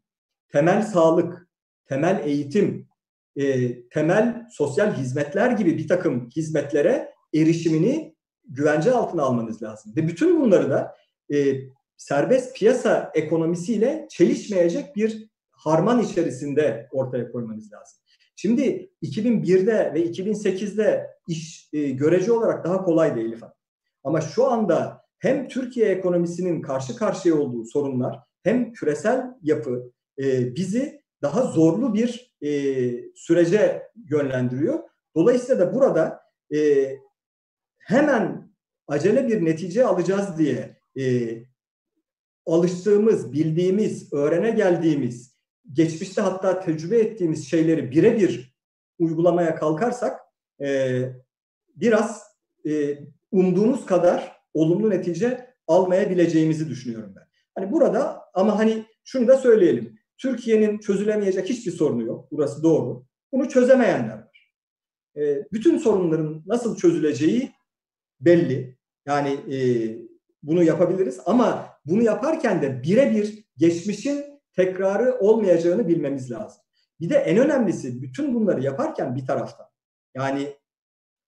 [0.50, 1.48] temel sağlık,
[1.86, 2.88] temel eğitim,
[3.36, 8.16] e, temel sosyal hizmetler gibi bir takım hizmetlere erişimini
[8.46, 9.94] güvence altına almanız lazım.
[9.96, 10.96] Ve bütün bunları da
[11.34, 11.56] e,
[11.98, 18.00] serbest piyasa ekonomisiyle çelişmeyecek bir harman içerisinde ortaya koymanız lazım.
[18.36, 23.56] Şimdi 2001'de ve 2008'de iş e, görece olarak daha kolay değil efendim.
[24.04, 31.02] Ama şu anda hem Türkiye ekonomisinin karşı karşıya olduğu sorunlar hem küresel yapı e, bizi
[31.22, 32.52] daha zorlu bir e,
[33.16, 34.80] sürece yönlendiriyor.
[35.16, 36.22] Dolayısıyla da burada
[36.56, 36.90] e,
[37.78, 38.54] hemen
[38.88, 41.34] acele bir netice alacağız diye e,
[42.46, 45.38] alıştığımız, bildiğimiz, öğrene geldiğimiz,
[45.74, 48.54] geçmişte hatta tecrübe ettiğimiz şeyleri birebir
[49.00, 50.20] uygulamaya kalkarsak
[50.62, 51.00] e,
[51.76, 52.24] biraz
[52.66, 53.00] e,
[53.34, 57.24] umduğumuz kadar olumlu netice almayabileceğimizi düşünüyorum ben.
[57.56, 60.00] Hani burada ama hani şunu da söyleyelim.
[60.18, 62.32] Türkiye'nin çözülemeyecek hiçbir sorunu yok.
[62.32, 63.06] Burası doğru.
[63.32, 64.52] Bunu çözemeyenler var.
[65.18, 67.52] E, bütün sorunların nasıl çözüleceği
[68.20, 68.78] belli.
[69.06, 69.58] Yani e,
[70.44, 74.24] bunu yapabiliriz ama bunu yaparken de birebir geçmişin
[74.56, 76.62] tekrarı olmayacağını bilmemiz lazım.
[77.00, 79.68] Bir de en önemlisi bütün bunları yaparken bir taraftan
[80.16, 80.54] yani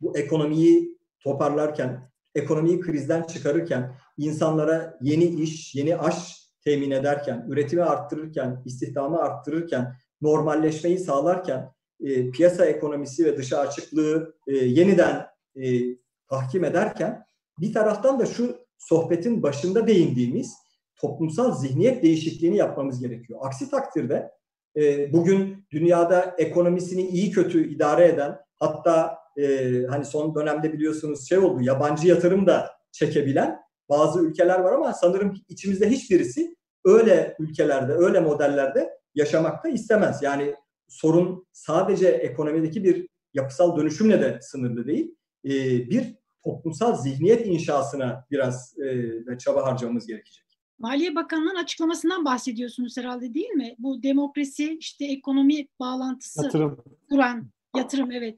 [0.02, 8.62] bu ekonomiyi toparlarken, ekonomiyi krizden çıkarırken, insanlara yeni iş, yeni aş temin ederken, üretimi arttırırken,
[8.66, 11.72] istihdamı arttırırken, normalleşmeyi sağlarken,
[12.04, 15.26] e, piyasa ekonomisi ve dışa açıklığı e, yeniden
[15.56, 15.96] e,
[16.30, 17.26] tahkim ederken
[17.60, 20.54] bir taraftan da şu sohbetin başında değindiğimiz
[20.96, 23.40] toplumsal zihniyet değişikliğini yapmamız gerekiyor.
[23.44, 24.32] Aksi takdirde
[24.78, 31.38] e, bugün dünyada ekonomisini iyi kötü idare eden hatta e, hani son dönemde biliyorsunuz şey
[31.38, 33.60] oldu yabancı yatırım da çekebilen
[33.90, 36.56] bazı ülkeler var ama sanırım içimizde hiçbirisi
[36.86, 40.24] öyle ülkelerde, öyle modellerde yaşamakta istemez.
[40.24, 40.56] Yani
[40.88, 45.16] sorun sadece ekonomideki bir yapısal dönüşümle de sınırlı değil.
[45.46, 45.52] E,
[45.90, 50.46] bir toplumsal zihniyet inşasına biraz e, çaba harcamamız gerekecek.
[50.80, 53.76] Maliye Bakanlığı'nın açıklamasından bahsediyorsunuz herhalde değil mi?
[53.80, 56.84] Bu demokrasi işte ekonomi bağlantısı yatırım.
[57.10, 58.36] kuran yatırım evet.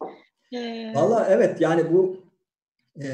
[0.53, 0.91] Ee...
[0.95, 2.17] Valla evet yani bu
[3.01, 3.07] e,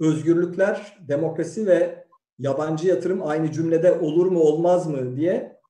[0.00, 2.04] özgürlükler, demokrasi ve
[2.38, 5.60] yabancı yatırım aynı cümlede olur mu olmaz mı diye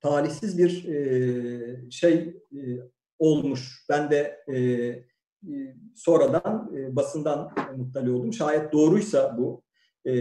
[0.00, 2.60] talihsiz bir e, şey e,
[3.18, 3.84] olmuş.
[3.88, 8.32] Ben de e, e sonradan e, basından muttali oldum.
[8.32, 9.62] Şayet doğruysa bu
[10.04, 10.12] e,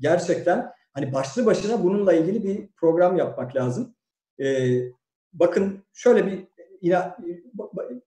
[0.00, 3.94] gerçekten hani başlı başına bununla ilgili bir program yapmak lazım.
[4.40, 4.78] E,
[5.32, 6.49] bakın şöyle bir
[6.80, 6.98] yine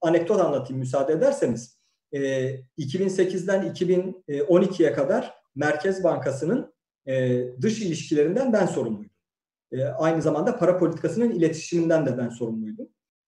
[0.01, 1.79] anekdot anlatayım müsaade ederseniz.
[2.11, 2.19] E,
[2.77, 6.73] 2008'den 2012'ye kadar Merkez Bankası'nın
[7.07, 9.15] e, dış ilişkilerinden ben sorumluydum.
[9.71, 12.87] E, aynı zamanda para politikasının iletişiminden de ben sorumluydum.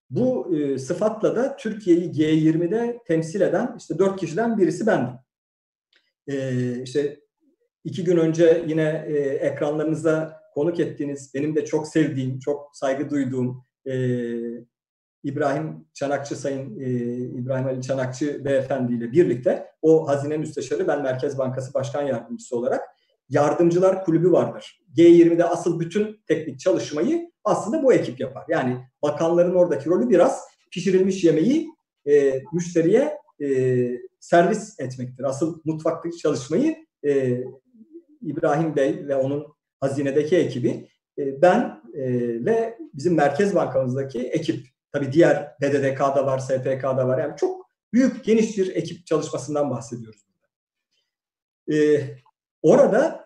[0.10, 5.14] Bu e, sıfatla da Türkiye'yi G20'de temsil eden işte dört kişiden birisi bendim.
[6.28, 7.20] E, işte
[7.84, 13.66] iki gün önce yine e, ekranlarınızda konuk ettiğiniz, benim de çok sevdiğim, çok saygı duyduğum
[13.88, 13.94] e,
[15.26, 21.38] İbrahim Çanakçı Sayın e, İbrahim Ali Çanakçı Beyefendi ile birlikte o hazine müsteşarı ben Merkez
[21.38, 22.82] Bankası Başkan Yardımcısı olarak
[23.30, 24.82] yardımcılar kulübü vardır.
[24.98, 28.44] G20'de asıl bütün teknik çalışmayı aslında bu ekip yapar.
[28.50, 30.42] Yani bakanların oradaki rolü biraz
[30.72, 31.70] pişirilmiş yemeği
[32.08, 33.48] e, müşteriye e,
[34.20, 35.24] servis etmektir.
[35.24, 36.76] Asıl mutfaktaki çalışmayı
[37.06, 37.44] e,
[38.22, 39.48] İbrahim Bey ve onun
[39.80, 40.88] hazinedeki ekibi
[41.20, 42.04] e, ben e,
[42.46, 47.20] ve bizim Merkez Bankamızdaki ekip tabii diğer BDDK'da var, SPK'da var.
[47.20, 50.26] Yani çok büyük geniş bir ekip çalışmasından bahsediyoruz.
[51.74, 51.76] E,
[52.62, 53.26] orada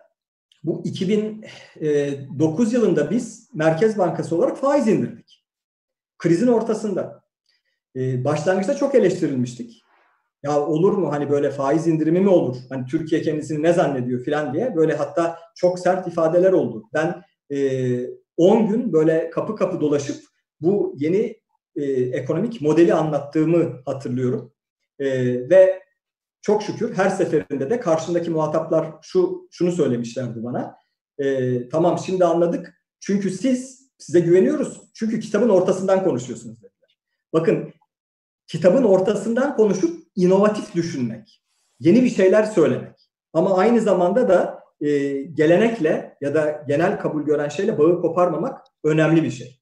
[0.64, 5.44] bu 2009 yılında biz Merkez Bankası olarak faiz indirdik.
[6.18, 7.20] Krizin ortasında.
[7.96, 9.84] Başlangıçta çok eleştirilmiştik
[10.42, 12.56] ya olur mu hani böyle faiz indirimi mi olur?
[12.68, 16.88] Hani Türkiye kendisini ne zannediyor filan diye böyle hatta çok sert ifadeler oldu.
[16.94, 17.58] Ben e,
[18.38, 20.24] gün böyle kapı kapı dolaşıp
[20.60, 21.39] bu yeni
[21.76, 24.52] e, ekonomik modeli anlattığımı hatırlıyorum.
[24.98, 25.08] E,
[25.50, 25.82] ve
[26.42, 30.76] çok şükür her seferinde de karşımdaki muhataplar şu şunu söylemişlerdi bana.
[31.18, 32.82] E, tamam şimdi anladık.
[33.00, 34.80] Çünkü siz size güveniyoruz.
[34.94, 36.98] Çünkü kitabın ortasından konuşuyorsunuz dediler.
[37.32, 37.72] Bakın
[38.46, 41.42] kitabın ortasından konuşup inovatif düşünmek,
[41.80, 42.96] yeni bir şeyler söylemek.
[43.32, 49.22] Ama aynı zamanda da e, gelenekle ya da genel kabul gören şeyle bağı koparmamak önemli
[49.22, 49.59] bir şey.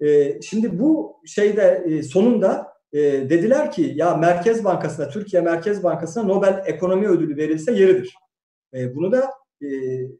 [0.00, 6.22] E, şimdi bu şeyde e, sonunda e, dediler ki ya Merkez Bankası'na, Türkiye Merkez Bankası'na
[6.24, 8.14] Nobel Ekonomi Ödülü verilse yeridir.
[8.74, 9.30] E, bunu da
[9.62, 9.68] e,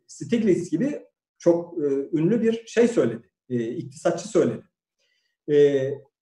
[0.07, 1.03] Stiglitz gibi
[1.39, 4.63] çok e, ünlü bir şey söyledi, e, iktisatçı söyledi.
[5.49, 5.55] E,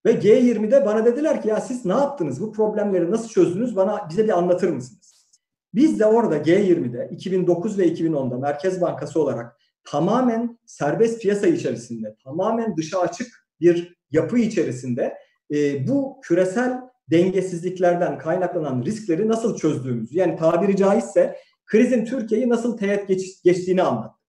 [0.07, 2.41] ve G20'de bana dediler ki ya siz ne yaptınız?
[2.41, 3.77] Bu problemleri nasıl çözdünüz?
[3.77, 5.29] Bana bize bir anlatır mısınız?
[5.75, 12.77] Biz de orada G20'de 2009 ve 2010'da Merkez Bankası olarak tamamen serbest piyasa içerisinde, tamamen
[12.77, 15.19] dışa açık bir yapı içerisinde
[15.55, 21.37] e, bu küresel dengesizliklerden kaynaklanan riskleri nasıl çözdüğümüzü yani tabiri caizse
[21.67, 24.25] krizin Türkiye'yi nasıl teğet geç, geçtiğini anlattık.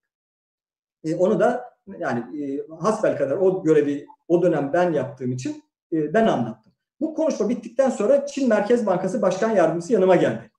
[1.03, 6.13] E, onu da yani e, hasbel kadar o görevi o dönem ben yaptığım için e,
[6.13, 6.73] ben anlattım.
[6.99, 10.51] Bu konuşma bittikten sonra Çin Merkez Bankası Başkan Yardımcısı yanıma geldi.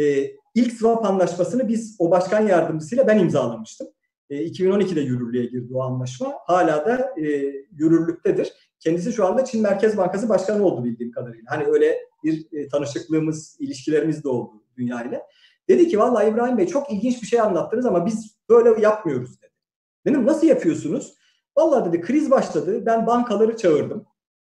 [0.00, 3.88] E, ilk swap anlaşmasını biz o başkan yardımcısıyla ben imzalamıştım.
[4.30, 6.34] E, 2012'de yürürlüğe girdi o anlaşma.
[6.46, 7.24] Hala da e,
[7.72, 8.52] yürürlüktedir.
[8.80, 11.44] Kendisi şu anda Çin Merkez Bankası Başkanı oldu bildiğim kadarıyla.
[11.46, 15.22] Hani öyle bir e, tanışıklığımız, ilişkilerimiz de oldu dünyayla.
[15.68, 19.52] Dedi ki vallahi İbrahim Bey çok ilginç bir şey anlattınız ama biz böyle yapmıyoruz dedi.
[20.06, 21.14] Dedim nasıl yapıyorsunuz?
[21.56, 22.86] Vallahi dedi kriz başladı.
[22.86, 24.06] Ben bankaları çağırdım.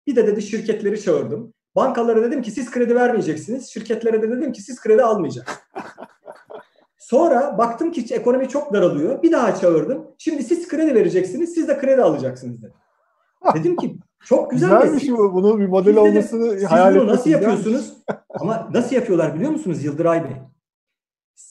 [0.06, 1.54] Bir de dedi şirketleri çağırdım.
[1.76, 3.70] Bankalara dedim ki siz kredi vermeyeceksiniz.
[3.70, 5.58] Şirketlere de dedim ki siz kredi almayacaksınız.
[7.04, 9.22] Sonra baktım ki ekonomi çok daralıyor.
[9.22, 10.06] Bir daha çağırdım.
[10.18, 11.54] Şimdi siz kredi vereceksiniz.
[11.54, 12.74] Siz de kredi alacaksınız dedim.
[13.54, 14.82] Dedim ki çok güzel.
[14.82, 15.34] Güzelmiş bu.
[15.34, 17.92] Bunun bir model olmasını siz hayal bunu nasıl yapıyorsunuz?
[18.28, 20.36] Ama nasıl yapıyorlar biliyor musunuz Yıldıray Bey?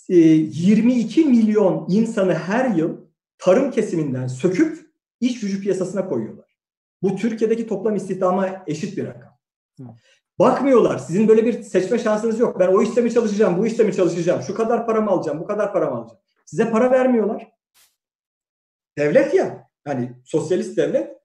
[0.09, 2.97] 22 ee, milyon insanı her yıl
[3.37, 4.79] tarım kesiminden söküp
[5.19, 6.57] iş gücü piyasasına koyuyorlar.
[7.01, 9.37] Bu Türkiye'deki toplam istihdama eşit bir rakam.
[10.39, 10.97] Bakmıyorlar.
[10.97, 12.59] Sizin böyle bir seçme şansınız yok.
[12.59, 15.73] Ben o işte mi çalışacağım, bu işte mi çalışacağım, şu kadar paramı alacağım, bu kadar
[15.73, 16.19] paramı alacağım.
[16.45, 17.51] Size para vermiyorlar.
[18.97, 19.69] Devlet ya.
[19.87, 21.17] Yani sosyalist devlet.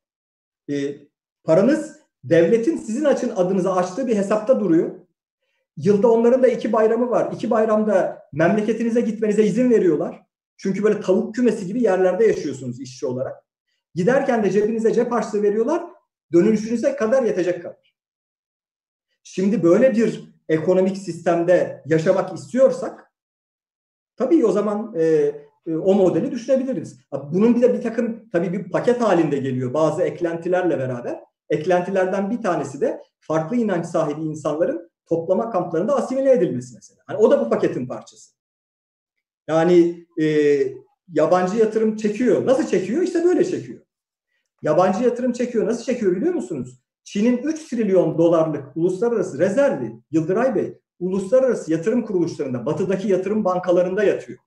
[0.70, 0.97] E,
[1.44, 4.90] paranız devletin sizin açın adınıza açtığı bir hesapta duruyor.
[5.76, 7.32] Yılda onların da iki bayramı var.
[7.32, 10.22] İki bayramda memleketinize gitmenize izin veriyorlar.
[10.56, 13.44] Çünkü böyle tavuk kümesi gibi yerlerde yaşıyorsunuz işçi olarak.
[13.94, 15.85] Giderken de cebinize cep harçlığı veriyorlar.
[16.32, 17.88] Dönüşünüze kadar yetecek kadar.
[19.30, 23.12] Şimdi böyle bir ekonomik sistemde yaşamak istiyorsak
[24.16, 25.05] tabii o zaman e,
[25.66, 27.00] e, o modeli düşünebiliriz.
[27.32, 31.20] Bunun bir de bir takım tabii bir paket halinde geliyor bazı eklentilerle beraber.
[31.50, 37.00] Eklentilerden bir tanesi de farklı inanç sahibi insanların toplama kamplarında asimile edilmesi mesela.
[37.06, 38.34] Hani o da bu paketin parçası.
[39.48, 40.26] Yani e,
[41.12, 42.46] yabancı yatırım çekiyor.
[42.46, 43.02] Nasıl çekiyor?
[43.02, 43.80] İşte böyle çekiyor.
[44.62, 45.66] Yabancı yatırım çekiyor.
[45.66, 46.80] Nasıl çekiyor biliyor musunuz?
[47.12, 54.39] Çin'in 3 trilyon dolarlık uluslararası rezervi Yıldıray Bey uluslararası yatırım kuruluşlarında, batıdaki yatırım bankalarında yatıyor.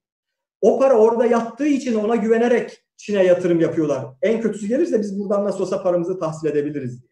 [0.62, 4.06] O para orada yattığı için ona güvenerek Çin'e yatırım yapıyorlar.
[4.22, 7.12] En kötüsü gelirse biz buradan nasıl olsa paramızı tahsil edebiliriz diye.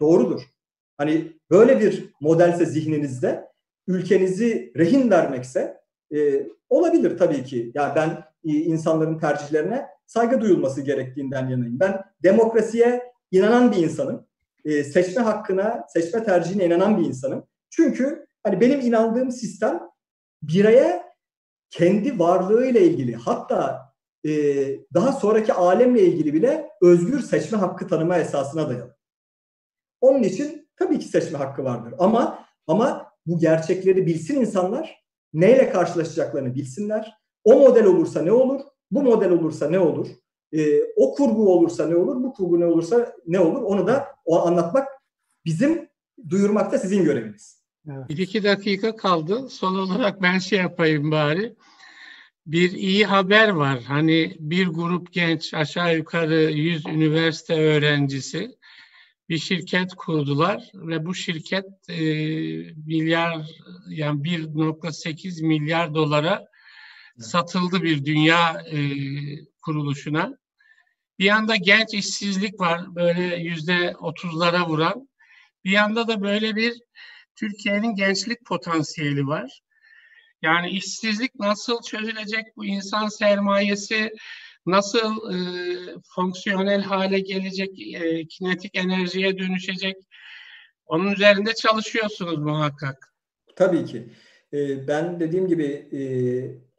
[0.00, 0.42] Doğrudur.
[0.96, 3.48] Hani böyle bir modelse zihninizde
[3.86, 5.80] ülkenizi rehin vermekse
[6.14, 7.72] e, olabilir tabii ki.
[7.74, 8.08] Yani ben
[8.44, 11.80] e, insanların tercihlerine saygı duyulması gerektiğinden yanayım.
[11.80, 14.26] Ben demokrasiye inanan bir insanım.
[14.64, 17.46] E, seçme hakkına, seçme tercihine inanan bir insanım.
[17.70, 19.80] Çünkü hani benim inandığım sistem
[20.42, 21.02] bireye
[21.70, 23.92] kendi varlığıyla ilgili hatta
[24.26, 24.30] e,
[24.94, 28.96] daha sonraki alemle ilgili bile özgür seçme hakkı tanıma esasına dayalı.
[30.00, 31.94] Onun için tabii ki seçme hakkı vardır.
[31.98, 37.14] Ama ama bu gerçekleri bilsin insanlar, neyle karşılaşacaklarını bilsinler.
[37.44, 38.60] O model olursa ne olur?
[38.90, 40.08] Bu model olursa ne olur?
[40.54, 42.22] Ee, o kurgu olursa ne olur?
[42.22, 43.62] Bu kurgu ne olursa ne olur?
[43.62, 44.88] Onu da o anlatmak
[45.44, 45.88] bizim
[46.30, 47.64] duyurmakta sizin göreviniz.
[47.90, 48.08] Evet.
[48.08, 49.48] Bir iki dakika kaldı.
[49.48, 51.54] Son olarak ben şey yapayım bari.
[52.46, 53.82] Bir iyi haber var.
[53.82, 58.56] Hani bir grup genç aşağı yukarı 100 üniversite öğrencisi
[59.28, 62.02] bir şirket kurdular ve bu şirket e,
[62.86, 63.46] milyar
[63.88, 66.46] yani 1.8 milyar dolara
[67.18, 68.78] satıldı bir dünya e,
[69.62, 70.38] kuruluşuna.
[71.18, 75.08] Bir yanda genç işsizlik var böyle yüzde otuzlara vuran.
[75.64, 76.74] Bir yanda da böyle bir
[77.36, 79.60] Türkiye'nin gençlik potansiyeli var.
[80.42, 82.56] Yani işsizlik nasıl çözülecek?
[82.56, 84.12] Bu insan sermayesi
[84.66, 85.36] nasıl e,
[86.14, 89.96] fonksiyonel hale gelecek, e, kinetik enerjiye dönüşecek?
[90.86, 93.12] Onun üzerinde çalışıyorsunuz muhakkak.
[93.56, 94.08] Tabii ki.
[94.52, 96.00] E, ben dediğim gibi e,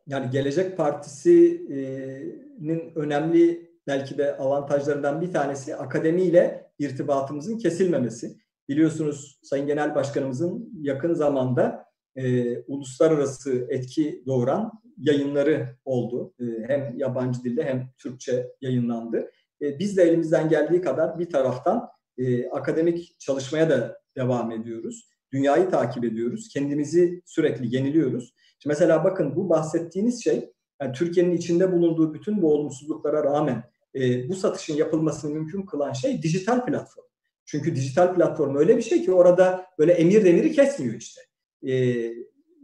[0.07, 8.37] yani Gelecek Partisi'nin önemli belki de avantajlarından bir tanesi akademiyle irtibatımızın kesilmemesi.
[8.69, 11.85] Biliyorsunuz Sayın Genel Başkanımızın yakın zamanda
[12.15, 16.33] e, uluslararası etki doğuran yayınları oldu.
[16.39, 19.31] E, hem yabancı dilde hem Türkçe yayınlandı.
[19.61, 25.09] E, biz de elimizden geldiği kadar bir taraftan e, akademik çalışmaya da devam ediyoruz.
[25.33, 26.49] Dünyayı takip ediyoruz.
[26.53, 28.33] Kendimizi sürekli yeniliyoruz.
[28.59, 30.51] Şimdi mesela bakın bu bahsettiğiniz şey
[30.81, 33.63] yani Türkiye'nin içinde bulunduğu bütün bu olumsuzluklara rağmen
[33.95, 37.05] e, bu satışın yapılmasını mümkün kılan şey dijital platform.
[37.45, 41.21] Çünkü dijital platform öyle bir şey ki orada böyle emir demiri kesmiyor işte.
[41.67, 41.73] E,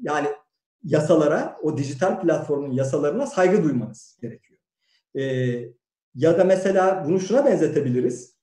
[0.01, 0.27] yani
[0.83, 4.59] yasalara, o dijital platformun yasalarına saygı duymanız gerekiyor.
[5.15, 5.23] E,
[6.15, 8.41] ya da mesela bunu şuna benzetebiliriz.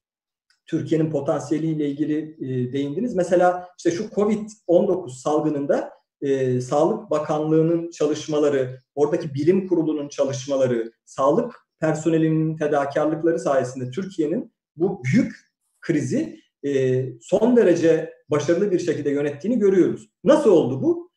[0.66, 3.14] Türkiye'nin potansiyeliyle ilgili e, değindiniz.
[3.14, 12.56] Mesela işte şu Covid-19 salgınında e, Sağlık Bakanlığı'nın çalışmaları, oradaki bilim kurulunun çalışmaları, sağlık personelinin
[12.56, 15.36] fedakarlıkları sayesinde Türkiye'nin bu büyük
[15.80, 20.10] krizi e, son derece başarılı bir şekilde yönettiğini görüyoruz.
[20.24, 21.10] Nasıl oldu bu?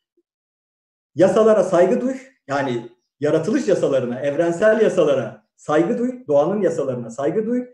[1.14, 2.14] Yasalara saygı duy,
[2.46, 2.90] yani
[3.20, 7.64] yaratılış yasalarına, evrensel yasalara saygı duy, doğanın yasalarına saygı duy,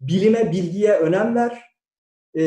[0.00, 1.62] bilime, bilgiye önem ver,
[2.38, 2.44] e,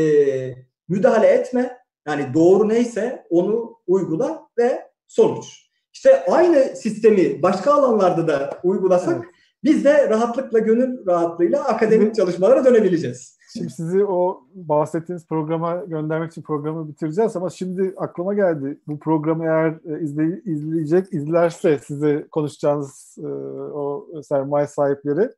[0.87, 5.69] müdahale etme, yani doğru neyse onu uygula ve sonuç.
[5.93, 9.38] İşte aynı sistemi başka alanlarda da uygulasak evet.
[9.63, 13.39] Biz de rahatlıkla, gönül rahatlığıyla akademik çalışmalara dönebileceğiz.
[13.53, 18.79] Şimdi sizi o bahsettiğiniz programa göndermek için programı bitireceğiz ama şimdi aklıma geldi.
[18.87, 25.29] Bu programı eğer e, izley izleyecek, izlerse size konuşacağınız e, o sermaye sahipleri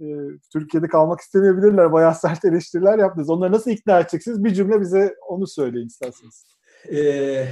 [0.00, 0.06] e,
[0.52, 1.92] Türkiye'de kalmak istemeyebilirler.
[1.92, 3.30] Bayağı sert eleştiriler yaptınız.
[3.30, 4.44] Onları nasıl ikna edeceksiniz?
[4.44, 6.46] Bir cümle bize onu söyleyin isterseniz.
[6.92, 7.48] E,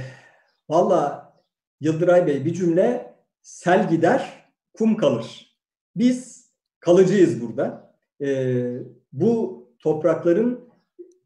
[0.69, 1.33] Valla
[1.81, 5.46] Yıldıray Bey bir cümle sel gider, kum kalır.
[5.97, 7.93] Biz kalıcıyız burada.
[8.21, 8.27] E,
[9.13, 10.69] bu toprakların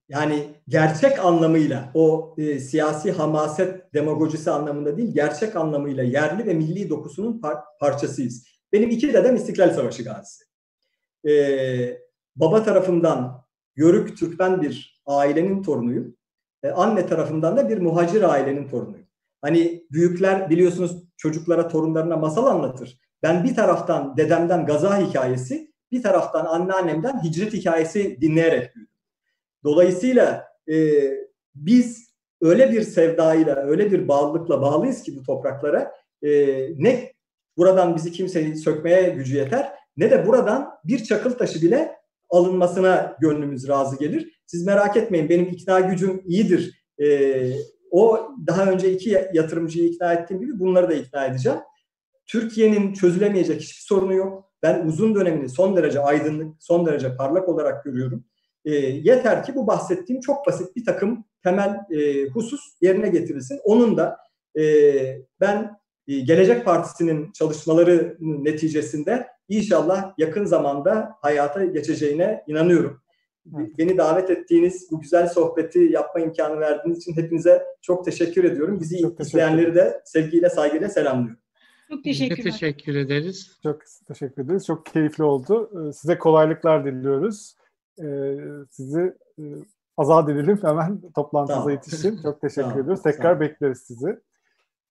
[0.09, 6.89] yani gerçek anlamıyla o e, siyasi hamaset demagojisi anlamında değil gerçek anlamıyla yerli ve milli
[6.89, 8.47] dokusunun par- parçasıyız.
[8.73, 10.43] Benim iki dedem İstiklal Savaşı gazisi.
[11.29, 11.97] Ee,
[12.35, 13.45] baba tarafından
[13.75, 16.17] Yörük Türkmen bir ailenin torunuyum.
[16.63, 19.07] Ee, anne tarafından da bir muhacir ailenin torunuyum.
[19.41, 22.99] Hani büyükler biliyorsunuz çocuklara torunlarına masal anlatır.
[23.23, 28.91] Ben bir taraftan dedemden gaza hikayesi, bir taraftan anneannemden hicret hikayesi dinleyerek büyüdüm.
[29.63, 30.75] Dolayısıyla e,
[31.55, 32.11] biz
[32.41, 35.91] öyle bir sevdayla, öyle bir bağlılıkla bağlıyız ki bu topraklara
[36.23, 36.29] e,
[36.77, 37.13] ne
[37.57, 41.95] buradan bizi kimseyi sökmeye gücü yeter ne de buradan bir çakıl taşı bile
[42.29, 44.41] alınmasına gönlümüz razı gelir.
[44.45, 46.83] Siz merak etmeyin benim ikna gücüm iyidir.
[47.01, 47.39] E,
[47.91, 51.59] o daha önce iki yatırımcıyı ikna ettiğim gibi bunları da ikna edeceğim.
[52.25, 54.51] Türkiye'nin çözülemeyecek hiçbir sorunu yok.
[54.63, 58.25] Ben uzun dönemini son derece aydınlık, son derece parlak olarak görüyorum.
[58.65, 63.59] E, yeter ki bu bahsettiğim çok basit bir takım temel e, husus yerine getirilsin.
[63.63, 64.17] Onun da
[64.59, 64.63] e,
[65.39, 65.71] ben
[66.07, 73.01] e, Gelecek Partisi'nin çalışmaları neticesinde inşallah yakın zamanda hayata geçeceğine inanıyorum.
[73.45, 78.79] Beni davet ettiğiniz bu güzel sohbeti yapma imkanı verdiğiniz için hepinize çok teşekkür ediyorum.
[78.79, 81.41] Bizi çok izleyenleri de sevgiyle saygıyla selamlıyorum.
[81.91, 83.59] Çok teşekkür, teşekkür ederiz.
[83.63, 84.65] Çok teşekkür ederiz.
[84.65, 85.71] Çok keyifli oldu.
[85.89, 87.55] Ee, size kolaylıklar diliyoruz.
[88.03, 88.37] Ee,
[88.69, 89.43] sizi e,
[89.97, 90.59] azat edelim.
[90.61, 91.69] Hemen toplantınıza tamam.
[91.69, 92.21] yetişin.
[92.21, 92.79] Çok teşekkür tamam.
[92.79, 93.03] ediyoruz.
[93.03, 93.39] Tekrar tamam.
[93.39, 94.19] bekleriz sizi.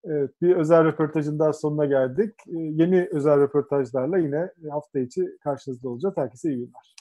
[0.04, 2.34] Evet, bir özel röportajın daha sonuna geldik.
[2.48, 6.16] Ee, yeni özel röportajlarla yine hafta içi karşınızda olacağız.
[6.16, 6.94] Herkese iyi günler.